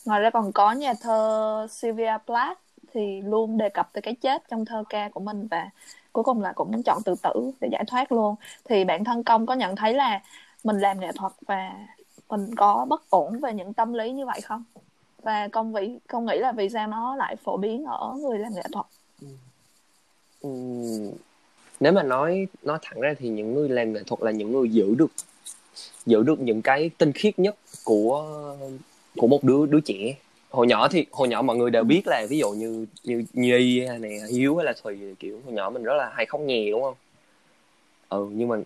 ngoài 0.04 0.20
ra 0.20 0.30
còn 0.30 0.52
có 0.52 0.72
nhà 0.72 0.94
thơ 1.00 1.66
Sylvia 1.70 2.18
Plath 2.26 2.58
thì 2.92 3.22
luôn 3.22 3.58
đề 3.58 3.68
cập 3.68 3.92
tới 3.92 4.02
cái 4.02 4.14
chết 4.14 4.42
trong 4.48 4.64
thơ 4.64 4.84
ca 4.88 5.08
của 5.08 5.20
mình 5.20 5.48
và 5.50 5.70
cuối 6.12 6.24
cùng 6.24 6.42
là 6.42 6.52
cũng 6.52 6.82
chọn 6.82 7.02
tự 7.04 7.14
tử 7.22 7.50
để 7.60 7.68
giải 7.72 7.84
thoát 7.86 8.12
luôn. 8.12 8.34
Thì 8.64 8.84
bản 8.84 9.04
thân 9.04 9.24
công 9.24 9.46
có 9.46 9.54
nhận 9.54 9.76
thấy 9.76 9.94
là 9.94 10.20
mình 10.64 10.78
làm 10.78 11.00
nghệ 11.00 11.12
thuật 11.16 11.32
và 11.46 11.72
mình 12.28 12.54
có 12.54 12.86
bất 12.88 13.10
ổn 13.10 13.40
về 13.40 13.52
những 13.52 13.72
tâm 13.72 13.92
lý 13.92 14.12
như 14.12 14.26
vậy 14.26 14.40
không? 14.40 14.64
Và 15.22 15.48
công 15.48 15.72
vị 15.72 15.98
công 16.08 16.26
nghĩ 16.26 16.38
là 16.38 16.52
vì 16.52 16.68
sao 16.68 16.86
nó 16.86 17.16
lại 17.16 17.36
phổ 17.36 17.56
biến 17.56 17.84
ở 17.84 18.14
người 18.20 18.38
làm 18.38 18.52
nghệ 18.54 18.62
thuật? 18.72 18.86
Ừ. 20.40 20.50
nếu 21.80 21.92
mà 21.92 22.02
nói 22.02 22.46
nói 22.62 22.78
thẳng 22.82 23.00
ra 23.00 23.14
thì 23.18 23.28
những 23.28 23.54
người 23.54 23.68
làm 23.68 23.92
nghệ 23.92 24.02
thuật 24.06 24.22
là 24.22 24.30
những 24.30 24.52
người 24.52 24.68
giữ 24.68 24.94
được 24.94 25.10
giữ 26.06 26.22
được 26.22 26.40
những 26.40 26.62
cái 26.62 26.90
tinh 26.98 27.12
khiết 27.12 27.38
nhất 27.38 27.56
của 27.84 28.26
của 29.16 29.26
một 29.26 29.44
đứa 29.44 29.66
đứa 29.66 29.80
trẻ. 29.80 30.16
Hồi 30.50 30.66
nhỏ 30.66 30.88
thì 30.88 31.06
hồi 31.12 31.28
nhỏ 31.28 31.42
mọi 31.42 31.56
người 31.56 31.70
đều 31.70 31.84
biết 31.84 32.02
là 32.06 32.26
ví 32.30 32.38
dụ 32.38 32.50
như 32.50 32.86
như 33.04 33.24
nhi 33.32 33.80
hay 33.86 33.98
này 33.98 34.20
hiếu 34.30 34.56
hay 34.56 34.64
là 34.66 34.72
thùy 34.82 35.14
kiểu 35.18 35.40
hồi 35.44 35.54
nhỏ 35.54 35.70
mình 35.70 35.82
rất 35.82 35.94
là 35.94 36.10
hay 36.14 36.26
khóc 36.26 36.40
nhè 36.40 36.70
đúng 36.70 36.82
không? 36.82 36.94
Ừ 38.08 38.28
nhưng 38.32 38.48
mà 38.48 38.56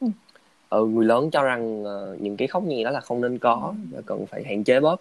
Ừ. 0.00 0.06
ừ 0.68 0.86
người 0.86 1.06
lớn 1.06 1.30
cho 1.30 1.42
rằng 1.42 1.84
ờ, 1.84 2.16
những 2.20 2.36
cái 2.36 2.48
khóc 2.48 2.62
nhè 2.62 2.84
đó 2.84 2.90
là 2.90 3.00
không 3.00 3.20
nên 3.20 3.38
có 3.38 3.74
và 3.92 4.00
cần 4.06 4.26
phải 4.26 4.44
hạn 4.44 4.64
chế 4.64 4.80
bớt. 4.80 5.00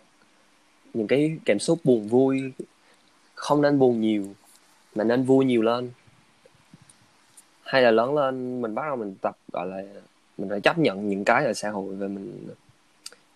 Những 0.94 1.08
cái 1.08 1.38
cảm 1.46 1.60
xúc 1.60 1.80
buồn 1.84 2.08
vui 2.08 2.52
không 3.36 3.62
nên 3.62 3.80
buồn 3.80 4.02
nhiều 4.02 4.26
mà 4.96 5.04
nên 5.04 5.24
vui 5.24 5.46
nhiều 5.46 5.62
lên. 5.62 5.92
Hay 7.64 7.82
là 7.82 7.92
lớn 7.92 8.16
lên 8.16 8.62
mình 8.62 8.76
bắt 8.76 8.84
đầu 8.88 8.96
mình 8.96 9.16
tập 9.22 9.38
gọi 9.52 9.68
là 9.68 9.84
mình 10.38 10.50
phải 10.50 10.62
chấp 10.62 10.78
nhận 10.78 11.10
những 11.10 11.26
cái 11.26 11.46
ở 11.46 11.54
xã 11.54 11.70
hội 11.70 11.96
và 11.96 12.08
mình 12.08 12.48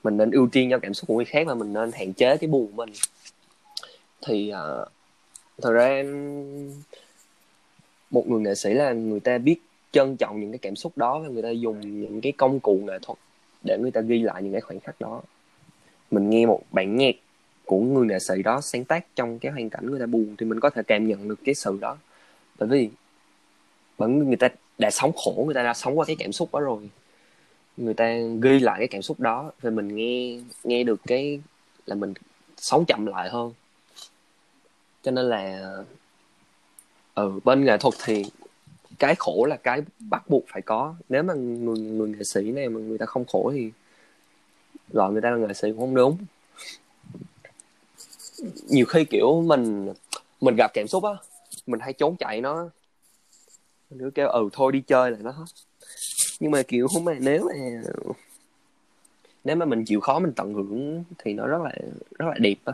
mình 0.08 0.18
nên 0.18 0.32
ưu 0.32 0.48
tiên 0.52 0.70
cho 0.72 0.80
cảm 0.80 0.94
xúc 0.94 1.08
của 1.08 1.16
người 1.16 1.26
khác 1.26 1.48
và 1.48 1.54
mình 1.54 1.74
nên 1.74 1.92
hạn 1.92 2.14
chế 2.14 2.38
cái 2.38 2.48
buồn 2.48 2.68
của 2.68 2.86
mình. 2.86 2.90
Thì 4.28 4.52
uh, 4.54 4.88
thật 5.62 5.72
ra 5.72 6.04
một 8.10 8.28
người 8.28 8.42
nghệ 8.42 8.56
sĩ 8.56 8.74
là 8.74 8.94
người 8.94 9.20
ta 9.20 9.38
biết 9.38 9.56
trân 9.92 10.18
trọng 10.18 10.40
những 10.40 10.52
cái 10.52 10.58
cảm 10.58 10.76
xúc 10.76 10.98
đó 10.98 11.20
và 11.20 11.28
người 11.28 11.44
ta 11.44 11.50
dùng 11.50 12.02
những 12.02 12.22
cái 12.22 12.32
công 12.32 12.60
cụ 12.60 12.80
nghệ 12.88 13.00
thuật 13.02 13.18
để 13.64 13.78
người 13.78 13.92
ta 13.92 14.02
ghi 14.02 14.20
lại 14.20 14.44
những 14.44 14.52
cái 14.52 14.62
khoảnh 14.62 14.80
khắc 14.80 15.02
đó. 15.02 15.22
Mình 16.12 16.30
nghe 16.30 16.46
một 16.46 16.62
bản 16.72 16.96
nhạc 16.96 17.16
của 17.66 17.80
người 17.80 18.08
nghệ 18.08 18.20
sĩ 18.20 18.44
đó 18.44 18.62
sáng 18.62 18.86
tác 18.86 19.06
trong 19.16 19.40
cái 19.40 19.52
hoàn 19.52 19.70
cảnh 19.70 19.86
người 19.86 20.00
ta 20.00 20.06
buồn 20.06 20.36
thì 20.38 20.46
mình 20.46 20.60
có 20.60 20.70
thể 20.70 20.82
cảm 20.88 21.08
nhận 21.08 21.28
được 21.28 21.40
cái 21.46 21.56
sự 21.56 21.78
đó. 21.82 21.98
Bởi 22.60 22.70
vì 22.70 22.90
bởi 23.98 24.10
người 24.10 24.36
ta 24.36 24.50
đã 24.78 24.92
sống 24.92 25.12
khổ 25.16 25.44
người 25.46 25.56
ta 25.56 25.64
đã 25.64 25.74
sống 25.74 26.00
qua 26.00 26.06
cái 26.06 26.16
cảm 26.20 26.32
xúc 26.32 26.50
đó 26.54 26.60
rồi 26.60 26.90
người 27.78 27.94
ta 27.94 28.18
ghi 28.42 28.60
lại 28.60 28.76
cái 28.80 28.88
cảm 28.88 29.02
xúc 29.02 29.20
đó 29.20 29.52
thì 29.62 29.70
mình 29.70 29.96
nghe 29.96 30.40
nghe 30.64 30.84
được 30.84 31.02
cái 31.08 31.42
là 31.86 31.96
mình 31.96 32.14
sống 32.58 32.86
chậm 32.86 33.06
lại 33.06 33.30
hơn. 33.30 33.54
Cho 35.04 35.12
nên 35.12 35.26
là 35.26 35.74
ở 37.14 37.40
bên 37.44 37.66
nghệ 37.66 37.78
thuật 37.78 37.94
thì 38.04 38.26
cái 39.00 39.16
khổ 39.20 39.46
là 39.50 39.56
cái 39.56 39.82
bắt 40.00 40.30
buộc 40.30 40.44
phải 40.48 40.62
có. 40.62 40.96
Nếu 41.10 41.24
mà 41.24 41.34
người 41.34 41.80
người 41.80 42.10
nghệ 42.10 42.24
sĩ 42.24 42.52
này 42.52 42.70
mà 42.70 42.80
người 42.80 42.98
ta 42.98 43.06
không 43.06 43.26
khổ 43.26 43.52
thì 43.54 43.72
gọi 44.90 45.12
người 45.12 45.22
ta 45.22 45.30
là 45.30 45.38
nghệ 45.38 45.54
sĩ 45.54 45.72
cũng 45.72 45.80
không 45.80 45.96
đúng. 45.96 46.18
Nhiều 48.70 48.86
khi 48.86 49.06
kiểu 49.06 49.42
mình 49.42 49.94
mình 50.42 50.56
gặp 50.56 50.72
cảm 50.74 50.88
xúc 50.88 51.04
á, 51.04 51.12
mình 51.68 51.80
hay 51.80 51.94
trốn 51.94 52.16
chạy 52.18 52.42
nó. 52.42 52.70
Mình 53.90 54.00
cứ 54.00 54.12
kêu 54.16 54.30
ừ 54.30 54.50
thôi 54.54 54.72
đi 54.72 54.82
chơi 54.82 55.12
là 55.12 55.18
nó 55.22 55.32
hết 55.32 55.46
nhưng 56.40 56.52
mà 56.52 56.64
kiểu 56.64 56.88
mà 57.04 57.14
nếu 57.20 57.44
mà 57.46 57.54
nếu 59.44 59.56
mà 59.56 59.66
mình 59.66 59.86
chịu 59.86 60.00
khó 60.00 60.20
mình 60.20 60.32
tận 60.36 60.54
hưởng 60.54 61.04
thì 61.18 61.34
nó 61.34 61.48
rất 61.48 61.62
là 61.62 61.72
rất 62.20 62.26
là 62.26 62.36
đẹp 62.40 62.56
á. 62.66 62.74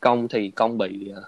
Công 0.00 0.28
thì 0.28 0.50
công 0.50 0.78
bị 0.78 1.12
ờ, 1.14 1.22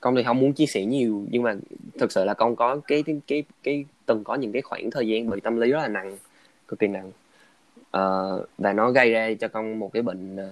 công 0.00 0.16
thì 0.16 0.22
không 0.22 0.40
muốn 0.40 0.52
chia 0.52 0.66
sẻ 0.66 0.84
nhiều 0.84 1.26
nhưng 1.30 1.42
mà 1.42 1.56
thực 1.98 2.12
sự 2.12 2.24
là 2.24 2.34
con 2.34 2.56
có 2.56 2.80
cái 2.86 3.02
cái 3.02 3.20
cái, 3.26 3.42
cái 3.62 3.84
từng 4.06 4.24
có 4.24 4.34
những 4.34 4.52
cái 4.52 4.62
khoảng 4.62 4.90
thời 4.90 5.08
gian 5.08 5.30
bị 5.30 5.40
tâm 5.40 5.60
lý 5.60 5.70
rất 5.70 5.78
là 5.78 5.88
nặng 5.88 6.16
cực 6.68 6.78
kỳ 6.78 6.86
nặng. 6.86 7.10
Uh, 7.78 8.48
và 8.58 8.72
nó 8.72 8.90
gây 8.90 9.10
ra 9.10 9.34
cho 9.40 9.48
con 9.48 9.78
một 9.78 9.92
cái 9.92 10.02
bệnh 10.02 10.36
uh, 10.36 10.50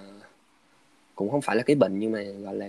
cũng 1.15 1.31
không 1.31 1.41
phải 1.41 1.55
là 1.55 1.63
cái 1.63 1.75
bệnh 1.75 1.99
nhưng 1.99 2.11
mà 2.11 2.23
gọi 2.23 2.55
là 2.55 2.67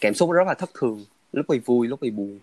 cảm 0.00 0.14
xúc 0.14 0.30
rất 0.30 0.46
là 0.46 0.54
thất 0.54 0.70
thường 0.74 1.04
lúc 1.32 1.46
thì 1.48 1.58
vui 1.58 1.88
lúc 1.88 1.98
thì 2.02 2.10
buồn. 2.10 2.38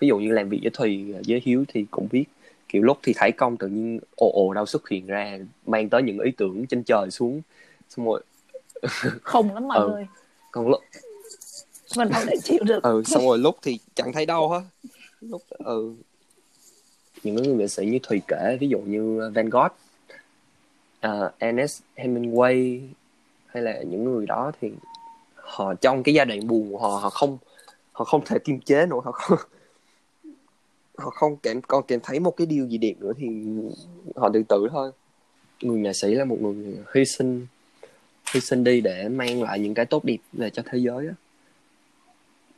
Ví 0.00 0.08
dụ 0.08 0.18
như 0.18 0.32
làm 0.32 0.48
việc 0.48 0.58
với 0.62 0.70
thùy 0.74 1.14
với 1.26 1.42
hiếu 1.44 1.64
thì 1.68 1.86
cũng 1.90 2.08
biết 2.12 2.24
kiểu 2.68 2.82
lúc 2.82 2.98
thì 3.02 3.12
thấy 3.16 3.32
công 3.32 3.56
tự 3.56 3.66
nhiên 3.66 4.00
ồ 4.16 4.30
ồ 4.32 4.52
đâu 4.52 4.66
xuất 4.66 4.88
hiện 4.88 5.06
ra 5.06 5.38
mang 5.66 5.88
tới 5.88 6.02
những 6.02 6.18
ý 6.20 6.30
tưởng 6.30 6.66
trên 6.66 6.82
trời 6.82 7.10
xuống. 7.10 7.40
Xong 7.88 8.06
rồi 8.06 8.22
khùng 9.22 9.54
lắm 9.54 9.68
mọi 9.68 9.78
Ừ. 9.78 9.88
người. 9.88 10.06
Còn 10.50 10.68
lúc 10.68 10.80
mình 11.96 12.08
không 12.12 12.22
thể 12.26 12.36
chịu 12.44 12.58
được. 12.64 12.82
Ừ 12.82 13.02
xong 13.06 13.22
rồi 13.26 13.38
lúc 13.38 13.56
thì 13.62 13.78
chẳng 13.94 14.12
thấy 14.12 14.26
đâu 14.26 14.48
hết. 14.48 14.62
Lúc 15.20 15.42
ừ. 15.58 15.94
Những 17.22 17.34
người 17.34 17.54
nghệ 17.54 17.68
sĩ 17.68 17.86
như 17.86 17.98
thùy 18.02 18.22
kể 18.28 18.56
ví 18.60 18.68
dụ 18.68 18.78
như 18.78 19.30
van 19.34 19.50
gogh 19.50 19.72
uh, 21.06 21.32
Ernest 21.38 21.82
Hemingway 21.96 22.80
hay 23.46 23.62
là 23.62 23.82
những 23.82 24.04
người 24.04 24.26
đó 24.26 24.52
thì 24.60 24.70
họ 25.34 25.74
trong 25.74 26.02
cái 26.02 26.14
giai 26.14 26.26
đoạn 26.26 26.46
buồn 26.46 26.72
của 26.72 26.78
họ 26.78 26.88
họ 26.88 27.10
không 27.10 27.38
họ 27.92 28.04
không 28.04 28.24
thể 28.24 28.38
kiềm 28.38 28.60
chế 28.60 28.86
nổi 28.86 29.00
họ 29.04 29.12
không 29.12 29.38
họ 30.98 31.10
không 31.10 31.36
cảm 31.36 31.60
còn 31.62 31.84
cảm 31.88 32.00
thấy 32.02 32.20
một 32.20 32.36
cái 32.36 32.46
điều 32.46 32.66
gì 32.66 32.78
đẹp 32.78 32.94
nữa 33.00 33.12
thì 33.16 33.26
họ 34.16 34.30
tự 34.32 34.42
tử 34.42 34.68
thôi. 34.70 34.90
Người 35.62 35.80
nghệ 35.80 35.92
sĩ 35.92 36.14
là 36.14 36.24
một 36.24 36.36
người 36.40 36.76
hy 36.94 37.04
sinh 37.04 37.46
hy 38.34 38.40
sinh 38.40 38.64
đi 38.64 38.80
để 38.80 39.08
mang 39.08 39.42
lại 39.42 39.58
những 39.58 39.74
cái 39.74 39.84
tốt 39.84 40.04
đẹp 40.04 40.16
về 40.32 40.50
cho 40.50 40.62
thế 40.66 40.78
giới 40.78 41.06
á. 41.06 41.14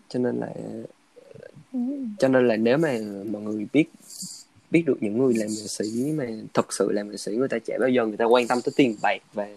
Cho 0.08 0.18
nên 0.18 0.40
là, 0.40 0.48
cho 2.18 2.28
nên 2.28 2.48
là 2.48 2.56
nếu 2.56 2.78
mà 2.78 2.98
mọi 3.30 3.42
người 3.42 3.66
biết 3.72 3.84
biết 4.70 4.82
được 4.86 4.96
những 5.00 5.18
người 5.18 5.34
làm 5.34 5.48
nghệ 5.48 5.66
sĩ 5.66 6.12
mà 6.14 6.24
thật 6.54 6.72
sự 6.72 6.92
làm 6.92 7.10
nghệ 7.10 7.16
sĩ, 7.16 7.32
người 7.32 7.48
ta 7.48 7.58
chả 7.58 7.78
bao 7.80 7.88
giờ 7.88 8.06
người 8.06 8.16
ta 8.16 8.24
quan 8.24 8.46
tâm 8.46 8.58
tới 8.64 8.72
tiền 8.76 8.96
bạc 9.02 9.22
và 9.32 9.48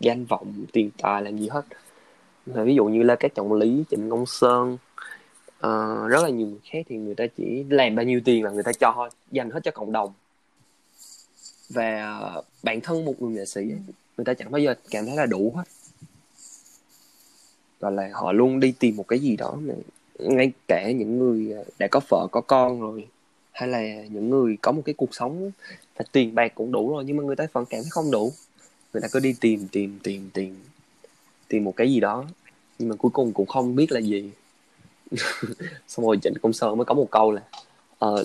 danh 0.00 0.24
vọng, 0.24 0.64
tiền 0.72 0.90
tài 0.98 1.22
làm 1.22 1.38
gì 1.38 1.48
hết. 1.48 1.62
Mà 2.46 2.64
ví 2.64 2.74
dụ 2.74 2.84
như 2.84 3.02
là 3.02 3.16
các 3.20 3.34
trọng 3.34 3.52
lý 3.52 3.84
trịnh 3.90 4.10
công 4.10 4.26
sơn 4.26 4.76
uh, 5.58 6.10
rất 6.10 6.22
là 6.22 6.28
nhiều 6.28 6.46
người 6.46 6.60
khác 6.70 6.86
thì 6.88 6.96
người 6.96 7.14
ta 7.14 7.24
chỉ 7.36 7.64
làm 7.70 7.94
bao 7.94 8.04
nhiêu 8.04 8.20
tiền 8.24 8.44
là 8.44 8.50
người 8.50 8.62
ta 8.62 8.72
cho 8.72 8.92
thôi 8.94 9.10
dành 9.30 9.50
hết 9.50 9.60
cho 9.64 9.70
cộng 9.70 9.92
đồng. 9.92 10.12
Và 11.68 12.18
ờ, 12.20 12.42
bản 12.62 12.80
thân 12.80 13.04
một 13.04 13.22
người 13.22 13.32
nghệ 13.32 13.44
sĩ 13.44 13.60
ấy, 13.60 13.80
người 14.16 14.24
ta 14.24 14.34
chẳng 14.34 14.50
bao 14.50 14.58
giờ 14.58 14.74
cảm 14.90 15.06
thấy 15.06 15.16
là 15.16 15.26
đủ 15.26 15.52
hết. 15.56 15.64
Và 17.80 17.90
là 17.90 18.10
họ 18.12 18.32
luôn 18.32 18.60
đi 18.60 18.72
tìm 18.78 18.96
một 18.96 19.08
cái 19.08 19.18
gì 19.18 19.36
đó 19.36 19.58
mà 19.60 19.74
ngay 20.18 20.52
cả 20.68 20.90
những 20.90 21.18
người 21.18 21.52
ờ, 21.52 21.64
đã 21.78 21.88
có 21.90 22.00
vợ 22.08 22.26
có 22.32 22.40
con 22.40 22.80
rồi 22.80 23.08
hay 23.52 23.68
là 23.68 24.04
những 24.10 24.30
người 24.30 24.56
có 24.62 24.72
một 24.72 24.82
cái 24.84 24.94
cuộc 24.94 25.14
sống 25.14 25.50
và 25.96 26.04
tiền 26.12 26.34
bạc 26.34 26.52
cũng 26.54 26.72
đủ 26.72 26.92
rồi 26.92 27.04
nhưng 27.04 27.16
mà 27.16 27.22
người 27.22 27.36
ta 27.36 27.46
vẫn 27.52 27.64
cảm 27.70 27.80
thấy 27.82 27.90
không 27.90 28.10
đủ. 28.10 28.32
Người 28.92 29.00
ta 29.00 29.08
cứ 29.12 29.20
đi 29.20 29.34
tìm 29.40 29.68
tìm 29.72 29.98
tìm 30.02 30.30
tìm 30.34 30.56
tìm 31.48 31.64
một 31.64 31.76
cái 31.76 31.92
gì 31.92 32.00
đó 32.00 32.24
nhưng 32.78 32.88
mà 32.88 32.96
cuối 32.96 33.10
cùng 33.10 33.32
cũng 33.32 33.46
không 33.46 33.74
biết 33.76 33.92
là 33.92 34.00
gì. 34.00 34.30
xong 35.88 36.06
rồi 36.06 36.18
trịnh 36.22 36.34
công 36.42 36.52
sơn 36.52 36.76
mới 36.76 36.84
có 36.84 36.94
một 36.94 37.08
câu 37.10 37.32
là 37.32 37.42
ờ, 37.98 38.24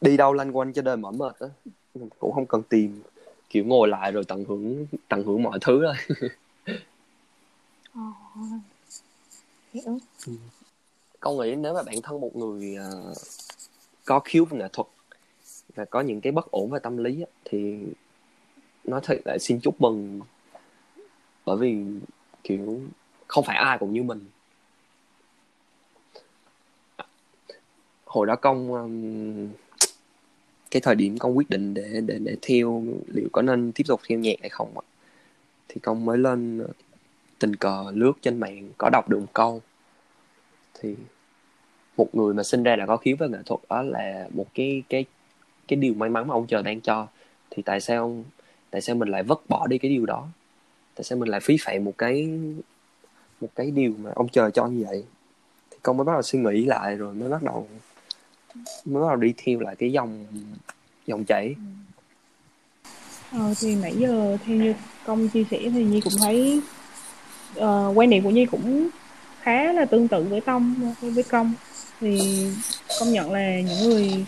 đi 0.00 0.16
đâu 0.16 0.32
lanh 0.32 0.56
quanh 0.56 0.72
cho 0.72 0.82
đời 0.82 0.96
mỏi 0.96 1.12
mệt 1.12 1.36
á. 1.40 1.48
Cũng 2.18 2.32
không 2.32 2.46
cần 2.46 2.62
tìm 2.62 3.02
kiểu 3.50 3.64
ngồi 3.64 3.88
lại 3.88 4.12
rồi 4.12 4.24
tận 4.24 4.44
hưởng 4.48 4.86
tận 5.08 5.22
hưởng 5.24 5.42
mọi 5.42 5.58
thứ 5.60 5.82
thôi. 5.84 6.18
Ờ. 7.94 8.02
hiểu. 9.72 9.98
Con 11.20 11.38
nghĩ 11.38 11.54
nếu 11.54 11.74
mà 11.74 11.82
bản 11.82 11.94
thân 12.02 12.20
một 12.20 12.36
người 12.36 12.74
ờ, 12.74 13.14
có 14.04 14.20
khiếu 14.20 14.44
về 14.44 14.58
nghệ 14.58 14.68
thuật 14.72 14.86
và 15.74 15.84
có 15.84 16.00
những 16.00 16.20
cái 16.20 16.32
bất 16.32 16.50
ổn 16.50 16.70
về 16.70 16.78
tâm 16.82 16.96
lý 16.96 17.24
thì 17.44 17.78
nói 18.84 19.00
thật 19.02 19.18
là 19.24 19.38
xin 19.40 19.60
chúc 19.60 19.80
mừng. 19.80 20.20
Bởi 21.46 21.56
vì 21.56 21.84
kiểu 22.44 22.80
không 23.26 23.44
phải 23.44 23.56
ai 23.56 23.78
cũng 23.78 23.92
như 23.92 24.02
mình 24.02 24.26
hồi 28.08 28.26
đó 28.26 28.36
công 28.36 28.72
um, 28.72 29.48
cái 30.70 30.80
thời 30.80 30.94
điểm 30.94 31.18
con 31.18 31.36
quyết 31.36 31.50
định 31.50 31.74
để 31.74 32.00
để 32.06 32.18
để 32.18 32.36
theo 32.42 32.84
liệu 33.06 33.28
có 33.32 33.42
nên 33.42 33.72
tiếp 33.72 33.84
tục 33.88 34.00
theo 34.08 34.18
nhạc 34.18 34.36
hay 34.40 34.48
không 34.48 34.78
ạ? 34.78 34.84
Thì 35.68 35.80
con 35.82 36.04
mới 36.04 36.18
lên 36.18 36.64
uh, 36.64 36.70
tình 37.38 37.56
cờ 37.56 37.84
lướt 37.94 38.12
trên 38.22 38.40
mạng 38.40 38.68
có 38.78 38.90
đọc 38.92 39.08
được 39.08 39.18
một 39.20 39.32
câu. 39.32 39.62
Thì 40.80 40.94
một 41.96 42.14
người 42.14 42.34
mà 42.34 42.42
sinh 42.42 42.62
ra 42.62 42.76
đã 42.76 42.86
có 42.86 42.96
khiếu 42.96 43.16
với 43.18 43.28
nghệ 43.28 43.38
thuật 43.46 43.60
đó 43.68 43.82
là 43.82 44.28
một 44.34 44.46
cái 44.54 44.82
cái 44.88 45.04
cái 45.68 45.76
điều 45.76 45.94
may 45.94 46.08
mắn 46.10 46.28
mà 46.28 46.34
ông 46.34 46.46
trời 46.46 46.62
đang 46.62 46.80
cho. 46.80 47.06
Thì 47.50 47.62
tại 47.62 47.80
sao 47.80 48.02
ông 48.02 48.24
tại 48.70 48.80
sao 48.80 48.96
mình 48.96 49.08
lại 49.08 49.22
vứt 49.22 49.42
bỏ 49.48 49.66
đi 49.66 49.78
cái 49.78 49.90
điều 49.90 50.06
đó? 50.06 50.28
Tại 50.94 51.04
sao 51.04 51.18
mình 51.18 51.28
lại 51.28 51.40
phí 51.40 51.56
phạm 51.60 51.84
một 51.84 51.98
cái 51.98 52.38
một 53.40 53.48
cái 53.54 53.70
điều 53.70 53.92
mà 54.02 54.10
ông 54.14 54.28
trời 54.28 54.50
cho 54.50 54.66
như 54.66 54.84
vậy? 54.88 55.04
Thì 55.70 55.76
con 55.82 55.96
mới 55.96 56.04
bắt 56.04 56.12
đầu 56.12 56.22
suy 56.22 56.38
nghĩ 56.38 56.64
lại 56.64 56.96
rồi 56.96 57.14
mới 57.14 57.28
bắt 57.28 57.42
đầu 57.42 57.68
mới 58.84 59.02
bắt 59.02 59.08
đầu 59.08 59.16
đi 59.16 59.34
theo 59.44 59.60
lại 59.60 59.76
cái 59.76 59.92
dòng 59.92 60.26
dòng 61.06 61.24
chảy. 61.24 61.54
Ừ. 61.56 63.38
Ờ, 63.38 63.54
thì 63.60 63.74
nãy 63.74 63.94
giờ 63.98 64.36
theo 64.46 64.56
như 64.56 64.74
công 65.06 65.28
chia 65.28 65.44
sẻ 65.50 65.58
thì 65.62 65.84
Nhi 65.84 66.00
cũng 66.00 66.12
thấy 66.20 66.60
uh, 67.58 67.98
quan 67.98 68.10
điểm 68.10 68.24
của 68.24 68.30
Nhi 68.30 68.46
cũng 68.46 68.88
khá 69.40 69.72
là 69.72 69.84
tương 69.84 70.08
tự 70.08 70.22
với 70.22 70.40
Tông 70.40 70.94
với 71.00 71.22
Công. 71.22 71.52
Thì 72.00 72.18
công 73.00 73.12
nhận 73.12 73.32
là 73.32 73.60
những 73.60 73.90
người 73.90 74.24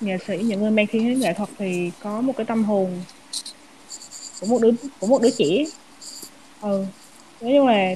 nghệ 0.00 0.18
sĩ 0.26 0.38
những 0.38 0.60
người 0.60 0.70
mang 0.70 0.86
thiên 0.90 1.04
hướng 1.04 1.20
nghệ 1.20 1.34
thuật 1.34 1.48
thì 1.58 1.90
có 2.02 2.20
một 2.20 2.32
cái 2.36 2.46
tâm 2.46 2.64
hồn 2.64 3.02
của 4.40 4.46
một 4.46 4.62
đứa 4.62 4.70
của 5.00 5.06
một 5.06 5.22
đứa 5.22 5.30
trẻ. 5.30 5.64
Ừ 6.60 6.84
nói 7.40 7.52
chung 7.56 7.66
là 7.66 7.94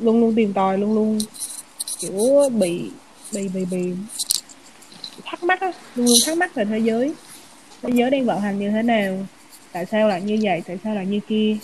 luôn 0.00 0.20
luôn 0.20 0.34
tìm 0.34 0.52
tòi 0.52 0.78
luôn 0.78 0.94
luôn 0.94 1.18
kiểu 1.98 2.48
bị 2.50 2.90
bị 3.32 3.48
bị 3.48 3.64
bị 3.64 3.92
thắc 5.30 5.42
mắc 5.42 5.60
á 5.60 5.72
luôn 5.94 6.06
luôn 6.06 6.18
thắc 6.26 6.38
mắc 6.38 6.54
về 6.54 6.64
thế 6.64 6.78
giới 6.78 7.14
thế 7.82 7.90
giới 7.94 8.10
đang 8.10 8.24
vận 8.24 8.40
hành 8.40 8.58
như 8.58 8.70
thế 8.70 8.82
nào 8.82 9.26
tại 9.72 9.86
sao 9.86 10.08
lại 10.08 10.22
như 10.22 10.38
vậy 10.42 10.62
tại 10.66 10.78
sao 10.84 10.94
lại 10.94 11.06
như 11.06 11.20
kia. 11.28 11.56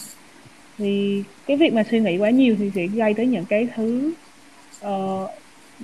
Thì 0.78 1.22
cái 1.46 1.56
việc 1.56 1.72
mà 1.72 1.82
suy 1.90 2.00
nghĩ 2.00 2.18
quá 2.18 2.30
nhiều 2.30 2.56
thì 2.58 2.70
sẽ 2.74 2.86
gây 2.86 3.14
tới 3.14 3.26
những 3.26 3.44
cái 3.44 3.68
thứ 3.76 4.12
uh, 4.86 5.30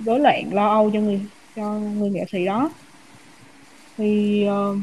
rối 0.05 0.19
loạn 0.19 0.49
lo 0.53 0.67
âu 0.67 0.91
cho 0.93 0.99
người 0.99 1.21
cho 1.55 1.73
người 1.73 2.09
nghệ 2.09 2.25
sĩ 2.31 2.45
đó. 2.45 2.69
Thì 3.97 4.43
uh, 4.47 4.77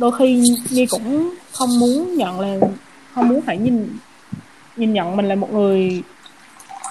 đôi 0.00 0.12
khi 0.18 0.42
Nhi 0.70 0.86
cũng 0.86 1.34
không 1.52 1.78
muốn 1.78 2.16
nhận 2.16 2.40
là 2.40 2.58
không 3.12 3.28
muốn 3.28 3.42
phải 3.42 3.58
nhìn 3.58 3.88
nhìn 4.76 4.92
nhận 4.92 5.16
mình 5.16 5.28
là 5.28 5.34
một 5.34 5.52
người 5.52 6.02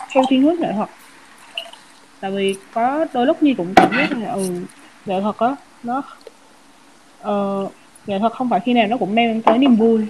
theo 0.10 0.24
thiên 0.30 0.41
hướng 0.41 0.56
nghệ 0.60 0.72
thuật 0.76 0.89
tại 2.20 2.32
vì 2.32 2.55
có 2.74 3.05
đôi 3.13 3.26
lúc 3.26 3.43
Nhi 3.43 3.53
cũng 3.53 3.74
cảm 3.76 3.91
giác 3.97 4.18
là 4.18 4.32
ừ 4.32 4.49
nghệ 5.05 5.22
thuật 5.22 5.36
á 5.38 5.55
nó 5.84 6.03
uh, 7.28 7.72
nghệ 8.07 8.20
thuật 8.20 8.34
không 8.34 8.49
phải 8.49 8.59
khi 8.66 8.74
nào 8.74 8.88
nó 8.88 8.97
cũng 8.97 9.16
mang 9.16 9.41
tới 9.41 9.57
niềm 9.57 9.76
vui. 9.76 10.01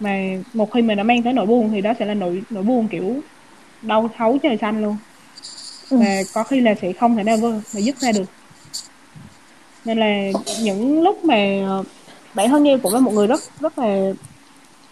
Mà 0.00 0.20
một 0.54 0.72
khi 0.72 0.82
mà 0.82 0.94
nó 0.94 1.02
mang 1.02 1.22
tới 1.22 1.32
nỗi 1.32 1.46
buồn 1.46 1.70
thì 1.72 1.80
đó 1.80 1.92
sẽ 1.98 2.04
là 2.04 2.14
nỗi 2.14 2.42
nỗi 2.50 2.62
buồn 2.62 2.88
kiểu 2.88 3.20
đau 3.82 4.10
thấu 4.16 4.38
trời 4.42 4.56
xanh 4.56 4.82
luôn. 4.82 4.96
Ừ. 5.90 5.96
và 5.96 6.22
có 6.34 6.42
khi 6.44 6.60
là 6.60 6.74
sẽ 6.74 6.92
không 6.92 7.16
thể 7.16 7.24
nào 7.24 7.36
vơ- 7.36 7.60
mà 7.74 7.80
dứt 7.80 7.98
ra 7.98 8.12
được. 8.12 8.24
Nên 9.84 9.98
là 9.98 10.30
những 10.62 11.02
lúc 11.02 11.24
mà 11.24 11.36
bản 12.34 12.48
thân 12.48 12.62
Nhi 12.62 12.76
cũng 12.82 12.94
là 12.94 13.00
một 13.00 13.12
người 13.14 13.26
rất 13.26 13.40
rất 13.60 13.78
là 13.78 14.12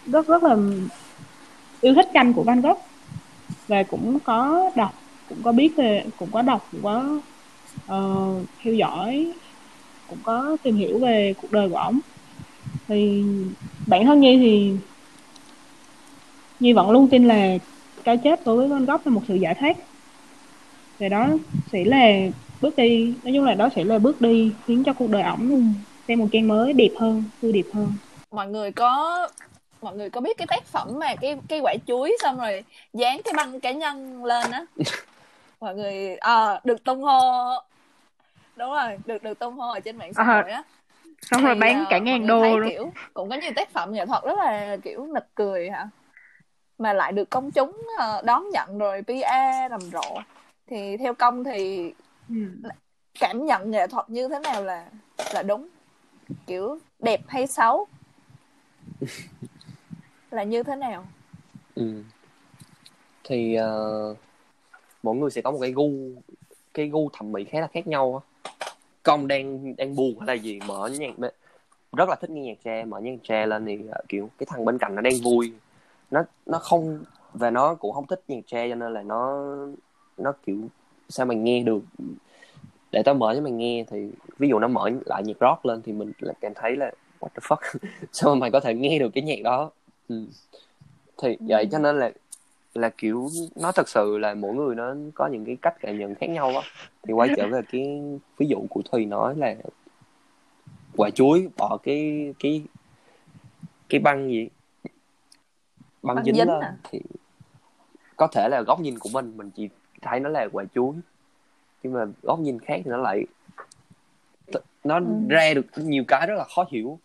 rất 0.05 0.27
rất 0.27 0.43
là 0.43 0.55
yêu 1.81 1.93
thích 1.93 2.07
tranh 2.13 2.33
của 2.33 2.43
Van 2.43 2.61
Gogh. 2.61 2.79
Và 3.67 3.83
cũng 3.83 4.19
có 4.19 4.69
đọc 4.75 4.93
cũng 5.29 5.43
có 5.43 5.51
biết 5.51 5.75
về 5.75 6.05
cũng 6.17 6.29
có 6.31 6.41
đọc 6.41 6.67
cũng 6.71 6.83
có 6.83 7.19
ờ, 7.87 8.33
theo 8.63 8.73
dõi 8.73 9.33
cũng 10.09 10.19
có 10.23 10.57
tìm 10.63 10.75
hiểu 10.75 10.99
về 10.99 11.33
cuộc 11.41 11.51
đời 11.51 11.69
của 11.69 11.77
ổng. 11.77 11.99
Thì 12.87 13.23
bản 13.87 14.05
thân 14.05 14.19
Nhi 14.19 14.37
thì 14.37 14.73
Nhi 16.59 16.73
vẫn 16.73 16.91
luôn 16.91 17.07
tin 17.07 17.27
là 17.27 17.57
cái 18.03 18.17
chết 18.17 18.45
đối 18.45 18.57
với 18.57 18.67
Van 18.67 18.85
Gogh 18.85 19.01
là 19.05 19.11
một 19.11 19.21
sự 19.27 19.35
giải 19.35 19.55
thoát. 19.55 19.77
Và 20.99 21.09
đó 21.09 21.27
sẽ 21.71 21.83
là 21.85 22.11
bước 22.61 22.75
đi 22.75 23.13
nói 23.23 23.33
chung 23.35 23.45
là 23.45 23.53
đó 23.53 23.69
sẽ 23.75 23.83
là 23.83 23.99
bước 23.99 24.21
đi 24.21 24.51
khiến 24.65 24.83
cho 24.83 24.93
cuộc 24.93 25.09
đời 25.09 25.21
ổng 25.21 25.73
thêm 26.07 26.19
một 26.19 26.27
trang 26.31 26.47
mới 26.47 26.73
đẹp 26.73 26.91
hơn 26.99 27.23
tươi 27.41 27.51
đẹp 27.51 27.65
hơn. 27.73 27.93
Mọi 28.31 28.47
người 28.47 28.71
có 28.71 29.27
mọi 29.81 29.95
người 29.95 30.09
có 30.09 30.21
biết 30.21 30.37
cái 30.37 30.47
tác 30.47 30.65
phẩm 30.65 30.99
mà 30.99 31.15
cái 31.15 31.35
cái 31.47 31.59
quả 31.59 31.73
chuối 31.87 32.17
xong 32.23 32.37
rồi 32.37 32.63
dán 32.93 33.21
cái 33.23 33.33
băng 33.37 33.59
cá 33.59 33.71
nhân 33.71 34.25
lên 34.25 34.51
á 34.51 34.65
mọi 35.59 35.75
người 35.75 36.15
à, 36.15 36.59
được 36.63 36.83
tung 36.83 37.01
hô. 37.03 37.19
Đúng 38.57 38.69
rồi 38.71 38.97
được 39.05 39.23
được 39.23 39.39
tung 39.39 39.55
hô 39.55 39.69
ở 39.71 39.79
trên 39.79 39.97
mạng 39.97 40.13
xã 40.13 40.23
À, 40.23 40.41
hội 40.41 40.51
á. 40.51 40.63
xong 41.21 41.43
rồi 41.43 41.55
bán 41.55 41.77
ờ, 41.79 41.85
cả 41.89 41.99
ngàn 41.99 42.27
đô 42.27 42.57
luôn. 42.57 42.69
kiểu 42.69 42.91
cũng 43.13 43.29
có 43.29 43.35
nhiều 43.41 43.51
tác 43.55 43.69
phẩm 43.69 43.93
nghệ 43.93 44.05
thuật 44.05 44.23
rất 44.23 44.37
là 44.37 44.77
kiểu 44.83 45.05
nực 45.13 45.23
cười 45.35 45.69
hả? 45.69 45.89
Mà 46.77 46.93
lại 46.93 47.11
được 47.11 47.29
công 47.29 47.51
chúng 47.51 47.81
ờ, 47.97 48.21
đón 48.25 48.43
nhận 48.53 48.77
rồi 48.77 49.01
PR 49.07 49.69
rầm 49.69 49.79
rộ. 49.79 50.19
Thì 50.67 50.97
theo 50.97 51.13
công 51.13 51.43
thì 51.43 51.91
ừ. 52.29 52.35
cảm 53.19 53.45
nhận 53.45 53.71
nghệ 53.71 53.87
thuật 53.87 54.09
như 54.09 54.27
thế 54.29 54.39
nào 54.39 54.63
là 54.63 54.85
là 55.33 55.43
đúng? 55.43 55.67
Kiểu 56.47 56.79
đẹp 56.99 57.21
hay 57.27 57.47
xấu? 57.47 57.87
Là 60.31 60.43
như 60.43 60.63
thế 60.63 60.75
nào? 60.75 61.03
Ừ. 61.75 62.03
thì 63.23 63.55
ờ, 63.55 64.15
mỗi 65.07 65.15
người 65.15 65.29
sẽ 65.29 65.41
có 65.41 65.51
một 65.51 65.57
cái 65.61 65.71
gu 65.71 65.91
cái 66.73 66.87
gu 66.87 67.09
thẩm 67.13 67.31
mỹ 67.31 67.43
khá 67.43 67.61
là 67.61 67.67
khác 67.67 67.87
nhau 67.87 68.23
á. 68.23 68.49
Con 69.03 69.27
đang 69.27 69.75
đang 69.75 69.95
buồn 69.95 70.19
hay 70.19 70.27
là 70.27 70.33
gì 70.33 70.59
mở 70.67 70.89
nhạc 70.99 71.13
rất 71.97 72.09
là 72.09 72.15
thích 72.15 72.29
nghe 72.29 72.41
nhạc 72.41 72.57
jazz 72.63 72.87
mở 72.87 72.99
nhạc 72.99 73.15
jazz 73.23 73.47
lên 73.47 73.65
thì 73.65 73.79
ờ, 73.91 74.01
kiểu 74.09 74.29
cái 74.37 74.47
thằng 74.49 74.65
bên 74.65 74.77
cạnh 74.77 74.95
nó 74.95 75.01
đang 75.01 75.13
vui. 75.23 75.53
Nó 76.11 76.23
nó 76.45 76.59
không 76.59 77.03
và 77.33 77.49
nó 77.49 77.75
cũng 77.75 77.93
không 77.93 78.07
thích 78.07 78.21
nhạc 78.27 78.39
jazz 78.47 78.69
cho 78.69 78.75
nên 78.75 78.93
là 78.93 79.03
nó 79.03 79.45
nó 80.17 80.33
kiểu 80.45 80.57
sao 81.09 81.25
mày 81.25 81.37
nghe 81.37 81.63
được? 81.63 81.81
Để 82.91 83.03
tao 83.03 83.15
mở 83.15 83.35
cho 83.35 83.41
mày 83.41 83.51
nghe 83.51 83.85
thì 83.89 84.09
ví 84.37 84.49
dụ 84.49 84.59
nó 84.59 84.67
mở 84.67 84.89
lại 85.05 85.23
nhạc 85.25 85.37
rock 85.39 85.65
lên 85.65 85.81
thì 85.81 85.93
mình 85.93 86.11
lại 86.19 86.35
cảm 86.41 86.53
thấy 86.55 86.75
là 86.75 86.91
what 87.19 87.29
the 87.29 87.39
fuck? 87.41 87.79
Sao 88.11 88.35
mà 88.35 88.39
mày 88.39 88.51
có 88.51 88.59
thể 88.59 88.73
nghe 88.73 88.99
được 88.99 89.09
cái 89.13 89.23
nhạc 89.23 89.41
đó? 89.43 89.71
Ừ. 90.09 90.25
thì 91.17 91.37
vậy 91.39 91.67
cho 91.71 91.79
nên 91.79 91.99
là 91.99 92.11
là 92.77 92.89
kiểu 92.97 93.29
nó 93.55 93.71
thật 93.71 93.89
sự 93.89 94.17
là 94.17 94.33
mỗi 94.33 94.55
người 94.55 94.75
nó 94.75 94.95
có 95.15 95.27
những 95.27 95.45
cái 95.45 95.57
cách 95.61 95.75
cảm 95.79 95.99
nhận 95.99 96.15
khác 96.15 96.29
nhau 96.29 96.57
á 96.57 96.63
thì 97.03 97.13
quay 97.13 97.29
trở 97.37 97.47
về 97.47 97.61
cái 97.71 98.01
ví 98.37 98.47
dụ 98.47 98.65
của 98.69 98.81
thùy 98.91 99.05
nói 99.05 99.35
là 99.37 99.55
quả 100.97 101.09
chuối 101.09 101.49
bỏ 101.57 101.77
cái 101.83 102.33
cái 102.39 102.63
cái 103.89 103.99
băng 103.99 104.29
gì 104.29 104.49
băng, 106.03 106.15
Băng 106.15 106.25
dính, 106.25 106.35
dính 106.35 106.47
lên 106.47 106.61
à? 106.61 106.77
thì 106.83 107.01
có 108.15 108.27
thể 108.27 108.47
là 108.49 108.61
góc 108.61 108.79
nhìn 108.79 108.99
của 108.99 109.09
mình 109.13 109.37
mình 109.37 109.49
chỉ 109.55 109.69
thấy 110.01 110.19
nó 110.19 110.29
là 110.29 110.47
quả 110.51 110.63
chuối 110.75 110.95
nhưng 111.83 111.93
mà 111.93 112.05
góc 112.23 112.39
nhìn 112.39 112.59
khác 112.59 112.81
thì 112.85 112.91
nó 112.91 112.97
lại 112.97 113.25
nó 114.83 114.99
Ừ. 114.99 115.05
ra 115.29 115.53
được 115.53 115.65
nhiều 115.75 116.03
cái 116.07 116.27
rất 116.27 116.35
là 116.35 116.43
khó 116.55 116.65
hiểu 116.71 116.99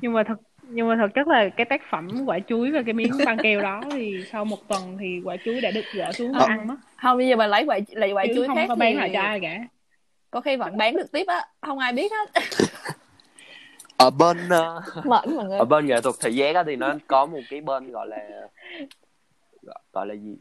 nhưng 0.00 0.12
mà 0.12 0.22
thật 0.26 0.34
nhưng 0.74 0.88
mà 0.88 0.96
thật 0.96 1.08
chất 1.14 1.28
là 1.28 1.48
cái 1.48 1.64
tác 1.64 1.80
phẩm 1.90 2.08
quả 2.26 2.38
chuối 2.48 2.70
và 2.70 2.82
cái 2.82 2.92
miếng 2.94 3.18
băng 3.26 3.38
keo 3.42 3.60
đó 3.60 3.80
thì 3.92 4.24
sau 4.32 4.44
một 4.44 4.68
tuần 4.68 4.96
thì 5.00 5.20
quả 5.24 5.36
chuối 5.44 5.60
đã 5.60 5.70
được 5.70 5.84
gỡ 5.94 6.12
xuống 6.12 6.32
và 6.32 6.38
Ờ. 6.40 6.46
ăn 6.46 6.66
mất. 6.66 6.76
Không 7.02 7.18
bây 7.18 7.28
giờ 7.28 7.36
mà 7.36 7.46
lấy 7.46 7.64
quả 7.66 7.78
lấy 7.90 8.12
quả 8.12 8.24
chứ 8.26 8.32
chuối 8.34 8.46
không 8.46 8.56
khác 8.56 8.64
có 8.68 8.74
thì 8.74 8.78
bán 8.80 8.96
lại 8.96 9.10
cho 9.14 9.20
ai 9.20 9.40
cả. 9.40 9.58
có 10.30 10.40
khi 10.40 10.56
vẫn 10.56 10.76
bán 10.76 10.96
được 10.96 11.12
tiếp 11.12 11.24
á 11.26 11.46
không 11.60 11.78
ai 11.78 11.92
biết 11.92 12.12
hết. 12.12 12.42
Ở 13.96 14.10
bên 14.10 14.48
ờ, 14.48 14.80
mẫn 15.04 15.34
mọi 15.36 15.46
người. 15.46 15.58
ở 15.58 15.64
bên 15.64 15.86
nghệ 15.86 16.00
thuật 16.00 16.14
thị 16.20 16.30
giác 16.32 16.54
á 16.54 16.62
thì 16.66 16.76
nó 16.76 16.94
có 17.06 17.26
một 17.26 17.40
cái 17.50 17.60
bên 17.60 17.90
gọi 17.92 18.06
là 18.08 18.18
gọi, 19.92 20.06
là 20.06 20.14
gì? 20.14 20.36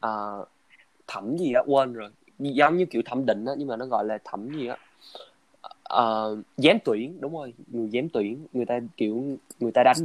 Ờ, 0.00 0.44
thẩm 1.06 1.36
gì 1.38 1.52
á 1.52 1.62
quên 1.66 1.92
rồi. 1.92 2.10
Giống 2.38 2.76
như 2.76 2.84
kiểu 2.84 3.02
thẩm 3.04 3.26
định 3.26 3.44
á 3.44 3.52
nhưng 3.58 3.68
mà 3.68 3.76
nó 3.76 3.86
gọi 3.86 4.04
là 4.04 4.18
thẩm 4.24 4.48
gì 4.50 4.66
á 4.66 4.76
Ờ, 5.94 6.36
giám 6.56 6.78
tuyển 6.84 7.20
đúng 7.20 7.34
rồi 7.36 7.54
người 7.68 7.90
giám 7.92 8.08
tuyển 8.08 8.46
người 8.52 8.64
ta 8.66 8.80
kiểu 8.96 9.24
người 9.60 9.72
ta 9.72 9.82
đánh 9.82 9.96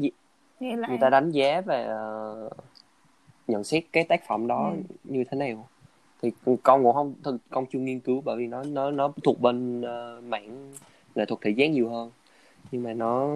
Nghe 0.60 0.76
lại. 0.76 0.90
người 0.90 0.98
ta 1.02 1.10
đánh 1.10 1.32
giá 1.32 1.62
về 1.62 1.84
ờ, 1.86 2.50
nhận 3.48 3.64
xét 3.64 3.84
cái 3.92 4.04
tác 4.04 4.28
phẩm 4.28 4.48
đó 4.48 4.70
Ừ. 4.76 4.82
như 5.04 5.24
thế 5.32 5.38
nào 5.38 5.68
thì 6.22 6.32
con 6.64 6.84
cũng 6.84 6.94
không 6.94 7.14
thực 7.24 7.38
con 7.50 7.66
chưa 7.72 7.80
nghiên 7.80 8.00
cứu 8.00 8.22
bởi 8.26 8.38
vì 8.38 8.48
nó 8.48 8.64
nó 8.64 8.92
nó 8.92 9.12
thuộc 9.24 9.42
bên 9.42 9.82
ờ, 9.82 10.22
mảng 10.28 10.72
nghệ 11.16 11.26
thuật 11.26 11.42
thị 11.42 11.54
giác 11.54 11.68
nhiều 11.68 11.90
hơn 11.90 12.12
nhưng 12.72 12.84
mà 12.84 12.94
nó 12.94 13.30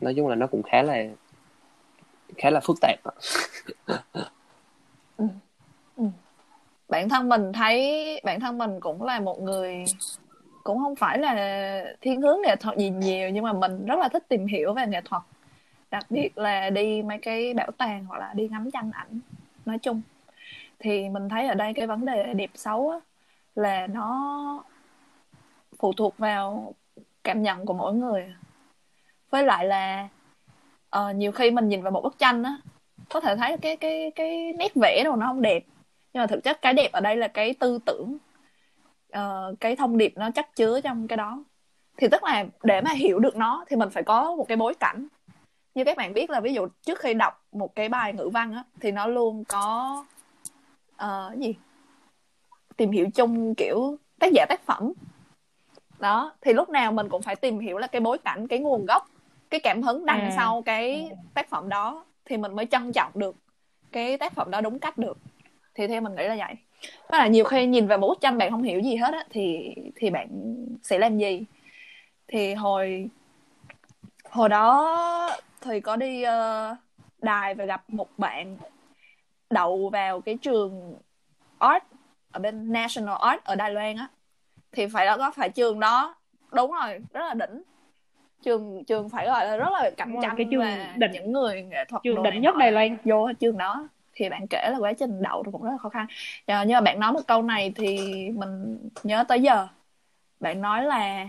nói 0.00 0.14
chung 0.16 0.28
là 0.28 0.34
nó 0.34 0.46
cũng 0.46 0.62
khá 0.62 0.82
là 0.82 1.04
khá 2.36 2.50
là 2.50 2.60
phức 2.60 2.76
tạp 2.80 2.98
ạ. 3.04 3.12
ừ. 5.96 6.04
bản 6.88 7.08
thân 7.08 7.28
mình 7.28 7.52
thấy 7.52 8.04
bản 8.24 8.40
thân 8.40 8.58
mình 8.58 8.80
cũng 8.80 9.02
là 9.02 9.20
một 9.20 9.42
người 9.42 9.84
cũng 10.64 10.78
không 10.78 10.96
phải 10.96 11.18
là 11.18 11.84
thiên 12.00 12.22
hướng 12.22 12.38
nghệ 12.42 12.56
thuật 12.56 12.78
gì 12.78 12.90
nhiều 12.90 13.30
nhưng 13.30 13.44
mà 13.44 13.52
mình 13.52 13.86
rất 13.86 13.98
là 13.98 14.08
thích 14.08 14.28
tìm 14.28 14.46
hiểu 14.46 14.72
về 14.72 14.86
nghệ 14.86 15.00
thuật. 15.04 15.22
Đặc 15.90 16.06
biệt 16.10 16.38
là 16.38 16.70
đi 16.70 17.02
mấy 17.02 17.18
cái 17.18 17.54
bảo 17.54 17.70
tàng 17.78 18.04
hoặc 18.04 18.18
là 18.18 18.32
đi 18.34 18.48
ngắm 18.48 18.70
tranh 18.70 18.90
ảnh 18.94 19.20
nói 19.66 19.78
chung. 19.78 20.02
Thì 20.78 21.08
mình 21.08 21.28
thấy 21.28 21.48
ở 21.48 21.54
đây 21.54 21.72
cái 21.74 21.86
vấn 21.86 22.04
đề 22.04 22.34
đẹp 22.34 22.50
xấu 22.54 22.90
á, 22.90 22.98
là 23.54 23.86
nó 23.86 24.64
phụ 25.78 25.92
thuộc 25.92 26.18
vào 26.18 26.74
cảm 27.24 27.42
nhận 27.42 27.66
của 27.66 27.74
mỗi 27.74 27.94
người. 27.94 28.34
Với 29.30 29.42
lại 29.44 29.64
là 29.66 30.08
uh, 30.96 31.16
nhiều 31.16 31.32
khi 31.32 31.50
mình 31.50 31.68
nhìn 31.68 31.82
vào 31.82 31.92
một 31.92 32.02
bức 32.02 32.18
tranh 32.18 32.42
á 32.42 32.56
có 33.08 33.20
thể 33.20 33.36
thấy 33.36 33.56
cái 33.56 33.76
cái 33.76 34.10
cái 34.14 34.52
nét 34.58 34.72
vẽ 34.74 35.02
đâu 35.04 35.16
nó 35.16 35.26
không 35.26 35.42
đẹp. 35.42 35.64
Nhưng 36.12 36.22
mà 36.22 36.26
thực 36.26 36.44
chất 36.44 36.62
cái 36.62 36.74
đẹp 36.74 36.92
ở 36.92 37.00
đây 37.00 37.16
là 37.16 37.28
cái 37.28 37.54
tư 37.54 37.78
tưởng 37.86 38.18
uh, 39.16 39.60
cái 39.60 39.76
thông 39.76 39.98
điệp 39.98 40.12
nó 40.16 40.30
chắc 40.34 40.56
chứa 40.56 40.80
trong 40.80 41.08
cái 41.08 41.16
đó. 41.16 41.44
Thì 41.96 42.08
tức 42.08 42.24
là 42.24 42.44
để 42.62 42.80
mà 42.80 42.90
hiểu 42.90 43.18
được 43.18 43.36
nó 43.36 43.64
thì 43.68 43.76
mình 43.76 43.90
phải 43.90 44.02
có 44.02 44.36
một 44.36 44.44
cái 44.48 44.56
bối 44.56 44.74
cảnh. 44.74 45.06
Như 45.74 45.84
các 45.84 45.96
bạn 45.96 46.12
biết 46.14 46.30
là 46.30 46.40
ví 46.40 46.54
dụ 46.54 46.68
trước 46.82 46.98
khi 46.98 47.14
đọc 47.14 47.44
một 47.52 47.74
cái 47.74 47.88
bài 47.88 48.12
ngữ 48.12 48.30
văn 48.32 48.52
á 48.52 48.64
thì 48.80 48.92
nó 48.92 49.06
luôn 49.06 49.44
có 49.44 50.04
uh, 51.04 51.38
gì? 51.38 51.54
Tìm 52.76 52.90
hiểu 52.90 53.06
chung 53.14 53.54
kiểu 53.54 53.96
tác 54.18 54.32
giả 54.32 54.46
tác 54.48 54.60
phẩm. 54.62 54.92
Đó 55.98 56.32
thì 56.40 56.52
lúc 56.52 56.68
nào 56.68 56.92
mình 56.92 57.08
cũng 57.08 57.22
phải 57.22 57.36
tìm 57.36 57.58
hiểu 57.58 57.78
là 57.78 57.86
cái 57.86 58.00
bối 58.00 58.18
cảnh 58.18 58.48
cái 58.48 58.58
nguồn 58.58 58.86
gốc 58.86 59.08
cái 59.50 59.60
cảm 59.60 59.82
hứng 59.82 60.06
đằng 60.06 60.20
à. 60.20 60.32
sau 60.36 60.62
cái 60.62 61.10
tác 61.34 61.48
phẩm 61.48 61.68
đó 61.68 62.04
thì 62.24 62.36
mình 62.36 62.56
mới 62.56 62.66
trân 62.66 62.92
trọng 62.92 63.12
được 63.14 63.36
cái 63.92 64.18
tác 64.18 64.32
phẩm 64.32 64.50
đó 64.50 64.60
đúng 64.60 64.78
cách 64.78 64.98
được. 64.98 65.18
Thì 65.74 65.86
theo 65.86 66.00
mình 66.00 66.14
nghĩ 66.14 66.24
là 66.24 66.36
vậy 66.38 66.54
đó 67.10 67.18
là 67.18 67.26
nhiều 67.26 67.44
khi 67.44 67.66
nhìn 67.66 67.86
vào 67.86 67.98
một 67.98 68.08
bức 68.08 68.20
tranh 68.20 68.38
bạn 68.38 68.50
không 68.50 68.62
hiểu 68.62 68.80
gì 68.80 68.96
hết 68.96 69.14
á 69.14 69.24
thì 69.30 69.74
thì 69.96 70.10
bạn 70.10 70.28
sẽ 70.82 70.98
làm 70.98 71.18
gì? 71.18 71.44
Thì 72.28 72.54
hồi 72.54 73.08
hồi 74.30 74.48
đó 74.48 75.30
thì 75.60 75.80
có 75.80 75.96
đi 75.96 76.22
uh, 76.22 76.76
đài 77.22 77.54
và 77.54 77.64
gặp 77.64 77.82
một 77.88 78.08
bạn 78.18 78.56
đậu 79.50 79.88
vào 79.88 80.20
cái 80.20 80.36
trường 80.42 80.94
art 81.58 81.82
ở 82.32 82.40
bên 82.40 82.72
National 82.72 83.16
Art 83.20 83.44
ở 83.44 83.54
Đài 83.54 83.70
Loan 83.70 83.96
á. 83.96 84.08
Thì 84.72 84.86
phải 84.86 85.06
đó 85.06 85.16
có 85.16 85.30
phải 85.30 85.50
trường 85.50 85.80
đó 85.80 86.14
đúng 86.52 86.72
rồi 86.72 86.98
rất 87.12 87.20
là 87.20 87.34
đỉnh. 87.34 87.62
Trường 88.42 88.84
trường 88.84 89.08
phải 89.08 89.26
gọi 89.26 89.44
là 89.44 89.56
rất 89.56 89.72
là 89.72 89.90
cạnh 89.96 90.16
tranh 90.22 90.34
cái 90.36 90.46
trường 90.50 90.64
đỉnh 90.96 91.10
những 91.12 91.32
người 91.32 91.62
nghệ 91.62 91.84
thuật 91.88 92.02
trường 92.02 92.22
đỉnh 92.22 92.40
nhất 92.40 92.56
Đài 92.56 92.72
Loan. 92.72 92.96
Vô 93.04 93.32
trường 93.40 93.58
đó 93.58 93.88
thì 94.18 94.28
bạn 94.28 94.46
kể 94.46 94.68
là 94.70 94.78
quá 94.78 94.92
trình 94.92 95.22
đậu 95.22 95.44
cũng 95.52 95.62
rất 95.62 95.70
là 95.70 95.78
khó 95.78 95.88
khăn 95.88 96.06
à, 96.46 96.64
nhưng 96.64 96.74
mà 96.74 96.80
bạn 96.80 97.00
nói 97.00 97.12
một 97.12 97.20
câu 97.26 97.42
này 97.42 97.72
thì 97.76 97.98
mình 98.30 98.78
nhớ 99.02 99.24
tới 99.28 99.42
giờ 99.42 99.68
bạn 100.40 100.60
nói 100.60 100.84
là 100.84 101.28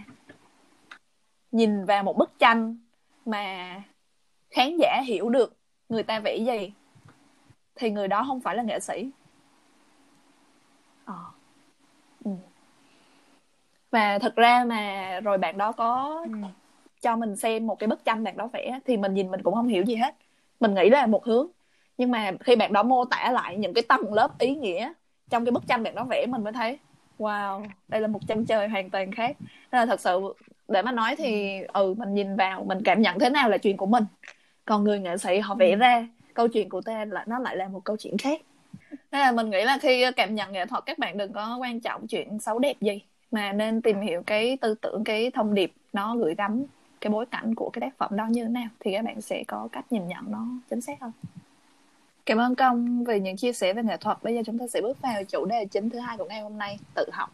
nhìn 1.51 1.85
vào 1.85 2.03
một 2.03 2.17
bức 2.17 2.39
tranh 2.39 2.77
mà 3.25 3.75
khán 4.49 4.77
giả 4.77 5.01
hiểu 5.05 5.29
được 5.29 5.57
người 5.89 6.03
ta 6.03 6.19
vẽ 6.19 6.37
gì 6.37 6.73
thì 7.75 7.91
người 7.91 8.07
đó 8.07 8.23
không 8.27 8.41
phải 8.41 8.55
là 8.55 8.63
nghệ 8.63 8.79
sĩ 8.79 9.09
à. 11.05 11.13
ừ. 12.23 12.31
và 13.91 14.19
thật 14.19 14.35
ra 14.35 14.63
mà 14.67 15.19
rồi 15.19 15.37
bạn 15.37 15.57
đó 15.57 15.71
có 15.71 16.21
ừ. 16.25 16.31
cho 17.01 17.15
mình 17.15 17.35
xem 17.35 17.67
một 17.67 17.79
cái 17.79 17.87
bức 17.87 18.05
tranh 18.05 18.23
bạn 18.23 18.37
đó 18.37 18.47
vẽ 18.53 18.79
thì 18.85 18.97
mình 18.97 19.13
nhìn 19.13 19.31
mình 19.31 19.43
cũng 19.43 19.55
không 19.55 19.67
hiểu 19.67 19.83
gì 19.83 19.95
hết 19.95 20.15
mình 20.59 20.73
nghĩ 20.73 20.89
là 20.89 21.05
một 21.05 21.25
hướng 21.25 21.47
nhưng 21.99 22.11
mà 22.11 22.31
khi 22.39 22.55
bạn 22.55 22.73
đó 22.73 22.83
mô 22.83 23.05
tả 23.05 23.31
lại 23.31 23.57
những 23.57 23.73
cái 23.73 23.83
tầng 23.87 24.13
lớp 24.13 24.39
ý 24.39 24.55
nghĩa 24.55 24.93
trong 25.29 25.45
cái 25.45 25.51
bức 25.51 25.67
tranh 25.67 25.83
bạn 25.83 25.95
đó 25.95 26.03
vẽ 26.03 26.25
mình 26.25 26.43
mới 26.43 26.53
thấy 26.53 26.77
wow 27.17 27.65
đây 27.87 28.01
là 28.01 28.07
một 28.07 28.27
chân 28.27 28.45
trời 28.45 28.67
hoàn 28.67 28.89
toàn 28.89 29.11
khác. 29.11 29.37
Nên 29.71 29.79
là 29.79 29.85
thật 29.85 29.99
sự 29.99 30.33
để 30.67 30.81
mà 30.81 30.91
nói 30.91 31.15
thì 31.15 31.59
ừ. 31.73 31.93
mình 31.97 32.13
nhìn 32.13 32.35
vào 32.35 32.63
mình 32.63 32.81
cảm 32.85 33.01
nhận 33.01 33.19
thế 33.19 33.29
nào 33.29 33.49
là 33.49 33.57
chuyện 33.57 33.77
của 33.77 33.85
mình. 33.85 34.03
Còn 34.65 34.83
người 34.83 34.99
nghệ 34.99 35.17
sĩ 35.17 35.39
họ 35.39 35.55
vẽ 35.55 35.71
ừ. 35.71 35.75
ra 35.75 36.07
câu 36.33 36.47
chuyện 36.47 36.69
của 36.69 36.81
ta 36.81 37.05
là 37.05 37.23
nó 37.27 37.39
lại 37.39 37.55
là 37.55 37.67
một 37.67 37.81
câu 37.83 37.97
chuyện 37.97 38.17
khác. 38.17 38.41
Nên 39.11 39.21
là 39.21 39.31
mình 39.31 39.49
nghĩ 39.49 39.63
là 39.63 39.77
khi 39.81 40.05
cảm 40.15 40.35
nhận 40.35 40.51
nghệ 40.51 40.65
thuật 40.65 40.85
các 40.85 40.99
bạn 40.99 41.17
đừng 41.17 41.33
có 41.33 41.57
quan 41.61 41.79
trọng 41.79 42.07
chuyện 42.07 42.39
xấu 42.39 42.59
đẹp 42.59 42.75
gì 42.81 43.01
mà 43.31 43.51
nên 43.53 43.81
tìm 43.81 44.01
hiểu 44.01 44.23
cái 44.25 44.57
tư 44.61 44.75
tưởng 44.81 45.03
cái 45.03 45.31
thông 45.31 45.53
điệp 45.53 45.73
nó 45.93 46.15
gửi 46.15 46.35
gắm 46.35 46.65
cái 47.01 47.11
bối 47.11 47.25
cảnh 47.25 47.55
của 47.55 47.69
cái 47.69 47.81
tác 47.81 47.97
phẩm 47.97 48.17
đó 48.17 48.25
như 48.29 48.43
thế 48.43 48.49
nào 48.49 48.67
thì 48.79 48.91
các 48.91 49.05
bạn 49.05 49.21
sẽ 49.21 49.43
có 49.47 49.67
cách 49.71 49.85
nhìn 49.91 50.07
nhận 50.07 50.31
nó 50.31 50.45
chính 50.69 50.81
xác 50.81 51.01
hơn 51.01 51.11
cảm 52.29 52.37
ơn 52.37 52.55
công 52.55 53.03
vì 53.03 53.19
những 53.19 53.37
chia 53.37 53.53
sẻ 53.53 53.73
về 53.73 53.83
nghệ 53.83 53.97
thuật. 53.97 54.17
Bây 54.23 54.35
giờ 54.35 54.41
chúng 54.45 54.57
ta 54.57 54.67
sẽ 54.67 54.81
bước 54.81 55.01
vào 55.01 55.23
chủ 55.23 55.45
đề 55.45 55.65
chính 55.65 55.89
thứ 55.89 55.99
hai 55.99 56.17
của 56.17 56.25
ngày 56.25 56.41
hôm 56.41 56.57
nay 56.57 56.77
tự 56.95 57.05
học. 57.11 57.29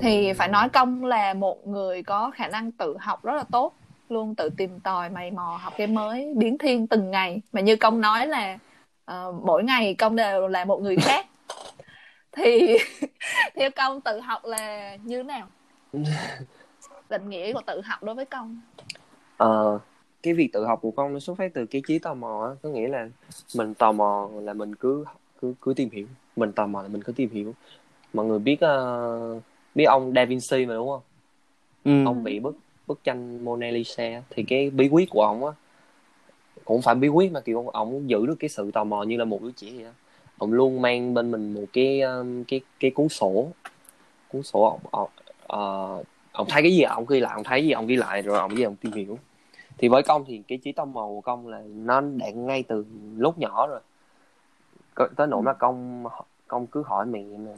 Thì 0.00 0.32
phải 0.32 0.48
nói 0.48 0.68
công 0.68 1.04
là 1.04 1.34
một 1.34 1.66
người 1.66 2.02
có 2.02 2.30
khả 2.34 2.48
năng 2.48 2.72
tự 2.72 2.96
học 3.00 3.24
rất 3.24 3.34
là 3.36 3.44
tốt 3.50 3.72
luôn 4.08 4.34
tự 4.34 4.48
tìm 4.56 4.80
tòi 4.80 5.10
mày 5.10 5.30
mò 5.30 5.58
học 5.62 5.72
cái 5.76 5.86
mới 5.86 6.32
biến 6.36 6.58
thiên 6.58 6.86
từng 6.86 7.10
ngày. 7.10 7.40
Mà 7.52 7.60
như 7.60 7.76
công 7.76 8.00
nói 8.00 8.26
là 8.26 8.58
uh, 9.10 9.34
mỗi 9.44 9.64
ngày 9.64 9.94
công 9.94 10.16
đều 10.16 10.48
là 10.48 10.64
một 10.64 10.80
người 10.82 10.96
khác 10.96 11.26
thì 12.36 12.76
theo 13.54 13.70
công 13.76 14.00
tự 14.00 14.20
học 14.20 14.44
là 14.44 14.96
như 14.96 15.16
thế 15.16 15.22
nào? 15.22 15.48
Định 17.08 17.30
nghĩa 17.30 17.52
của 17.52 17.62
tự 17.66 17.80
học 17.80 18.02
đối 18.02 18.14
với 18.14 18.24
công. 18.24 18.60
Ờ 19.36 19.78
cái 20.22 20.34
việc 20.34 20.52
tự 20.52 20.64
học 20.64 20.78
của 20.82 20.90
con 20.90 21.12
nó 21.12 21.18
xuất 21.18 21.38
phát 21.38 21.54
từ 21.54 21.66
cái 21.66 21.82
trí 21.88 21.98
tò 21.98 22.14
mò 22.14 22.46
á. 22.46 22.54
Có 22.62 22.68
nghĩa 22.68 22.88
là 22.88 23.08
mình 23.54 23.74
tò 23.74 23.92
mò 23.92 24.28
là 24.40 24.52
mình 24.52 24.74
cứ 24.74 25.04
cứ 25.40 25.54
cứ 25.60 25.74
tìm 25.74 25.90
hiểu. 25.90 26.06
Mình 26.36 26.52
tò 26.52 26.66
mò 26.66 26.82
là 26.82 26.88
mình 26.88 27.02
cứ 27.02 27.12
tìm 27.12 27.30
hiểu. 27.30 27.54
Mọi 28.12 28.26
người 28.26 28.38
biết 28.38 28.58
uh, 28.64 29.42
biết 29.74 29.84
ông 29.84 30.12
Da 30.14 30.24
Vinci 30.24 30.66
mà 30.66 30.74
đúng 30.74 30.88
không? 30.88 31.02
Ừ. 31.84 32.04
ông 32.04 32.24
bị 32.24 32.40
bức 32.40 32.56
bức 32.86 33.04
tranh 33.04 33.44
Mona 33.44 33.70
Lisa 33.70 34.22
thì 34.30 34.42
cái 34.42 34.70
bí 34.70 34.88
quyết 34.88 35.10
của 35.10 35.22
ông 35.22 35.44
á 35.44 35.52
cũng 36.64 36.82
phải 36.82 36.94
bí 36.94 37.08
quyết 37.08 37.32
mà 37.32 37.40
kiểu 37.40 37.68
ông 37.68 38.10
giữ 38.10 38.26
được 38.26 38.36
cái 38.38 38.48
sự 38.48 38.70
tò 38.70 38.84
mò 38.84 39.02
như 39.02 39.16
là 39.16 39.24
một 39.24 39.42
đứa 39.42 39.50
trẻ 39.56 39.68
vậy 39.74 39.84
đó 39.84 39.90
ông 40.38 40.52
luôn 40.52 40.82
mang 40.82 41.14
bên 41.14 41.30
mình 41.30 41.54
một 41.54 41.64
cái 41.72 42.00
um, 42.00 42.44
cái 42.44 42.60
cái 42.80 42.90
cuốn 42.90 43.08
sổ. 43.08 43.48
Cuốn 44.28 44.42
sổ 44.42 44.62
ông, 44.62 44.80
ông, 44.90 45.10
uh, 46.00 46.06
ông 46.32 46.46
thấy 46.48 46.62
cái 46.62 46.76
gì? 46.76 46.82
Ông 46.82 47.06
ghi 47.08 47.20
lại 47.20 47.32
ông 47.34 47.44
thấy 47.44 47.64
gì? 47.64 47.70
Ông 47.70 47.86
ghi 47.86 47.96
lại 47.96 48.22
rồi 48.22 48.38
ông 48.38 48.56
gì 48.56 48.62
ông 48.62 48.76
tìm 48.76 48.92
hiểu. 48.92 49.18
Thì 49.78 49.88
với 49.88 50.02
công 50.02 50.24
thì 50.26 50.42
cái 50.48 50.58
trí 50.64 50.72
tò 50.72 50.84
mò 50.84 51.06
của 51.06 51.20
công 51.20 51.48
là 51.48 51.62
nó 51.66 52.00
đã 52.00 52.30
ngay 52.30 52.62
từ 52.62 52.84
lúc 53.16 53.38
nhỏ 53.38 53.66
rồi. 53.66 53.80
Tới 55.16 55.26
nỗi 55.26 55.42
mà 55.42 55.52
công 55.52 56.04
công 56.48 56.66
cứ 56.66 56.82
hỏi 56.82 57.06
mẹ 57.06 57.22
mà 57.22 57.50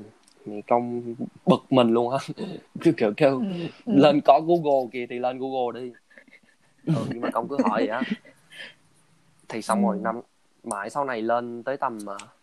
mẹ 0.46 0.60
công 0.60 1.14
bực 1.46 1.64
mình 1.70 1.88
luôn 1.88 2.12
á. 2.12 2.18
Cứ 2.80 2.92
kiểu 2.96 3.12
kêu 3.16 3.38
ừ, 3.38 3.44
ừ. 3.86 3.92
lên 3.96 4.20
có 4.24 4.40
google 4.46 4.88
kìa 4.92 5.06
thì 5.10 5.18
lên 5.18 5.38
google 5.38 5.80
đi. 5.80 5.92
Ừ, 6.86 7.04
nhưng 7.08 7.20
mà 7.20 7.30
công 7.30 7.48
cứ 7.48 7.56
hỏi 7.62 7.86
vậy 7.86 7.88
á. 7.88 8.02
Thì 9.48 9.62
xong 9.62 9.82
rồi 9.82 9.98
năm 10.02 10.20
mãi 10.64 10.90
sau 10.90 11.04
này 11.04 11.22
lên 11.22 11.62
tới 11.62 11.76
tầm 11.76 11.98
uh, 12.02 12.37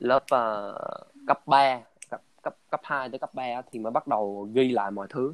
lớp 0.00 0.24
uh, 0.34 1.26
cấp 1.26 1.46
3 1.46 1.80
cấp 2.10 2.22
cấp 2.42 2.56
cấp 2.70 2.80
2 2.84 3.08
tới 3.08 3.18
cấp 3.18 3.34
3 3.34 3.62
thì 3.72 3.78
mới 3.78 3.90
bắt 3.90 4.06
đầu 4.08 4.48
ghi 4.52 4.68
lại 4.68 4.90
mọi 4.90 5.06
thứ. 5.10 5.32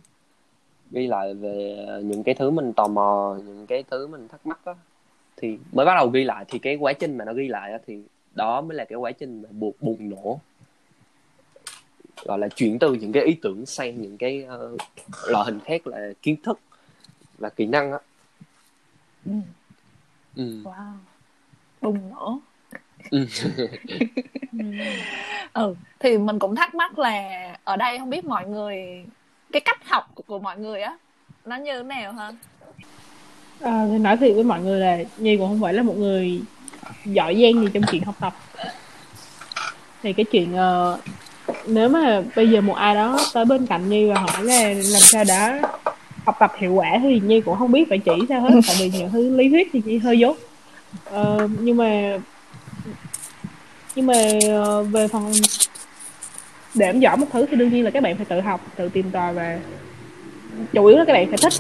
Ghi 0.91 1.07
lại 1.07 1.35
về 1.35 1.87
những 2.05 2.23
cái 2.23 2.35
thứ 2.35 2.51
mình 2.51 2.73
tò 2.73 2.89
mò 2.89 3.37
những 3.47 3.67
cái 3.67 3.85
thứ 3.91 4.07
mình 4.07 4.29
thắc 4.29 4.47
mắc 4.47 4.61
á. 4.65 4.75
Thì 5.37 5.59
mới 5.73 5.87
bắt 5.87 5.95
đầu 5.97 6.09
ghi 6.09 6.25
lại 6.25 6.45
thì 6.49 6.59
cái 6.59 6.77
quá 6.77 6.93
trình 6.93 7.19
mà 7.19 7.25
nó 7.25 7.33
ghi 7.33 7.49
lại 7.49 7.79
thì 7.87 8.03
đó 8.35 8.61
mới 8.61 8.77
là 8.77 8.85
cái 8.85 8.97
quá 8.97 9.13
trình 9.13 9.43
mà 9.43 9.49
buộc 9.53 9.83
bùng 9.83 10.11
nổ. 10.11 10.41
Gọi 12.25 12.39
là 12.39 12.49
chuyển 12.49 12.79
từ 12.79 12.95
những 12.95 13.13
cái 13.13 13.25
ý 13.25 13.35
tưởng 13.43 13.67
sang 13.67 14.03
những 14.03 14.19
cái 14.19 14.47
uh, 14.75 14.81
loại 15.29 15.45
hình 15.45 15.61
khác 15.61 15.87
là 15.87 16.13
kiến 16.23 16.37
thức 16.43 16.61
và 17.39 17.49
kỹ 17.49 17.67
năng 17.67 17.93
á. 17.93 17.99
Ừ. 19.27 19.33
ừ. 20.37 20.63
wow. 20.65 20.93
Bùng 21.81 22.11
nổ 22.11 22.39
ừ. 25.53 25.75
thì 25.99 26.19
mình 26.19 26.39
cũng 26.39 26.57
thắc 26.57 26.75
mắc 26.75 26.99
là 26.99 27.23
ở 27.65 27.77
đây 27.77 27.99
không 27.99 28.11
biết 28.11 28.25
mọi 28.25 28.47
người 28.47 29.05
cái 29.53 29.61
cách 29.61 29.89
học 29.89 30.11
của, 30.15 30.23
của 30.27 30.39
mọi 30.39 30.59
người 30.59 30.81
á 30.81 30.97
nó 31.45 31.57
như 31.57 31.77
thế 31.77 31.83
nào 31.83 32.13
hả 32.13 32.33
à, 33.61 33.87
thì 33.91 33.99
nói 33.99 34.17
thiệt 34.17 34.35
với 34.35 34.45
mọi 34.45 34.61
người 34.61 34.81
là 34.81 34.99
nhi 35.17 35.37
cũng 35.37 35.49
không 35.49 35.61
phải 35.63 35.75
là 35.75 35.83
một 35.83 35.97
người 35.97 36.41
giỏi 37.05 37.35
giang 37.43 37.63
gì 37.63 37.69
trong 37.75 37.83
chuyện 37.91 38.05
học 38.05 38.15
tập 38.21 38.35
thì 40.03 40.13
cái 40.13 40.25
chuyện 40.25 40.55
uh, 40.55 40.99
nếu 41.67 41.89
mà 41.89 42.23
bây 42.37 42.51
giờ 42.51 42.61
một 42.61 42.75
ai 42.75 42.95
đó 42.95 43.19
tới 43.35 43.45
bên 43.45 43.67
cạnh 43.67 43.89
nhi 43.89 44.11
và 44.11 44.21
hỏi 44.21 44.45
là 44.45 44.69
làm 44.69 45.01
sao 45.01 45.25
đã 45.25 45.61
học 46.25 46.37
tập 46.41 46.53
hiệu 46.57 46.75
quả 46.75 46.91
thì 47.03 47.21
nhi 47.21 47.41
cũng 47.41 47.59
không 47.59 47.73
biết 47.73 47.89
phải 47.89 47.99
chỉ 47.99 48.13
sao 48.29 48.41
hết 48.41 48.51
tại 48.67 48.77
vì 48.79 48.91
những 48.99 49.11
thứ 49.11 49.37
lý 49.37 49.49
thuyết 49.49 49.69
thì 49.73 49.83
nhi 49.85 49.99
hơi 49.99 50.19
dốt 50.19 50.37
uh, 51.15 51.51
nhưng 51.61 51.77
mà 51.77 52.19
nhưng 53.95 54.07
mà 54.07 54.15
uh, 54.47 54.87
về 54.91 55.09
phần 55.09 55.33
để 56.75 56.87
em 56.87 57.01
giỏi 57.01 57.17
một 57.17 57.27
thứ 57.33 57.47
thì 57.51 57.57
đương 57.57 57.73
nhiên 57.73 57.85
là 57.85 57.91
các 57.91 58.03
bạn 58.03 58.17
phải 58.17 58.25
tự 58.25 58.41
học 58.41 58.61
tự 58.77 58.89
tìm 58.89 59.11
tòi 59.11 59.35
và 59.35 59.59
chủ 60.73 60.87
yếu 60.87 60.99
là 60.99 61.05
các 61.05 61.13
bạn 61.13 61.29
phải 61.29 61.39
thích 61.43 61.53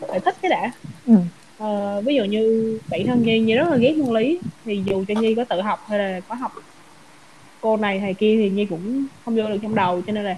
phải 0.00 0.20
thích 0.20 0.36
cái 0.42 0.50
đã. 0.50 0.70
Ừ. 1.06 1.14
Ờ, 1.58 2.02
ví 2.06 2.14
dụ 2.14 2.24
như 2.24 2.78
bản 2.90 3.06
thân 3.06 3.22
Nhi 3.22 3.40
Nhi 3.40 3.54
rất 3.54 3.68
là 3.68 3.76
ghét 3.76 3.96
môn 3.96 4.14
lý 4.14 4.38
thì 4.64 4.82
dù 4.86 5.04
cho 5.08 5.20
Nhi 5.20 5.34
có 5.34 5.44
tự 5.44 5.60
học 5.60 5.84
hay 5.88 5.98
là 5.98 6.20
có 6.20 6.34
học 6.34 6.52
cô 7.60 7.76
này 7.76 8.00
thầy 8.00 8.14
kia 8.14 8.36
thì 8.36 8.50
Nhi 8.50 8.64
cũng 8.64 9.06
không 9.24 9.36
vô 9.36 9.48
được 9.48 9.58
trong 9.62 9.74
đầu 9.74 10.02
cho 10.06 10.12
nên 10.12 10.24
là 10.24 10.36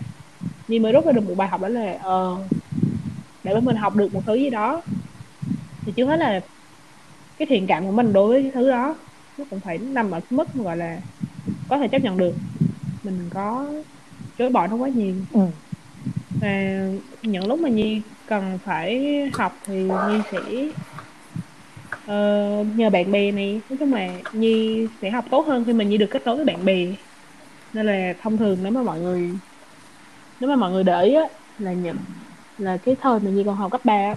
Nhi 0.69 0.79
mới 0.79 0.93
rút 0.93 1.07
ra 1.07 1.13
được 1.13 1.29
một 1.29 1.35
bài 1.37 1.49
học 1.49 1.61
đó 1.61 1.69
là 1.69 1.99
ờ, 2.03 2.37
để 3.45 3.55
mà 3.55 3.61
mình 3.61 3.77
học 3.77 3.97
được 3.97 4.15
một 4.15 4.23
thứ 4.27 4.35
gì 4.35 4.51
đó. 4.51 4.83
Thì 5.85 5.93
trước 5.97 6.07
hết 6.07 6.19
là 6.19 6.41
cái 7.39 7.47
thiện 7.47 7.67
cảm 7.67 7.87
của 7.87 7.93
mình 7.93 8.13
đối 8.13 8.29
với 8.29 8.43
cái 8.43 8.51
thứ 8.55 8.71
đó 8.71 8.95
nó 9.41 9.47
cũng 9.51 9.61
phải 9.65 9.79
nằm 9.79 10.13
ở 10.13 10.21
cái 10.21 10.29
mức 10.39 10.45
gọi 10.55 10.79
là 10.79 11.03
có 11.69 11.79
thể 11.79 11.89
chấp 11.93 11.99
nhận 12.03 12.19
được. 12.19 12.41
Mình 13.03 13.31
có 13.31 13.73
chối 14.37 14.51
bỏ 14.51 14.69
nó 14.69 14.77
quá 14.77 14.91
nhiều. 14.91 15.27
Ừ. 15.31 15.41
và 16.41 16.49
những 17.23 17.47
lúc 17.47 17.61
mà 17.61 17.69
Nhi 17.69 18.03
cần 18.27 18.59
phải 18.65 19.01
học 19.39 19.53
thì 19.67 19.75
Nhi 20.05 20.23
sẽ 20.33 20.43
ờ, 22.05 22.15
nhờ 22.75 22.91
bạn 22.91 23.11
bè 23.13 23.33
này. 23.33 23.63
Nói 23.69 23.77
chung 23.81 23.93
là 23.93 24.09
Nhi 24.33 24.79
sẽ 25.03 25.11
học 25.11 25.25
tốt 25.31 25.41
hơn 25.49 25.65
khi 25.67 25.73
mà 25.73 25.85
Nhi 25.85 25.99
được 25.99 26.07
kết 26.11 26.23
nối 26.25 26.37
với 26.37 26.45
bạn 26.45 26.65
bè. 26.65 26.97
Nên 27.73 27.87
là 27.87 28.15
thông 28.21 28.39
thường 28.39 28.63
nếu 28.65 28.73
mà 28.73 28.83
mọi 28.85 29.01
người 29.01 29.41
nếu 30.41 30.51
mà 30.51 30.57
mọi 30.57 30.71
người 30.71 30.85
để 30.85 31.03
ý 31.03 31.15
á 31.15 31.23
là 31.59 31.73
những 31.73 31.97
là 32.57 32.79
cái 32.83 32.97
thời 33.01 33.21
mà 33.21 33.31
Nhi 33.31 33.43
còn 33.47 33.57
học 33.57 33.73
cấp 33.73 33.81
3 33.85 33.95
á, 33.95 34.17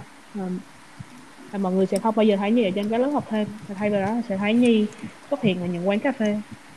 là, 1.54 1.58
mọi 1.58 1.72
người 1.72 1.86
sẽ 1.86 1.98
không 1.98 2.14
bao 2.14 2.24
giờ 2.24 2.36
thấy 2.36 2.50
Nhi 2.50 2.64
ở 2.64 2.70
trên 2.74 2.88
các 2.88 3.00
lớp 3.00 3.08
học 3.08 3.24
thêm. 3.30 3.46
Thay 3.74 3.90
vào 3.90 4.02
đó 4.02 4.14
sẽ 4.28 4.36
thấy 4.36 4.54
Nhi 4.54 4.86
xuất 5.30 5.42
hiện 5.42 5.60
ở 5.60 5.66
những 5.66 5.88
quán 5.88 5.98
cà 5.98 6.12
phê. 6.12 6.36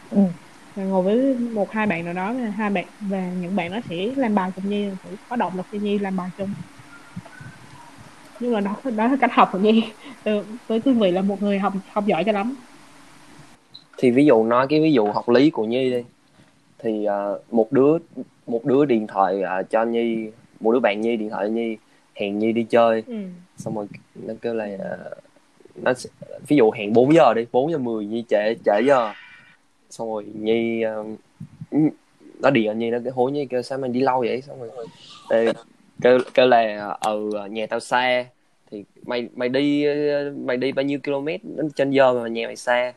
Ừ. 0.09 0.21
và 0.75 0.83
ngồi 0.83 1.03
với 1.03 1.35
một 1.53 1.71
hai 1.71 1.87
bạn 1.87 2.05
nào 2.05 2.13
đó 2.13 2.33
hai 2.57 2.69
bạn 2.69 2.85
và 2.99 3.29
những 3.41 3.55
bạn 3.55 3.71
đó 3.71 3.79
sẽ 3.89 3.95
làm 4.15 4.35
bài 4.35 4.49
cùng 4.55 4.69
Nhi 4.69 4.85
có 5.29 5.35
động 5.35 5.53
lực 5.57 5.65
cho 5.71 5.77
Nhi 5.81 5.99
làm 5.99 6.15
bài 6.17 6.29
chung. 6.37 6.49
Nhưng 8.39 8.53
mà 8.53 8.61
đó 8.61 8.75
đó 8.83 9.07
là 9.07 9.17
cách 9.21 9.31
học 9.33 9.49
của 9.51 9.59
Nhi. 9.59 9.83
Từ- 10.23 10.43
với 10.67 10.79
cương 10.79 10.99
vị 10.99 11.11
là 11.11 11.21
một 11.21 11.41
người 11.41 11.59
học 11.59 11.73
học 11.91 12.05
giỏi 12.07 12.23
cho 12.23 12.31
lắm. 12.31 12.55
Thì 13.97 14.11
ví 14.11 14.25
dụ 14.25 14.43
nói 14.43 14.67
cái 14.69 14.81
ví 14.81 14.93
dụ 14.93 15.05
học 15.05 15.29
lý 15.29 15.49
của 15.49 15.63
nhi 15.63 15.91
đi. 15.91 16.03
Thì 16.79 17.05
ờ, 17.05 17.39
một 17.51 17.71
đứa 17.71 17.97
một 18.47 18.65
đứa 18.65 18.85
điện 18.85 19.07
thoại 19.07 19.41
ờ, 19.41 19.63
cho 19.63 19.83
nhi 19.83 20.27
một 20.59 20.71
đứa 20.71 20.79
bạn 20.79 21.01
nhi 21.01 21.15
điện 21.15 21.29
thoại 21.29 21.47
cho 21.47 21.53
nhi 21.53 21.77
hẹn 22.15 22.39
nhi 22.39 22.51
đi 22.51 22.63
chơi. 22.63 23.03
Ừ. 23.07 23.13
xong 23.57 23.75
rồi 23.75 23.87
nó 24.15 24.33
kêu 24.41 24.53
là 24.53 24.69
ờ, 24.79 25.15
nó 25.75 25.93
ví 26.47 26.57
dụ 26.57 26.71
hẹn 26.71 26.93
4 26.93 27.13
giờ 27.13 27.33
đi 27.33 27.45
4 27.51 27.71
giờ 27.71 27.77
10 27.77 28.05
nhi 28.05 28.23
trễ 28.29 28.55
trễ 28.65 28.81
giờ. 28.87 29.13
Xong 29.89 30.13
rồi 30.13 30.25
nhi 30.33 30.81
ờ, 30.81 31.03
ừ, 31.71 31.79
nó 32.39 32.49
điện 32.49 32.79
nhi 32.79 32.89
nó 32.89 32.97
cái 33.03 33.13
hối 33.13 33.31
nhi 33.31 33.45
kêu 33.45 33.61
sao 33.61 33.77
mày 33.77 33.89
đi 33.89 33.99
lâu 33.99 34.19
vậy? 34.19 34.41
Xong 34.41 34.59
rồi 34.59 34.87
Ê, 35.29 35.53
kêu 36.01 36.19
kêu 36.33 36.47
là 36.47 36.97
ừ 37.01 37.29
nhà 37.49 37.65
tao 37.69 37.79
xa 37.79 38.25
thì 38.71 38.83
mày 39.05 39.27
mày 39.35 39.49
đi 39.49 39.85
mày 40.45 40.57
đi 40.57 40.71
bao 40.71 40.83
nhiêu 40.85 40.99
km 41.03 41.27
trên 41.75 41.91
giờ 41.91 42.13
mà 42.13 42.27
nhà 42.27 42.45
mày 42.47 42.55
xa? 42.55 42.93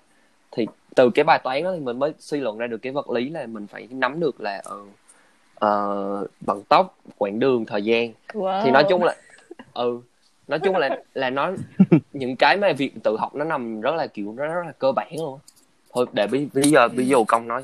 Thì 0.52 0.66
từ 0.96 1.10
cái 1.14 1.24
bài 1.24 1.40
toán 1.44 1.64
đó 1.64 1.72
thì 1.74 1.80
mình 1.80 1.98
mới 1.98 2.12
suy 2.18 2.40
luận 2.40 2.58
ra 2.58 2.66
được 2.66 2.78
cái 2.82 2.92
vật 2.92 3.10
lý 3.10 3.28
là 3.28 3.46
mình 3.46 3.66
phải 3.66 3.88
nắm 3.90 4.20
được 4.20 4.40
là 4.40 4.62
ờ, 4.64 4.78
ờ, 5.54 6.26
vận 6.40 6.62
tốc 6.68 6.98
quãng 7.18 7.38
đường 7.38 7.64
thời 7.66 7.82
gian. 7.82 8.12
Wow. 8.32 8.64
thì 8.64 8.70
nói 8.70 8.84
chung 8.88 9.04
là 9.04 9.16
ừ 9.74 10.00
nói 10.50 10.58
chung 10.58 10.76
là 10.76 10.88
là 11.14 11.30
nó 11.30 11.52
những 12.12 12.36
cái 12.36 12.56
mà 12.56 12.72
việc 12.72 12.92
tự 13.04 13.16
học 13.18 13.34
nó 13.34 13.44
nằm 13.44 13.80
rất 13.80 13.94
là 13.94 14.06
kiểu 14.06 14.32
nó 14.36 14.46
rất 14.46 14.66
là 14.66 14.72
cơ 14.78 14.92
bản 14.92 15.12
luôn 15.16 15.38
thôi 15.92 16.06
để 16.12 16.26
bây 16.26 16.48
bây 16.54 16.64
giờ 16.64 16.88
ví 16.88 17.08
dụ 17.08 17.24
công 17.24 17.48
nói 17.48 17.62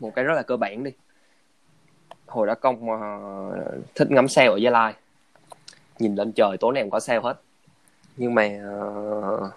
một 0.00 0.12
cái 0.14 0.24
rất 0.24 0.34
là 0.34 0.42
cơ 0.42 0.56
bản 0.56 0.84
đi. 0.84 0.90
Hồi 2.26 2.46
đó 2.46 2.54
công 2.54 2.90
ờ, 2.90 3.78
thích 3.94 4.10
ngắm 4.10 4.28
sao 4.28 4.52
ở 4.52 4.56
gia 4.56 4.70
lai. 4.70 4.94
Nhìn 5.98 6.14
lên 6.14 6.32
trời 6.32 6.56
tối 6.60 6.72
nào 6.74 6.82
cũng 6.82 6.90
có 6.90 7.00
sao 7.00 7.20
hết. 7.22 7.40
Nhưng 8.16 8.34
mà 8.34 8.50
ờ, 8.64 9.50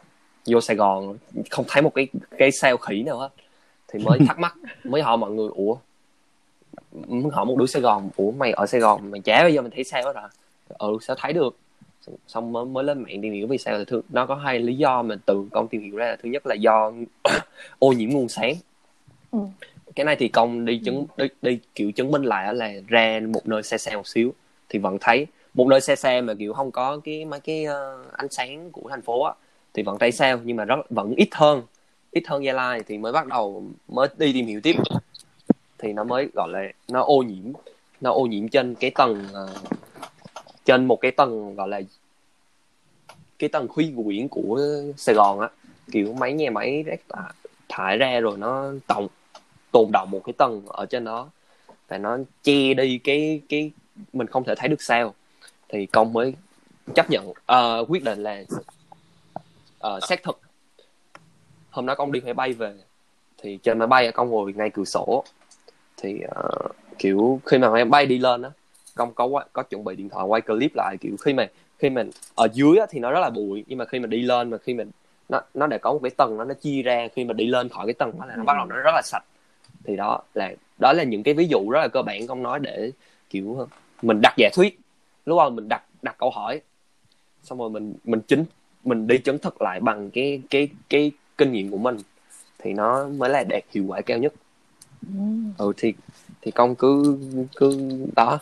vô 0.45 0.61
sài 0.61 0.77
gòn 0.77 1.17
không 1.49 1.65
thấy 1.67 1.81
một 1.81 1.91
cái 1.95 2.07
cái 2.37 2.51
sao 2.51 2.77
khỉ 2.77 3.03
nào 3.03 3.17
hết. 3.17 3.29
Thì 3.87 3.99
mới 3.99 4.19
thắc 4.27 4.39
mắc 4.39 4.55
mới 4.83 5.01
hỏi 5.01 5.17
mọi 5.17 5.31
người 5.31 5.49
ủa? 5.55 5.77
Mới 6.91 7.31
hỏi 7.31 7.45
một 7.45 7.55
đứa 7.57 7.65
sài 7.65 7.81
gòn 7.81 8.09
ủa 8.15 8.31
mày 8.31 8.51
ở 8.51 8.65
sài 8.65 8.81
gòn 8.81 9.11
mày 9.11 9.21
chả 9.21 9.39
bao 9.39 9.49
giờ 9.49 9.61
mình 9.61 9.71
thấy 9.75 9.83
sao 9.83 10.03
hết 10.03 10.15
à? 10.15 10.29
Ừ 10.77 10.97
sao 11.01 11.15
thấy 11.19 11.33
được 11.33 11.57
xong 12.27 12.51
mới 12.51 12.65
mới 12.65 12.83
lên 12.83 13.03
mạng 13.03 13.21
tìm 13.21 13.33
hiểu 13.33 13.47
vì 13.47 13.57
sao 13.57 13.77
thì 13.77 13.85
thứ 13.85 14.01
nó 14.09 14.25
có 14.25 14.35
hai 14.35 14.59
lý 14.59 14.75
do 14.75 15.01
mà 15.01 15.15
từ 15.25 15.47
công 15.51 15.67
tìm 15.67 15.81
hiểu 15.81 15.95
ra 15.95 16.05
là 16.05 16.15
thứ 16.23 16.29
nhất 16.29 16.47
là 16.47 16.55
do 16.55 16.91
ô 17.79 17.91
nhiễm 17.91 18.09
nguồn 18.09 18.29
sáng. 18.29 18.53
Ừ. 19.31 19.39
cái 19.95 20.05
này 20.05 20.15
thì 20.15 20.27
công 20.27 20.65
đi 20.65 20.81
chứng 20.85 21.05
đi, 21.17 21.27
đi 21.41 21.59
kiểu 21.75 21.91
chứng 21.91 22.11
minh 22.11 22.23
lại 22.23 22.53
là 22.53 22.71
ra 22.87 23.19
một 23.27 23.47
nơi 23.47 23.63
xe 23.63 23.77
xe 23.77 23.95
một 23.95 24.07
xíu 24.07 24.33
thì 24.69 24.79
vẫn 24.79 24.97
thấy. 25.01 25.27
Một 25.53 25.67
nơi 25.67 25.81
xe 25.81 25.95
xe 25.95 26.21
mà 26.21 26.33
kiểu 26.33 26.53
không 26.53 26.71
có 26.71 26.99
cái 27.03 27.25
mấy 27.25 27.39
cái 27.39 27.65
ờ, 27.65 28.05
ánh 28.11 28.29
sáng 28.29 28.71
của 28.71 28.89
thành 28.89 29.01
phố 29.01 29.23
á 29.23 29.33
thì 29.73 29.83
vẫn 29.83 29.97
thấy 29.99 30.11
sao 30.11 30.39
nhưng 30.43 30.57
mà 30.57 30.65
rất 30.65 30.75
vẫn 30.89 31.13
ít 31.15 31.29
hơn. 31.31 31.61
Ít 32.11 32.23
hơn 32.27 32.43
Gia 32.43 32.53
Lai 32.53 32.81
thì 32.87 32.97
mới 32.97 33.11
bắt 33.11 33.27
đầu 33.27 33.63
mới 33.87 34.07
đi 34.17 34.33
tìm 34.33 34.45
hiểu 34.45 34.61
tiếp. 34.63 34.75
Thì 35.77 35.93
nó 35.93 36.03
mới 36.03 36.29
gọi 36.33 36.49
là 36.49 36.63
nó 36.87 37.01
ô 37.01 37.23
nhiễm 37.23 37.53
nó 38.01 38.11
ô 38.11 38.25
nhiễm 38.25 38.47
trên 38.47 38.75
cái 38.75 38.91
tầng 38.95 39.23
ờ, 39.33 39.49
trên 40.67 40.85
một 40.85 41.01
cái 41.01 41.11
tầng 41.11 41.55
gọi 41.55 41.67
là 41.67 41.81
cái 43.39 43.49
tầng 43.49 43.67
khuy 43.67 43.93
quyển 44.05 44.27
của 44.27 44.61
Sài 44.97 45.15
Gòn 45.15 45.39
á. 45.39 45.49
Kiểu 45.91 46.13
mấy 46.13 46.33
nhà 46.33 46.49
máy 46.49 46.83
rác 46.83 47.01
thải, 47.69 47.97
ra 47.97 48.19
rồi 48.19 48.37
nó 48.37 48.71
tồn 48.87 49.07
tồn 49.71 49.91
động 49.91 50.11
một 50.11 50.21
cái 50.25 50.33
tầng 50.33 50.61
ở 50.67 50.85
trên 50.85 51.03
đó. 51.03 51.29
Và 51.87 51.97
nó 51.97 52.17
che 52.43 52.73
đi 52.73 52.97
cái 52.97 53.41
cái 53.49 53.71
mình 54.13 54.27
không 54.27 54.43
thể 54.43 54.55
thấy 54.57 54.69
được 54.69 54.81
sao. 54.81 55.13
Thì 55.69 55.85
công 55.85 56.13
mới 56.13 56.33
chấp 56.95 57.09
nhận 57.09 57.29
uh, 57.29 57.89
quyết 57.89 58.03
định 58.03 58.23
là 58.23 58.43
uh, 59.87 60.03
xác 60.09 60.23
thực. 60.23 60.39
Hôm 61.69 61.85
đó 61.85 61.95
công 61.95 62.11
đi 62.11 62.21
máy 62.21 62.33
bay 62.33 62.53
về 62.53 62.73
thì 63.37 63.59
trên 63.63 63.79
máy 63.79 63.87
bay 63.87 64.11
công 64.11 64.29
ngồi 64.29 64.53
ngay 64.53 64.69
cửa 64.69 64.85
sổ. 64.85 65.23
Thì 65.97 66.19
uh, 66.25 66.75
kiểu 66.97 67.41
khi 67.45 67.57
mà 67.57 67.69
máy 67.69 67.85
bay 67.85 68.05
đi 68.05 68.17
lên 68.17 68.41
á 68.41 68.49
công 68.97 69.13
có 69.13 69.43
có 69.53 69.63
chuẩn 69.63 69.83
bị 69.83 69.95
điện 69.95 70.09
thoại 70.09 70.25
quay 70.25 70.41
clip 70.41 70.71
lại 70.75 70.97
kiểu 71.01 71.15
khi 71.21 71.33
mà 71.33 71.47
khi 71.79 71.89
mình 71.89 72.09
ở 72.35 72.47
dưới 72.53 72.77
á, 72.77 72.85
thì 72.89 72.99
nó 72.99 73.11
rất 73.11 73.19
là 73.19 73.29
bụi 73.29 73.63
nhưng 73.67 73.77
mà 73.77 73.85
khi 73.85 73.99
mà 73.99 74.07
đi 74.07 74.21
lên 74.21 74.49
mà 74.49 74.57
khi 74.57 74.73
mình 74.73 74.91
nó 75.29 75.41
nó 75.53 75.67
đã 75.67 75.77
có 75.77 75.93
một 75.93 75.99
cái 76.03 76.11
tầng 76.17 76.37
nó 76.37 76.43
nó 76.43 76.53
chia 76.53 76.81
ra 76.81 77.07
khi 77.15 77.23
mà 77.23 77.33
đi 77.33 77.47
lên 77.47 77.69
khỏi 77.69 77.85
cái 77.85 77.93
tầng 77.93 78.19
đó 78.19 78.25
là 78.25 78.35
nó 78.35 78.43
bắt 78.43 78.53
đầu 78.57 78.65
nó 78.65 78.75
rất 78.75 78.91
là 78.95 79.01
sạch. 79.05 79.23
Thì 79.83 79.95
đó 79.95 80.21
là 80.33 80.51
đó 80.79 80.93
là 80.93 81.03
những 81.03 81.23
cái 81.23 81.33
ví 81.33 81.47
dụ 81.47 81.69
rất 81.69 81.79
là 81.79 81.87
cơ 81.87 82.01
bản 82.01 82.27
công 82.27 82.43
nói 82.43 82.59
để 82.59 82.91
kiểu 83.29 83.67
mình 84.01 84.21
đặt 84.21 84.33
giả 84.37 84.49
thuyết. 84.53 84.79
Lúc 85.25 85.37
đó 85.37 85.49
mình 85.49 85.67
đặt 85.69 85.83
đặt 86.01 86.15
câu 86.17 86.29
hỏi 86.29 86.61
xong 87.43 87.57
rồi 87.57 87.69
mình 87.69 87.93
mình 88.03 88.21
chính 88.27 88.45
mình 88.83 89.07
đi 89.07 89.17
chứng 89.17 89.39
thực 89.39 89.61
lại 89.61 89.79
bằng 89.79 90.09
cái 90.11 90.41
cái 90.49 90.69
cái 90.89 91.11
kinh 91.37 91.51
nghiệm 91.51 91.71
của 91.71 91.77
mình 91.77 91.97
thì 92.59 92.73
nó 92.73 93.07
mới 93.07 93.29
là 93.29 93.43
đạt 93.43 93.63
hiệu 93.71 93.83
quả 93.87 94.01
cao 94.01 94.17
nhất. 94.17 94.33
Ừ. 95.01 95.23
ừ 95.57 95.73
thì 95.77 95.93
thì 96.41 96.51
công 96.51 96.75
cứ 96.75 97.17
cứ 97.55 97.91
đó 98.15 98.39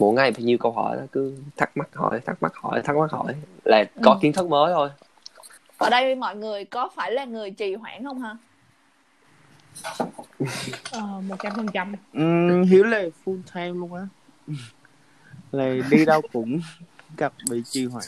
mỗi 0.00 0.14
ngày 0.14 0.30
bao 0.30 0.40
nhiêu 0.40 0.58
câu 0.58 0.72
hỏi 0.72 0.96
đó 0.96 1.02
cứ 1.12 1.36
thắc 1.56 1.76
mắc 1.76 1.88
hỏi 1.94 2.20
thắc 2.26 2.42
mắc 2.42 2.52
hỏi 2.54 2.82
thắc 2.84 2.96
mắc 2.96 3.10
hỏi. 3.12 3.34
Là 3.64 3.84
có 4.02 4.12
Ừ. 4.14 4.18
kiến 4.22 4.32
thức 4.32 4.48
mới 4.48 4.72
thôi. 4.74 4.90
Ở 5.78 5.90
đây 5.90 6.14
mọi 6.14 6.36
người 6.36 6.64
có 6.64 6.90
phải 6.94 7.12
là 7.12 7.24
người 7.24 7.50
trì 7.50 7.74
hoãn 7.74 8.04
không 8.04 8.20
hả 8.20 8.36
Ờ, 10.92 11.00
một 11.28 11.36
trăm 11.42 11.52
phần 11.56 11.66
trăm. 11.74 11.94
Hiếu 12.64 12.84
là 12.84 13.02
full 13.24 13.42
time 13.54 13.68
luôn 13.68 13.94
á. 13.94 14.02
Là 15.52 15.74
đi 15.90 16.04
đâu 16.04 16.22
cũng 16.32 16.60
gặp 17.16 17.32
bị 17.50 17.62
trì 17.70 17.86
hoãn. 17.86 18.06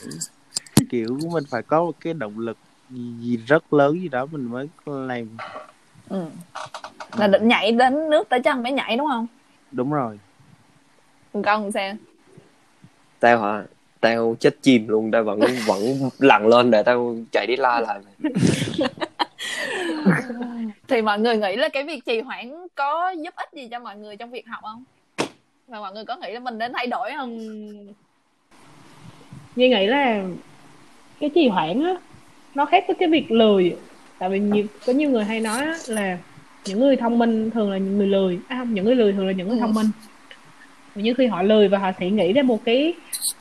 Kiểu 0.89 1.17
mình 1.33 1.43
phải 1.49 1.61
có 1.61 1.83
một 1.83 1.95
cái 1.99 2.13
động 2.13 2.39
lực 2.39 2.57
gì, 2.89 3.15
gì 3.19 3.37
rất 3.37 3.73
lớn 3.73 3.93
gì 4.01 4.07
đó 4.07 4.25
mình 4.25 4.43
mới 4.51 4.67
làm. 4.85 5.37
Ừ. 6.09 6.25
là 7.17 7.27
định 7.27 7.47
nhảy 7.47 7.71
đến 7.71 8.09
nước 8.09 8.29
tới 8.29 8.39
chân 8.39 8.63
mới 8.63 8.71
nhảy 8.71 8.97
đúng 8.97 9.07
không? 9.07 9.27
Đúng 9.71 9.91
rồi 9.91 10.19
còn 11.33 11.43
con 11.43 11.71
sao? 11.71 11.93
Tao 13.19 13.39
hả? 13.41 13.63
Tao 13.99 14.35
chết 14.39 14.55
chìm 14.61 14.87
luôn 14.87 15.11
tao 15.11 15.23
vẫn 15.23 15.39
vẫn 15.67 15.81
lặn 16.19 16.47
lên 16.47 16.71
để 16.71 16.83
tao 16.83 17.15
chạy 17.31 17.47
đi 17.47 17.55
la 17.55 17.79
lại. 17.79 17.99
Thì 20.87 21.01
mọi 21.01 21.19
người 21.19 21.37
nghĩ 21.37 21.55
là 21.55 21.69
cái 21.69 21.83
việc 21.83 22.05
trì 22.05 22.21
hoãn 22.21 22.67
có 22.75 23.09
giúp 23.09 23.33
ích 23.35 23.49
gì 23.53 23.67
cho 23.71 23.79
mọi 23.79 23.95
người 23.97 24.15
trong 24.17 24.31
việc 24.31 24.47
học 24.47 24.59
không? 24.61 24.83
Và 25.67 25.79
mọi 25.79 25.93
người 25.93 26.05
có 26.05 26.15
nghĩ 26.15 26.31
là 26.33 26.39
mình 26.39 26.57
nên 26.57 26.73
thay 26.73 26.87
đổi 26.87 27.11
không? 27.17 27.37
Nhi 29.55 29.69
nghĩ 29.69 29.87
là 29.87 30.23
cái 31.19 31.29
trì 31.35 31.47
hoãn 31.47 31.83
á 31.83 31.95
nó 32.55 32.65
khác 32.65 32.83
với 32.87 32.95
cái 32.99 33.09
việc 33.09 33.31
lười. 33.31 33.75
Tại 34.19 34.29
vì 34.29 34.39
nhiều 34.39 34.65
có 34.85 34.93
nhiều 34.93 35.09
người 35.09 35.23
hay 35.23 35.39
nói 35.39 35.61
á, 35.65 35.75
là 35.87 36.17
những 36.65 36.79
người 36.79 36.95
thông 36.95 37.19
minh 37.19 37.51
thường 37.51 37.71
là 37.71 37.77
những 37.77 37.97
người 37.97 38.07
lười. 38.07 38.39
À 38.47 38.55
không 38.59 38.73
những 38.73 38.85
người 38.85 38.95
lười 38.95 39.13
thường 39.13 39.27
là 39.27 39.33
những 39.33 39.47
người 39.47 39.57
Ừ. 39.57 39.61
thông 39.61 39.73
minh. 39.73 39.87
Và 40.05 40.12
những 40.95 41.15
khi 41.15 41.27
họ 41.27 41.41
lười 41.41 41.67
và 41.67 41.77
họ 41.77 41.91
sẽ 41.99 42.09
nghĩ 42.09 42.33
ra 42.33 42.41
một 42.41 42.65
cái 42.65 42.93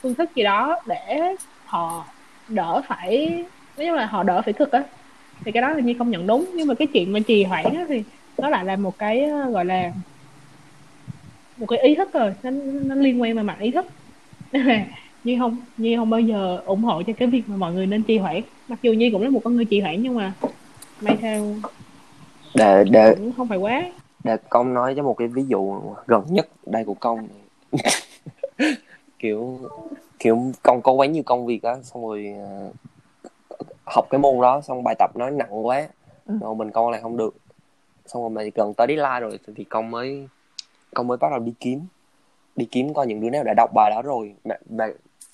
phương 0.02 0.14
thức 0.14 0.30
gì 0.34 0.42
đó 0.42 0.80
để 0.86 1.34
họ 1.64 2.04
đỡ 2.48 2.82
phải 2.88 3.44
nói 3.76 3.86
chung 3.86 3.96
là 3.96 4.06
họ 4.06 4.22
đỡ 4.22 4.42
phải 4.42 4.52
cực 4.52 4.72
á. 4.72 4.84
Thì 5.44 5.52
cái 5.52 5.60
đó 5.60 5.70
là 5.70 5.80
Nhi 5.80 5.94
không 5.98 6.10
nhận 6.10 6.26
đúng 6.26 6.50
nhưng 6.54 6.68
mà 6.68 6.74
cái 6.74 6.88
chuyện 6.92 7.12
mà 7.12 7.20
trì 7.20 7.44
hoãn 7.44 7.64
á 7.64 7.84
thì 7.88 8.02
nó 8.38 8.48
lại 8.48 8.64
là 8.64 8.76
một 8.76 8.98
cái 8.98 9.24
ờ, 9.24 9.50
gọi 9.50 9.64
là 9.64 9.92
một 11.56 11.66
cái 11.66 11.78
ý 11.78 11.94
thức 11.94 12.12
rồi 12.12 12.34
nó, 12.42 12.50
nó 12.84 12.94
liên 12.94 13.22
quan 13.22 13.36
về 13.36 13.42
mặt 13.42 13.56
ý 13.60 13.70
thức. 13.70 13.86
Nhi 15.24 15.36
không 15.38 15.56
Nhi 15.76 15.96
không 15.96 16.10
bao 16.10 16.20
giờ 16.20 16.60
ủng 16.66 16.82
hộ 16.82 17.02
cho 17.02 17.12
cái 17.12 17.28
việc 17.28 17.42
mà 17.46 17.56
mọi 17.56 17.72
người 17.72 17.86
nên 17.86 18.02
trì 18.02 18.18
hoãn. 18.18 18.40
Mặc 18.68 18.78
dù 18.82 18.92
Nhi 18.92 19.10
cũng 19.10 19.22
là 19.22 19.30
một 19.30 19.40
con 19.44 19.56
người 19.56 19.64
trì 19.64 19.80
hoãn 19.80 20.02
nhưng 20.02 20.14
mà 20.14 20.32
may 21.00 21.16
theo 21.16 21.54
để 22.54 22.84
để 22.90 23.14
cũng 23.16 23.32
không 23.36 23.48
phải 23.48 23.58
quá. 23.58 23.84
Để 24.24 24.36
công 24.48 24.74
nói 24.74 24.94
cho 24.96 25.02
một 25.02 25.14
cái 25.18 25.28
ví 25.28 25.42
dụ 25.48 25.80
gần 26.06 26.24
nhất 26.28 26.48
đây 26.66 26.84
của 26.84 26.94
công 26.94 27.28
kiểu 29.18 29.58
kiểu 30.18 30.52
công 30.62 30.82
có 30.82 30.92
quá 30.92 31.06
nhiều 31.06 31.22
công 31.26 31.46
việc 31.46 31.62
á 31.62 31.76
xong 31.82 32.06
rồi 32.06 32.34
ờ, 32.38 32.70
học 33.86 34.06
cái 34.10 34.18
môn 34.18 34.40
đó 34.40 34.60
xong 34.60 34.84
bài 34.84 34.94
tập 34.98 35.10
nó 35.14 35.30
nặng 35.30 35.66
quá 35.66 35.88
Ừ. 36.26 36.34
rồi 36.40 36.54
mình 36.54 36.70
công 36.70 36.90
lại 36.90 37.00
không 37.00 37.16
được. 37.16 37.34
Xong 38.06 38.22
rồi 38.22 38.30
mà 38.30 38.42
gần 38.54 38.74
tới 38.74 38.86
deadline 38.86 39.20
rồi 39.20 39.38
thì 39.56 39.64
công 39.64 39.90
mới 39.90 40.28
công 40.94 41.06
mới 41.06 41.16
bắt 41.16 41.28
đầu 41.30 41.40
đi 41.40 41.52
kiếm. 41.60 41.80
Đi 42.56 42.68
kiếm 42.70 42.94
coi 42.94 43.06
những 43.06 43.20
đứa 43.20 43.30
nào 43.30 43.44
đã 43.44 43.54
đọc 43.56 43.70
bài 43.74 43.90
đó 43.90 44.02
rồi. 44.02 44.34
Mà, 44.44 44.54
mà 44.70 44.88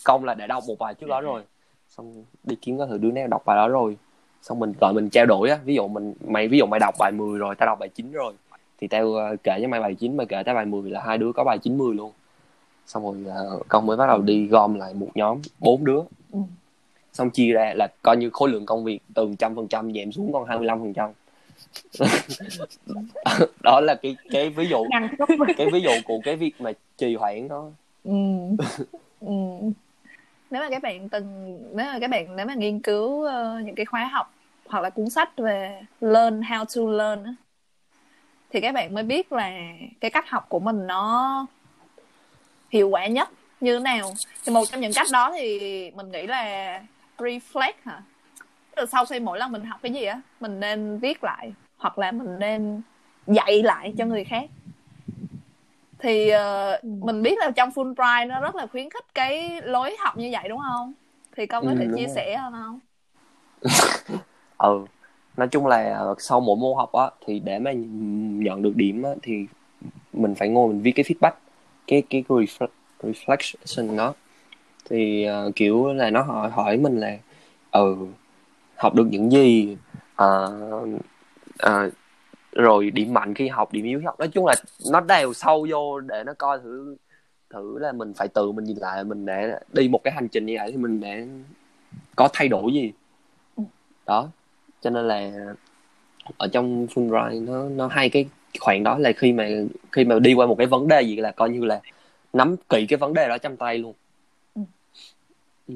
công 0.05 0.25
là 0.25 0.35
đã 0.35 0.47
đọc 0.47 0.65
một 0.69 0.75
bài 0.79 0.95
trước 0.95 1.07
đó 1.09 1.21
rồi. 1.21 1.43
Xong 1.89 2.25
đi 2.45 2.57
kiếm 2.63 2.79
coi 2.79 2.87
thử 2.89 2.99
đứa 2.99 3.11
nào 3.11 3.27
đọc 3.27 3.43
bài 3.47 3.57
đó 3.57 3.69
rồi. 3.69 3.97
Xong 4.43 4.59
mình 4.59 4.73
gọi 4.81 4.93
mình 4.93 5.11
trao 5.11 5.27
đổi 5.27 5.51
á 5.51 5.59
ví 5.65 5.75
dụ 5.75 5.89
mình 5.89 6.15
mày 6.27 6.49
ví 6.49 6.59
dụ 6.59 6.67
mày 6.67 6.81
đọc 6.81 6.95
bài 6.99 7.13
10 7.13 7.39
rồi 7.39 7.55
tao 7.55 7.67
đọc 7.67 7.79
bài 7.79 7.89
9 7.89 8.13
rồi 8.13 8.35
thì 8.81 8.87
tao 8.89 9.15
ờ, 9.15 9.37
kể 9.43 9.59
cho 9.63 9.69
mày 9.69 9.81
bài 9.81 9.95
9 9.95 10.17
mày 10.17 10.27
kể 10.27 10.43
tao 10.43 10.55
bài 10.55 10.65
10 10.67 10.91
là 10.91 11.03
hai 11.07 11.19
đứa 11.19 11.33
có 11.33 11.45
bài 11.45 11.59
90 11.59 11.95
luôn 11.95 12.13
xong 12.89 13.03
rồi 13.03 13.35
ờ, 13.35 13.61
công 13.69 13.87
mới 13.87 13.97
bắt 13.97 14.07
đầu 14.07 14.19
đi 14.23 14.47
gom 14.47 14.75
lại 14.75 14.95
một 14.95 15.09
nhóm 15.15 15.39
bốn 15.59 15.85
đứa 15.85 16.01
Ừ. 16.33 16.39
xong 17.13 17.31
chia 17.31 17.53
ra 17.53 17.73
là 17.77 17.89
coi 18.03 18.17
như 18.17 18.31
khối 18.33 18.49
lượng 18.49 18.67
công 18.67 18.85
việc 18.85 18.99
từ 19.15 19.35
trăm 19.39 19.57
phần 19.57 19.69
trăm 19.69 19.93
giảm 19.95 20.13
xuống 20.13 20.33
còn 20.33 20.47
25 20.47 20.79
phần 20.81 20.93
trăm 20.95 21.11
đó 23.63 23.81
là 23.81 23.95
cái 23.95 24.17
cái 24.31 24.51
ví 24.51 24.69
dụ 24.69 24.89
cái 25.57 25.67
ví 25.73 25.81
dụ 25.81 25.91
của 26.05 26.21
cái 26.25 26.37
việc 26.37 26.61
mà 26.61 26.73
trì 26.97 27.15
hoãn 27.15 27.49
đó 27.49 27.71
ừ. 28.05 28.13
ừ. 29.21 29.33
nếu 30.51 30.63
mà 30.63 30.71
các 30.71 30.83
bạn 30.83 31.09
từng 31.09 31.59
nếu 31.75 31.87
mà 31.87 31.99
các 32.01 32.11
bạn 32.11 32.37
nếu 32.37 32.47
mà 32.47 32.55
nghiên 32.55 32.81
cứu 32.81 33.25
ờ, 33.25 33.61
những 33.65 33.75
cái 33.75 33.87
khóa 33.87 34.05
học 34.13 34.35
hoặc 34.69 34.81
là 34.81 34.91
cuốn 34.91 35.11
sách 35.11 35.37
về 35.37 35.83
learn 36.01 36.41
how 36.41 36.65
to 36.65 36.93
learn 36.93 37.37
thì 38.51 38.61
các 38.61 38.73
bạn 38.73 38.95
mới 38.95 39.05
biết 39.05 39.33
là 39.33 39.51
cái 40.01 40.11
cách 40.11 40.31
học 40.31 40.47
của 40.49 40.59
mình 40.59 40.87
nó 40.87 41.47
hiệu 42.71 42.89
quả 42.89 43.07
nhất 43.07 43.29
như 43.61 43.75
thế 43.75 43.81
nào? 43.81 44.17
Thì 44.47 44.53
một 44.53 44.65
trong 44.73 44.81
những 44.81 44.93
cách 44.95 45.07
đó 45.13 45.33
thì 45.35 45.59
mình 45.91 46.11
nghĩ 46.13 46.27
là 46.27 46.83
reflect 47.19 47.73
hả? 47.85 48.03
Tức 48.77 48.83
là 48.83 48.87
sau 48.87 49.05
khi 49.05 49.21
mỗi 49.21 49.39
lần 49.39 49.53
mình 49.53 49.65
học 49.65 49.81
cái 49.83 49.93
gì 49.93 50.05
á 50.05 50.21
mình 50.41 50.61
nên 50.61 50.99
viết 50.99 51.25
lại 51.25 51.53
hoặc 51.79 51.99
là 51.99 52.13
mình 52.13 52.39
nên 52.39 52.83
dạy 53.27 53.63
lại 53.63 53.95
cho 53.99 54.05
người 54.07 54.25
khác. 54.25 54.45
Thì 55.99 56.29
ờ, 56.29 56.81
mình 56.83 57.23
biết 57.23 57.39
là 57.39 57.51
trong 57.51 57.71
Fulbright 57.71 58.27
nó 58.29 58.41
rất 58.41 58.55
là 58.55 58.67
khuyến 58.67 58.91
khích 58.91 59.05
cái 59.15 59.63
lối 59.63 59.97
học 60.01 60.17
như 60.17 60.29
vậy 60.33 60.49
đúng 60.49 60.61
không? 60.61 60.93
Thì 61.37 61.47
con 61.47 61.65
có 61.67 61.71
Ừ, 61.71 61.77
thể 61.79 61.85
đúng 61.85 61.93
chia 61.97 62.07
rồi. 62.07 62.15
sẻ 62.17 62.37
hơn 62.37 62.53
không? 62.53 62.81
Ừ 64.59 64.87
nói 65.37 65.49
chung 65.49 65.67
là 65.67 65.95
ờ, 65.95 66.15
sau 66.19 66.41
mỗi 66.41 66.57
môn 66.57 66.77
học 66.77 66.93
á 66.93 67.11
thì 67.27 67.41
để 67.41 67.59
mà 67.59 67.73
nhận 68.43 68.63
được 68.63 68.77
điểm 68.77 69.03
á 69.03 69.11
thì 69.23 69.47
mình 70.13 70.35
phải 70.35 70.49
ngồi 70.49 70.69
mình 70.69 70.83
viết 70.83 70.93
cái 70.93 71.05
feedback 71.05 71.33
cái 71.89 72.03
cái 72.11 72.25
reflect, 72.29 72.69
reflection 73.03 73.97
đó. 73.97 74.15
Thì 74.91 75.25
ờ, 75.25 75.51
kiểu 75.57 75.93
là 75.93 76.11
nó 76.11 76.23
hỏi 76.23 76.51
hỏi 76.51 76.77
mình 76.77 77.01
là 77.01 77.17
ừ 77.71 77.97
học 78.77 78.95
được 78.95 79.07
những 79.11 79.33
gì? 79.33 79.77
Ờ, 80.17 80.59
ờ, 81.59 81.91
rồi 82.53 82.91
điểm 82.91 83.15
mạnh 83.15 83.35
khi 83.35 83.49
học 83.49 83.73
điểm 83.73 83.85
yếu 83.85 83.99
khi 83.99 84.05
học. 84.05 84.19
Nói 84.19 84.29
chung 84.29 84.47
là 84.47 84.55
nó 84.91 85.01
đào 85.01 85.35
sâu 85.35 85.67
vô 85.71 86.01
để 86.01 86.25
nó 86.27 86.35
coi 86.39 86.59
thử 86.59 86.97
thử 87.51 87.79
là 87.79 87.93
mình 87.93 88.15
phải 88.15 88.29
tự 88.29 88.53
mình 88.53 88.65
nhìn 88.65 88.77
lại 88.77 89.05
mình 89.05 89.27
để 89.27 89.59
đi 89.73 89.89
một 89.89 90.01
cái 90.05 90.15
hành 90.15 90.29
trình 90.29 90.47
như 90.47 90.55
vậy 90.59 90.71
thì 90.73 90.77
mình 90.77 91.01
để 91.01 91.27
có 92.17 92.29
thay 92.33 92.49
đổi 92.49 92.73
gì? 92.73 92.93
Đó. 94.07 94.29
Cho 94.81 94.91
nên 94.91 95.09
là 95.09 95.31
ở 96.39 96.49
trong 96.49 96.87
Fulbright 96.87 97.45
nó 97.45 97.69
nó 97.69 97.89
hay 97.89 98.11
cái 98.11 98.27
khoảng 98.61 98.83
đó 98.85 98.99
là 98.99 99.13
khi 99.13 99.33
mà 99.33 99.49
khi 99.93 100.05
mà 100.05 100.19
đi 100.19 100.35
qua 100.35 100.47
một 100.47 100.55
cái 100.59 100.67
vấn 100.67 100.89
đề 100.89 101.03
gì 101.03 101.17
là 101.17 101.31
coi 101.31 101.51
như 101.51 101.65
là 101.65 101.81
nắm 102.33 102.57
kỹ 102.69 102.87
cái 102.89 102.97
vấn 102.97 103.15
đề 103.15 103.29
đó 103.29 103.39
trong 103.39 103.57
tay 103.57 103.79
luôn 103.79 103.95
Ừ. 104.55 104.63
ừ. 105.69 105.75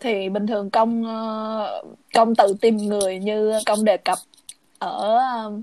thì 0.00 0.28
bình 0.28 0.46
thường 0.46 0.70
công 0.70 1.04
ờ, 1.04 1.82
công 2.14 2.34
tự 2.34 2.54
tìm 2.60 2.76
người 2.76 3.18
như 3.18 3.52
công 3.66 3.84
đề 3.84 3.96
cập 3.96 4.18
ở 4.78 5.18
um, 5.44 5.62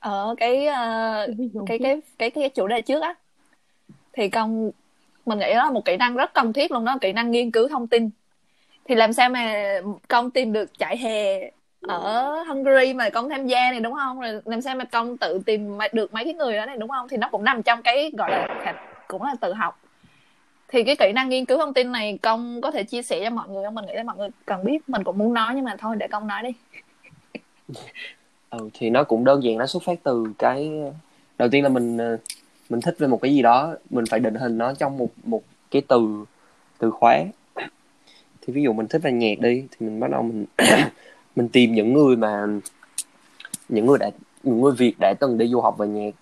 ở 0.00 0.34
cái 0.38 0.66
ờ, 0.66 1.26
cái 1.66 1.78
cái 1.78 2.00
cái 2.18 2.30
cái 2.30 2.48
chủ 2.48 2.66
đề 2.66 2.82
trước 2.82 3.00
á 3.02 3.14
thì 4.12 4.28
công 4.28 4.70
mình 5.26 5.38
nghĩ 5.38 5.54
đó 5.54 5.64
là 5.64 5.70
một 5.70 5.84
kỹ 5.84 5.96
năng 5.96 6.16
rất 6.16 6.34
cần 6.34 6.52
thiết 6.52 6.72
luôn 6.72 6.84
đó 6.84 6.98
kỹ 7.00 7.12
năng 7.12 7.30
nghiên 7.30 7.50
cứu 7.50 7.68
thông 7.68 7.86
tin 7.86 8.10
thì 8.84 8.94
làm 8.94 9.12
sao 9.12 9.28
mà 9.28 9.54
công 10.08 10.30
tìm 10.30 10.52
được 10.52 10.78
trại 10.78 10.98
hè 10.98 11.50
ở 11.88 12.42
Hungary 12.48 12.94
mà 12.94 13.10
công 13.10 13.28
tham 13.28 13.46
gia 13.46 13.70
này 13.70 13.80
đúng 13.80 13.94
không? 13.94 14.20
Rồi 14.20 14.40
làm 14.44 14.62
sao 14.62 14.74
mà 14.74 14.84
công 14.84 15.16
tự 15.16 15.40
tìm 15.46 15.78
được 15.92 16.14
mấy 16.14 16.24
cái 16.24 16.34
người 16.34 16.56
đó 16.56 16.66
này 16.66 16.76
đúng 16.76 16.90
không? 16.90 17.08
Thì 17.08 17.16
nó 17.16 17.28
cũng 17.32 17.44
nằm 17.44 17.62
trong 17.62 17.82
cái 17.82 18.10
gọi 18.18 18.30
là 18.30 18.74
cũng 19.08 19.22
là 19.22 19.34
tự 19.40 19.52
học. 19.52 19.80
Thì 20.68 20.84
cái 20.84 20.96
kỹ 20.96 21.12
năng 21.12 21.28
nghiên 21.28 21.44
cứu 21.44 21.58
thông 21.58 21.74
tin 21.74 21.92
này 21.92 22.18
công 22.22 22.60
có 22.60 22.70
thể 22.70 22.82
chia 22.84 23.02
sẻ 23.02 23.20
cho 23.24 23.30
mọi 23.30 23.48
người 23.48 23.64
không? 23.64 23.74
Mình 23.74 23.86
nghĩ 23.86 23.94
là 23.94 24.02
mọi 24.02 24.16
người 24.16 24.28
cần 24.46 24.64
biết 24.64 24.88
mình 24.88 25.04
cũng 25.04 25.18
muốn 25.18 25.34
nói 25.34 25.52
nhưng 25.54 25.64
mà 25.64 25.76
thôi 25.78 25.96
để 25.98 26.08
công 26.08 26.26
nói 26.26 26.42
đi. 26.42 26.50
Ừ 28.50 28.70
thì 28.74 28.90
nó 28.90 29.04
cũng 29.04 29.24
đơn 29.24 29.44
giản 29.44 29.58
nó 29.58 29.66
xuất 29.66 29.82
phát 29.82 30.02
từ 30.02 30.26
cái 30.38 30.70
đầu 31.38 31.48
tiên 31.48 31.62
là 31.62 31.68
mình 31.68 31.98
ờ, 31.98 32.16
mình 32.68 32.80
thích 32.80 32.94
về 32.98 33.06
một 33.06 33.22
cái 33.22 33.34
gì 33.34 33.42
đó 33.42 33.74
mình 33.90 34.04
phải 34.10 34.20
định 34.20 34.34
hình 34.34 34.58
nó 34.58 34.74
trong 34.74 34.98
một 34.98 35.08
một 35.24 35.42
cái 35.70 35.82
từ 35.88 36.24
từ 36.78 36.90
khóa. 36.90 37.24
Thì 38.40 38.52
ví 38.52 38.62
dụ 38.62 38.72
mình 38.72 38.86
thích 38.86 39.02
về 39.02 39.12
nhạc 39.12 39.38
đi 39.38 39.64
thì 39.70 39.86
mình 39.86 40.00
bắt 40.00 40.10
đầu 40.10 40.22
mình 40.22 40.44
mình 41.36 41.48
tìm 41.48 41.74
những 41.74 41.92
người 41.92 42.16
mà 42.16 42.46
những 43.68 43.86
người 43.86 43.98
đã 43.98 44.10
những 44.42 44.60
người 44.60 44.72
Việt 44.72 44.94
đã 45.00 45.14
từng 45.20 45.38
đi 45.38 45.48
du 45.48 45.60
học 45.60 45.78
về 45.78 45.86
nhạc. 45.86 46.14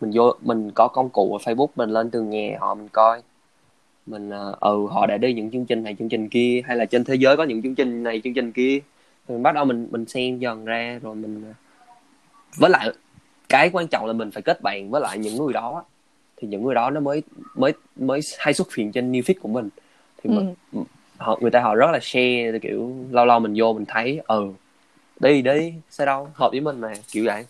Mình 0.00 0.10
vô 0.14 0.34
mình 0.42 0.70
có 0.74 0.88
công 0.88 1.08
cụ 1.08 1.38
ở 1.38 1.52
Facebook 1.52 1.68
mình 1.76 1.90
lên 1.90 2.10
từng 2.10 2.30
nhà 2.30 2.56
họ 2.60 2.74
mình 2.74 2.88
coi. 2.88 3.22
Mình 4.06 4.30
ờ, 4.30 4.56
ừ 4.60 4.86
họ 4.90 5.06
đã 5.06 5.16
đi 5.16 5.32
những 5.32 5.50
chương 5.50 5.66
trình 5.66 5.82
này 5.82 5.96
chương 5.98 6.08
trình 6.08 6.28
kia 6.28 6.62
hay 6.64 6.76
là 6.76 6.84
trên 6.84 7.04
thế 7.04 7.14
giới 7.14 7.36
có 7.36 7.44
những 7.44 7.62
chương 7.62 7.74
trình 7.74 8.02
này 8.02 8.20
chương 8.24 8.34
trình 8.34 8.52
kia. 8.52 8.78
Mình 9.28 9.42
bắt 9.42 9.54
đầu 9.54 9.64
mình 9.64 9.88
mình 9.90 10.06
xem 10.06 10.38
dần 10.38 10.64
ra 10.64 10.98
rồi 11.02 11.14
mình 11.14 11.42
ờ, 11.44 11.52
với 12.56 12.70
lại 12.70 12.90
cái 13.48 13.70
quan 13.72 13.88
trọng 13.88 14.06
là 14.06 14.12
mình 14.12 14.30
phải 14.30 14.42
kết 14.42 14.62
bạn 14.62 14.90
với 14.90 15.00
lại 15.00 15.18
những 15.18 15.36
người 15.36 15.52
đó 15.52 15.84
thì 16.36 16.48
những 16.48 16.62
người 16.64 16.74
đó 16.74 16.90
nó 16.90 17.00
mới 17.00 17.22
mới 17.54 17.72
mới 17.96 18.20
hay 18.38 18.54
xuất 18.54 18.74
hiện 18.74 18.92
trên 18.92 19.12
new 19.12 19.22
feed 19.22 19.34
của 19.40 19.48
mình. 19.48 19.68
Thì 20.22 20.30
mình, 20.30 20.54
ừ. 20.72 20.80
Họ 21.18 21.38
người 21.40 21.50
ta 21.50 21.60
họ 21.60 21.74
rất 21.74 21.90
là 21.92 21.98
share 22.02 22.58
kiểu 22.62 22.92
lâu 23.10 23.26
lâu 23.26 23.40
mình 23.40 23.54
vô 23.56 23.72
mình 23.72 23.84
thấy 23.88 24.20
ừ 24.26 24.52
đi 25.20 25.42
đi 25.42 25.74
sao 25.90 26.06
đâu 26.06 26.28
hợp 26.34 26.48
với 26.50 26.60
mình 26.60 26.80
mà 26.80 26.92
kiểu 27.10 27.24
vậy. 27.26 27.44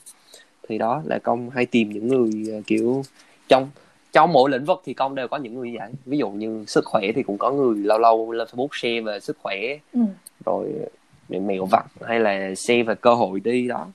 Thì 0.69 0.79
đó 0.79 1.03
là 1.05 1.19
công 1.19 1.51
hay 1.51 1.67
tìm 1.67 1.91
những 1.91 2.09
người 2.09 2.53
ờ, 2.55 2.61
kiểu 2.67 3.03
trong 3.49 3.71
trong 4.12 4.33
mỗi 4.33 4.51
lĩnh 4.51 4.64
vực 4.64 4.83
thì 4.85 4.95
công 4.95 5.14
đều 5.14 5.29
có 5.29 5.37
những 5.37 5.55
người 5.55 5.71
như 5.71 5.77
vậy. 5.79 5.91
Ví 6.07 6.19
dụ 6.19 6.31
như 6.31 6.64
sức 6.67 6.85
khỏe 6.85 7.03
thì 7.14 7.23
cũng 7.23 7.39
có 7.39 7.51
người 7.53 7.77
lâu 7.79 7.99
lâu 7.99 8.33
lên 8.33 8.49
facebook 8.53 8.69
share 8.73 9.01
về 9.01 9.21
sức 9.21 9.37
khỏe 9.43 9.57
Ừ. 9.93 10.01
rồi 10.47 10.73
mẹ- 11.29 11.39
mẹo 11.39 11.64
vặt 11.67 11.87
hay 12.07 12.21
là 12.21 12.55
share 12.55 12.83
về 12.83 12.95
cơ 12.95 13.14
hội 13.14 13.41
đi 13.41 13.69
đó. 13.69 13.87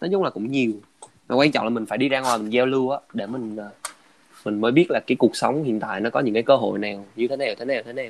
Nói 0.00 0.08
chung 0.12 0.22
là 0.22 0.30
cũng 0.30 0.52
nhiều. 0.52 0.72
Mà 1.28 1.36
quan 1.36 1.52
trọng 1.52 1.64
là 1.64 1.70
mình 1.70 1.86
phải 1.86 1.98
đi 1.98 2.08
ra 2.08 2.20
ngoài 2.20 2.38
mình 2.38 2.50
giao 2.52 2.66
lưu 2.66 2.90
á 2.90 2.98
để 3.12 3.26
mình 3.26 3.56
ờ, 3.56 3.70
mình 4.44 4.60
mới 4.60 4.72
biết 4.72 4.86
là 4.90 5.00
cái 5.06 5.16
cuộc 5.16 5.36
sống 5.36 5.64
hiện 5.64 5.80
tại 5.80 6.00
nó 6.00 6.10
có 6.10 6.20
những 6.20 6.34
cái 6.34 6.42
cơ 6.42 6.56
hội 6.56 6.78
nào 6.78 7.04
như 7.16 7.28
thế 7.28 7.36
nào 7.36 7.48
thế 7.58 7.64
nào 7.64 7.82
thế 7.84 7.92
nào 7.92 8.06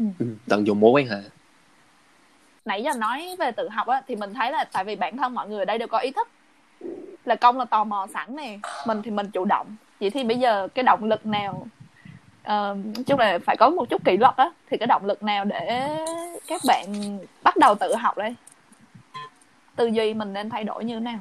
Ừ. 0.00 0.06
ừ, 0.18 0.26
tận 0.48 0.66
dụng 0.66 0.80
mối 0.80 0.90
quan 0.90 1.06
hệ. 1.06 1.20
Nãy 2.64 2.82
giờ 2.82 2.92
nói 2.94 3.36
về 3.38 3.50
tự 3.50 3.68
học 3.68 3.86
á 3.86 4.02
thì 4.08 4.16
mình 4.16 4.34
thấy 4.34 4.52
là 4.52 4.64
tại 4.72 4.84
vì 4.84 4.96
bản 4.96 5.16
thân 5.16 5.34
mọi 5.34 5.48
người 5.48 5.58
ở 5.58 5.64
đây 5.64 5.78
đều 5.78 5.88
có 5.88 5.98
ý 5.98 6.10
thức. 6.10 6.28
Là 7.24 7.34
công 7.34 7.58
là 7.58 7.64
tò 7.64 7.84
mò 7.84 8.06
sẵn 8.14 8.36
nè 8.36 8.58
mình 8.86 9.02
thì 9.02 9.10
mình 9.10 9.30
chủ 9.30 9.44
động. 9.44 9.76
Vậy 10.00 10.10
thì 10.10 10.24
bây 10.24 10.38
giờ 10.38 10.68
cái 10.74 10.82
động 10.82 11.04
lực 11.04 11.26
nào 11.26 11.66
ờ, 12.42 12.76
nói 12.94 13.04
chung 13.06 13.18
là 13.18 13.38
phải 13.38 13.56
có 13.56 13.70
một 13.70 13.88
chút 13.90 14.04
kỷ 14.04 14.16
luật 14.16 14.36
á 14.36 14.50
thì 14.70 14.76
cái 14.76 14.86
động 14.86 15.04
lực 15.04 15.22
nào 15.22 15.44
để 15.44 15.88
các 16.46 16.60
bạn 16.66 17.18
bắt 17.42 17.56
đầu 17.56 17.74
tự 17.74 17.94
học 17.94 18.18
đây? 18.18 18.34
Tư 19.76 19.86
duy 19.86 20.14
mình 20.14 20.32
nên 20.32 20.50
thay 20.50 20.64
đổi 20.64 20.84
như 20.84 20.94
thế 20.94 21.00
nào? 21.00 21.18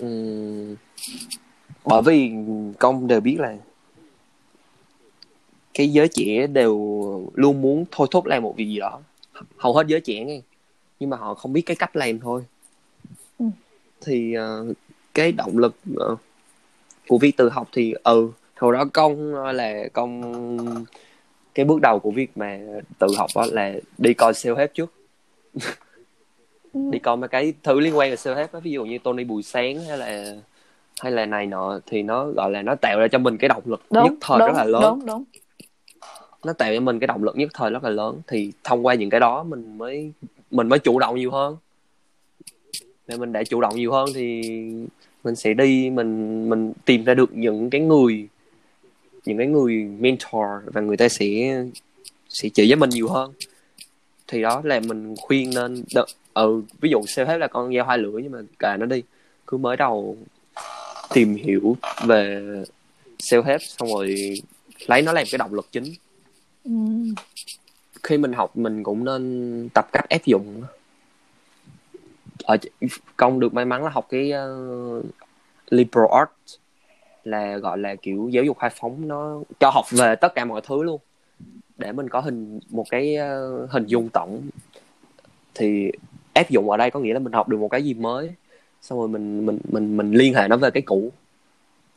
Ừm, 0.00 0.76
bởi 1.84 2.02
vì 2.02 2.32
công 2.78 3.06
đều 3.06 3.20
biết 3.20 3.36
là 3.40 3.56
cái 5.76 5.88
giới 5.92 6.08
trẻ 6.08 6.46
đều 6.46 6.76
luôn 7.34 7.62
muốn 7.62 7.84
thôi 7.90 8.08
thúc 8.10 8.26
làm 8.26 8.42
một 8.42 8.54
việc 8.56 8.66
gì 8.66 8.78
đó. 8.78 9.00
Hầu 9.58 9.74
hết 9.74 9.86
giới 9.86 10.00
trẻ 10.00 10.24
nghe 10.24 10.40
nhưng 11.00 11.10
mà 11.10 11.16
họ 11.16 11.34
không 11.34 11.52
biết 11.52 11.62
cái 11.62 11.76
cách 11.76 11.96
làm 11.96 12.20
thôi. 12.20 12.42
Ừ. 13.38 13.46
thì 14.00 14.34
ờ, 14.34 14.66
cái 15.14 15.32
động 15.32 15.58
lực 15.58 15.74
ờ, 15.96 16.16
của 17.08 17.18
việc 17.18 17.36
tự 17.36 17.48
học 17.48 17.68
thì 17.72 17.94
ừ 18.04 18.30
hồi 18.56 18.72
đó 18.72 18.84
công 18.92 19.34
ờ, 19.34 19.52
là 19.52 19.88
công 19.92 20.86
cái 21.54 21.66
bước 21.66 21.80
đầu 21.80 21.98
của 21.98 22.10
việc 22.10 22.30
mà 22.36 22.60
tự 22.98 23.14
học 23.16 23.30
đó 23.34 23.46
là 23.52 23.74
đi 23.98 24.14
coi 24.14 24.32
self 24.32 24.54
help 24.56 24.74
trước. 24.74 24.92
Ừ. 26.72 26.80
đi 26.90 26.98
coi 26.98 27.16
mấy 27.16 27.28
cái 27.28 27.52
thứ 27.62 27.80
liên 27.80 27.96
quan 27.96 28.10
về 28.10 28.16
self 28.16 28.34
help 28.34 28.52
á 28.52 28.60
ví 28.60 28.70
dụ 28.70 28.84
như 28.84 28.98
Tony 28.98 29.24
Bùi 29.24 29.42
Sáng 29.42 29.84
hay 29.84 29.98
là 29.98 30.34
hay 31.00 31.12
là 31.12 31.26
này 31.26 31.46
nọ 31.46 31.80
thì 31.86 32.02
nó 32.02 32.26
gọi 32.26 32.50
là 32.50 32.62
nó 32.62 32.74
tạo 32.74 32.98
ra 33.00 33.08
cho 33.08 33.18
mình 33.18 33.38
cái 33.38 33.48
động 33.48 33.62
lực 33.66 33.82
đúng 33.90 34.04
nhất 34.04 34.12
thời 34.20 34.38
đúng 34.38 34.48
rất 34.48 34.54
là 34.56 34.64
lớn. 34.64 34.82
đúng 34.82 35.06
đúng 35.06 35.24
nó 36.46 36.52
tạo 36.52 36.74
cho 36.74 36.80
mình 36.80 36.98
cái 36.98 37.06
động 37.06 37.24
lực 37.24 37.36
nhất 37.36 37.50
thời 37.54 37.70
rất 37.70 37.84
là 37.84 37.90
lớn. 37.90 38.20
Thì 38.26 38.52
thông 38.64 38.86
qua 38.86 38.94
những 38.94 39.10
cái 39.10 39.20
đó 39.20 39.42
mình 39.42 39.78
mới 39.78 40.12
mình 40.50 40.68
mới 40.68 40.78
chủ 40.78 40.98
động 40.98 41.16
nhiều 41.16 41.30
hơn. 41.30 41.56
Để 43.06 43.16
mình 43.16 43.32
đã 43.32 43.44
chủ 43.44 43.60
động 43.60 43.76
nhiều 43.76 43.92
hơn 43.92 44.08
thì 44.14 44.42
mình 45.24 45.36
sẽ 45.36 45.54
đi, 45.54 45.90
mình 45.90 46.48
mình 46.50 46.72
tìm 46.84 47.04
ra 47.04 47.14
được 47.14 47.30
những 47.32 47.70
cái 47.70 47.80
người, 47.80 48.28
những 49.24 49.38
cái 49.38 49.46
người 49.46 49.74
mentor 49.84 50.46
và 50.64 50.80
người 50.80 50.96
ta 50.96 51.08
sẽ 51.08 51.62
sẽ 52.28 52.48
chỉ 52.48 52.68
với 52.68 52.76
mình 52.76 52.90
nhiều 52.90 53.08
hơn. 53.08 53.32
Thì 54.28 54.42
đó 54.42 54.60
là 54.64 54.80
mình 54.80 55.14
khuyên 55.20 55.50
nên 55.54 55.74
đ- 55.74 56.04
ừ 56.34 56.62
ví 56.80 56.90
dụ 56.90 57.00
self 57.00 57.26
help 57.26 57.40
là 57.40 57.46
con 57.46 57.74
dao 57.74 57.84
hai 57.84 57.98
lưỡi 57.98 58.22
nhưng 58.22 58.32
mà 58.32 58.38
cả 58.58 58.76
nó 58.76 58.86
đi. 58.86 59.02
Cứ 59.46 59.56
mới 59.56 59.76
đầu 59.76 60.16
tìm 61.14 61.34
hiểu 61.34 61.76
về 62.06 62.42
self 63.18 63.42
help 63.42 63.60
xong 63.62 63.88
rồi 63.88 64.34
lấy 64.86 65.02
nó 65.02 65.12
làm 65.12 65.24
cái 65.30 65.38
động 65.38 65.54
lực 65.54 65.68
chính 65.72 65.84
ừ. 66.66 66.72
khi 68.02 68.18
mình 68.18 68.32
học 68.32 68.56
mình 68.56 68.82
cũng 68.82 69.04
nên 69.04 69.68
tập 69.74 69.88
cách 69.92 70.08
áp 70.08 70.24
dụng 70.24 70.62
ở 72.44 72.56
công 73.16 73.40
được 73.40 73.54
may 73.54 73.64
mắn 73.64 73.84
là 73.84 73.90
học 73.90 74.06
cái 74.08 74.32
uh, 74.32 75.04
liberal 75.70 76.06
arts 76.12 76.56
là 77.24 77.56
gọi 77.56 77.78
là 77.78 77.94
kiểu 77.94 78.28
giáo 78.28 78.44
dục 78.44 78.58
khai 78.58 78.70
phóng 78.80 79.08
nó 79.08 79.40
cho 79.60 79.70
học 79.70 79.84
về 79.90 80.16
tất 80.16 80.34
cả 80.34 80.44
mọi 80.44 80.60
thứ 80.64 80.82
luôn 80.82 81.00
để 81.78 81.92
mình 81.92 82.08
có 82.08 82.20
hình 82.20 82.60
một 82.70 82.86
cái 82.90 83.16
uh, 83.16 83.70
hình 83.70 83.86
dung 83.86 84.08
tổng 84.08 84.42
thì 85.54 85.92
áp 86.34 86.50
dụng 86.50 86.70
ở 86.70 86.76
đây 86.76 86.90
có 86.90 87.00
nghĩa 87.00 87.12
là 87.12 87.18
mình 87.18 87.32
học 87.32 87.48
được 87.48 87.60
một 87.60 87.68
cái 87.68 87.84
gì 87.84 87.94
mới 87.94 88.30
xong 88.82 88.98
rồi 88.98 89.08
mình 89.08 89.46
mình 89.46 89.58
mình 89.72 89.96
mình 89.96 90.12
liên 90.12 90.34
hệ 90.34 90.48
nó 90.48 90.56
về 90.56 90.70
cái 90.70 90.82
cũ 90.82 91.12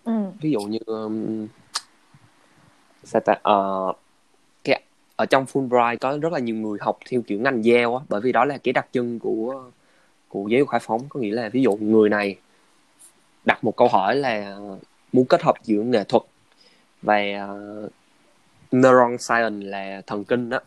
Ừ. 0.04 0.12
ví 0.42 0.52
dụ 0.52 0.60
như 0.60 0.80
um, 0.86 1.48
sao 3.04 3.22
ta 3.26 3.36
ờ, 3.44 3.94
cái 3.94 4.09
ở 5.20 5.26
trong 5.26 5.46
Fulbright 5.46 5.98
có 5.98 6.18
rất 6.18 6.34
là 6.34 6.40
nhiều 6.40 6.56
người 6.56 6.78
học 6.82 6.98
theo 7.10 7.22
kiểu 7.22 7.40
ngành 7.40 7.66
giao 7.66 7.96
á 7.98 8.04
bởi 8.10 8.22
vì 8.22 8.32
đó 8.32 8.46
là 8.46 8.58
cái 8.58 8.74
đặc 8.74 8.88
trưng 8.92 9.20
của 9.20 9.64
của 10.28 10.48
giáo 10.48 10.60
dục 10.60 10.70
khai 10.70 10.80
phóng 10.84 11.02
có 11.10 11.20
nghĩa 11.20 11.32
là 11.32 11.50
ví 11.50 11.62
dụ 11.62 11.76
người 11.76 12.10
này 12.10 12.36
đặt 13.46 13.64
một 13.64 13.76
câu 13.76 13.88
hỏi 13.88 14.16
là 14.16 14.58
muốn 15.14 15.26
kết 15.26 15.42
hợp 15.42 15.56
giữa 15.64 15.82
nghệ 15.82 16.04
thuật 16.04 16.24
và 17.02 17.48
uh, 17.86 17.92
neuron 18.72 19.18
science 19.18 19.68
là 19.68 20.02
thần 20.08 20.24
kinh 20.24 20.50
đó 20.50 20.60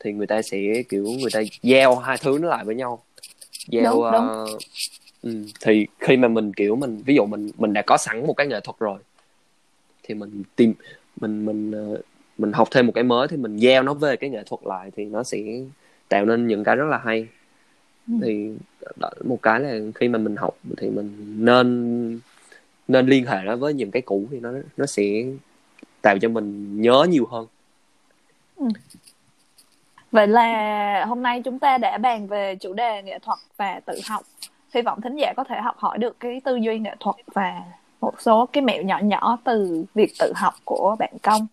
thì 0.00 0.12
người 0.12 0.26
ta 0.26 0.42
sẽ 0.42 0.58
kiểu 0.88 1.04
người 1.04 1.30
ta 1.32 1.40
gieo 1.62 1.96
hai 1.96 2.16
thứ 2.20 2.38
nó 2.40 2.48
lại 2.48 2.64
với 2.64 2.74
nhau 2.74 3.02
gieo 3.66 3.92
Đúng, 3.92 4.12
đúng. 4.12 4.28
ờ, 4.28 4.46
ừ, 5.22 5.44
thì 5.60 5.86
khi 5.98 6.16
mà 6.16 6.28
mình 6.28 6.52
kiểu 6.52 6.76
mình 6.76 7.02
ví 7.06 7.14
dụ 7.14 7.26
mình 7.26 7.50
mình 7.58 7.72
đã 7.72 7.82
có 7.86 7.96
sẵn 7.96 8.26
một 8.26 8.34
cái 8.34 8.46
nghệ 8.46 8.60
thuật 8.60 8.78
rồi 8.78 8.98
thì 10.02 10.14
mình 10.14 10.42
tìm 10.56 10.74
mình 11.20 11.44
mình 11.44 11.72
ờ, 11.72 12.02
mình 12.38 12.52
học 12.52 12.68
thêm 12.70 12.86
một 12.86 12.92
cái 12.94 13.04
mới 13.04 13.28
thì 13.28 13.36
mình 13.36 13.58
gieo 13.58 13.82
nó 13.82 13.94
về 13.94 14.16
cái 14.16 14.30
nghệ 14.30 14.42
thuật 14.46 14.60
lại 14.64 14.90
thì 14.96 15.04
nó 15.04 15.22
sẽ 15.22 15.38
tạo 16.08 16.24
nên 16.24 16.46
những 16.46 16.64
cái 16.64 16.76
rất 16.76 16.84
là 16.84 16.98
hay 16.98 17.26
Ừ. 18.08 18.14
thì 18.22 18.50
một 19.24 19.42
cái 19.42 19.60
là 19.60 19.78
khi 19.94 20.08
mà 20.08 20.18
mình 20.18 20.36
học 20.36 20.56
thì 20.76 20.90
mình 20.90 21.36
nên 21.44 22.20
nên 22.88 23.06
liên 23.06 23.26
hệ 23.26 23.36
nó 23.44 23.56
với 23.56 23.74
những 23.74 23.90
cái 23.90 24.02
cũ 24.02 24.24
thì 24.30 24.40
nó 24.40 24.50
nó 24.76 24.86
sẽ 24.86 25.02
tạo 26.02 26.18
cho 26.18 26.28
mình 26.28 26.80
nhớ 26.82 27.06
nhiều 27.08 27.26
hơn 27.26 27.46
Vậy 30.12 30.26
là 30.26 31.04
hôm 31.08 31.22
nay 31.22 31.42
chúng 31.42 31.58
ta 31.58 31.78
đã 31.78 31.98
bàn 31.98 32.26
về 32.26 32.56
chủ 32.56 32.72
đề 32.72 33.02
nghệ 33.02 33.18
thuật 33.18 33.38
và 33.56 33.80
tự 33.86 34.00
học. 34.08 34.22
Hy 34.74 34.82
vọng 34.82 35.00
thính 35.00 35.16
giả 35.16 35.32
có 35.36 35.44
thể 35.44 35.60
học 35.60 35.76
hỏi 35.78 35.98
được 35.98 36.20
cái 36.20 36.40
tư 36.44 36.56
duy 36.56 36.78
nghệ 36.78 36.94
thuật 37.00 37.16
và 37.34 37.62
một 38.00 38.14
số 38.20 38.46
cái 38.46 38.62
mẹo 38.62 38.82
nhỏ 38.82 38.98
nhỏ 39.02 39.38
từ 39.44 39.84
việc 39.94 40.12
tự 40.18 40.32
học 40.36 40.54
của 40.64 40.96
bạn 40.98 41.12
Công. 41.22 41.46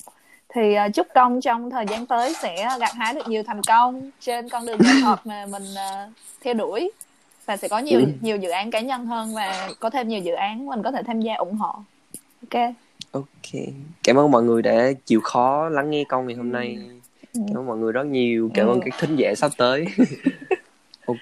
Thì 0.54 0.76
uh, 0.88 0.94
chúc 0.94 1.08
Công 1.16 1.42
trong 1.42 1.70
thời 1.70 1.86
gian 1.90 2.06
tới 2.06 2.34
sẽ 2.42 2.78
gặt 2.80 2.92
hái 2.94 3.14
được 3.14 3.28
nhiều 3.28 3.44
thành 3.44 3.62
công 3.62 4.10
trên 4.20 4.50
con 4.50 4.66
đường 4.66 4.80
nghệ 4.80 4.94
thuật 5.04 5.20
mà 5.26 5.46
mình 5.46 5.64
uh, 5.74 6.14
theo 6.42 6.54
đuổi 6.54 6.92
và 7.46 7.58
sẽ 7.58 7.68
có 7.68 7.80
nhiều 7.80 8.00
Ừ. 8.00 8.06
nhiều 8.22 8.38
dự 8.38 8.50
án 8.50 8.72
cá 8.72 8.80
nhân 8.80 9.06
hơn 9.06 9.36
và 9.36 9.70
có 9.80 9.90
thêm 9.90 10.08
nhiều 10.08 10.20
dự 10.20 10.34
án 10.34 10.66
mình 10.66 10.84
có 10.84 10.92
thể 10.92 11.04
tham 11.04 11.22
gia 11.22 11.36
ủng 11.36 11.56
hộ. 11.56 11.74
Ok. 12.42 12.74
ok 13.12 13.62
cảm 14.04 14.16
ơn 14.16 14.32
mọi 14.32 14.44
người 14.44 14.62
đã 14.62 14.92
chịu 15.06 15.22
khó 15.24 15.70
lắng 15.70 15.90
nghe 15.90 16.04
con 16.10 16.28
ngày 16.28 16.36
hôm 16.36 16.52
nay 16.52 16.78
Ừ. 17.34 17.40
cảm 17.48 17.58
ơn 17.58 17.66
mọi 17.66 17.78
người 17.78 17.92
rất 17.92 18.06
nhiều 18.06 18.52
cảm 18.54 18.68
Ừ. 18.68 18.72
ơn 18.72 18.80
các 18.86 18.94
thính 19.00 19.16
giả 19.16 19.34
sắp 19.38 19.52
tới 19.58 19.86
ok 21.06 21.18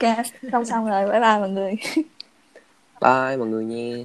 Ok, 0.00 0.16
xong 0.52 0.64
xong 0.64 0.86
rồi. 0.86 1.10
Bye 1.10 1.20
bye 1.20 1.38
mọi 1.38 1.50
người. 1.50 1.74
bye 3.00 3.36
mọi 3.36 3.48
người 3.48 3.64
nha 3.64 4.04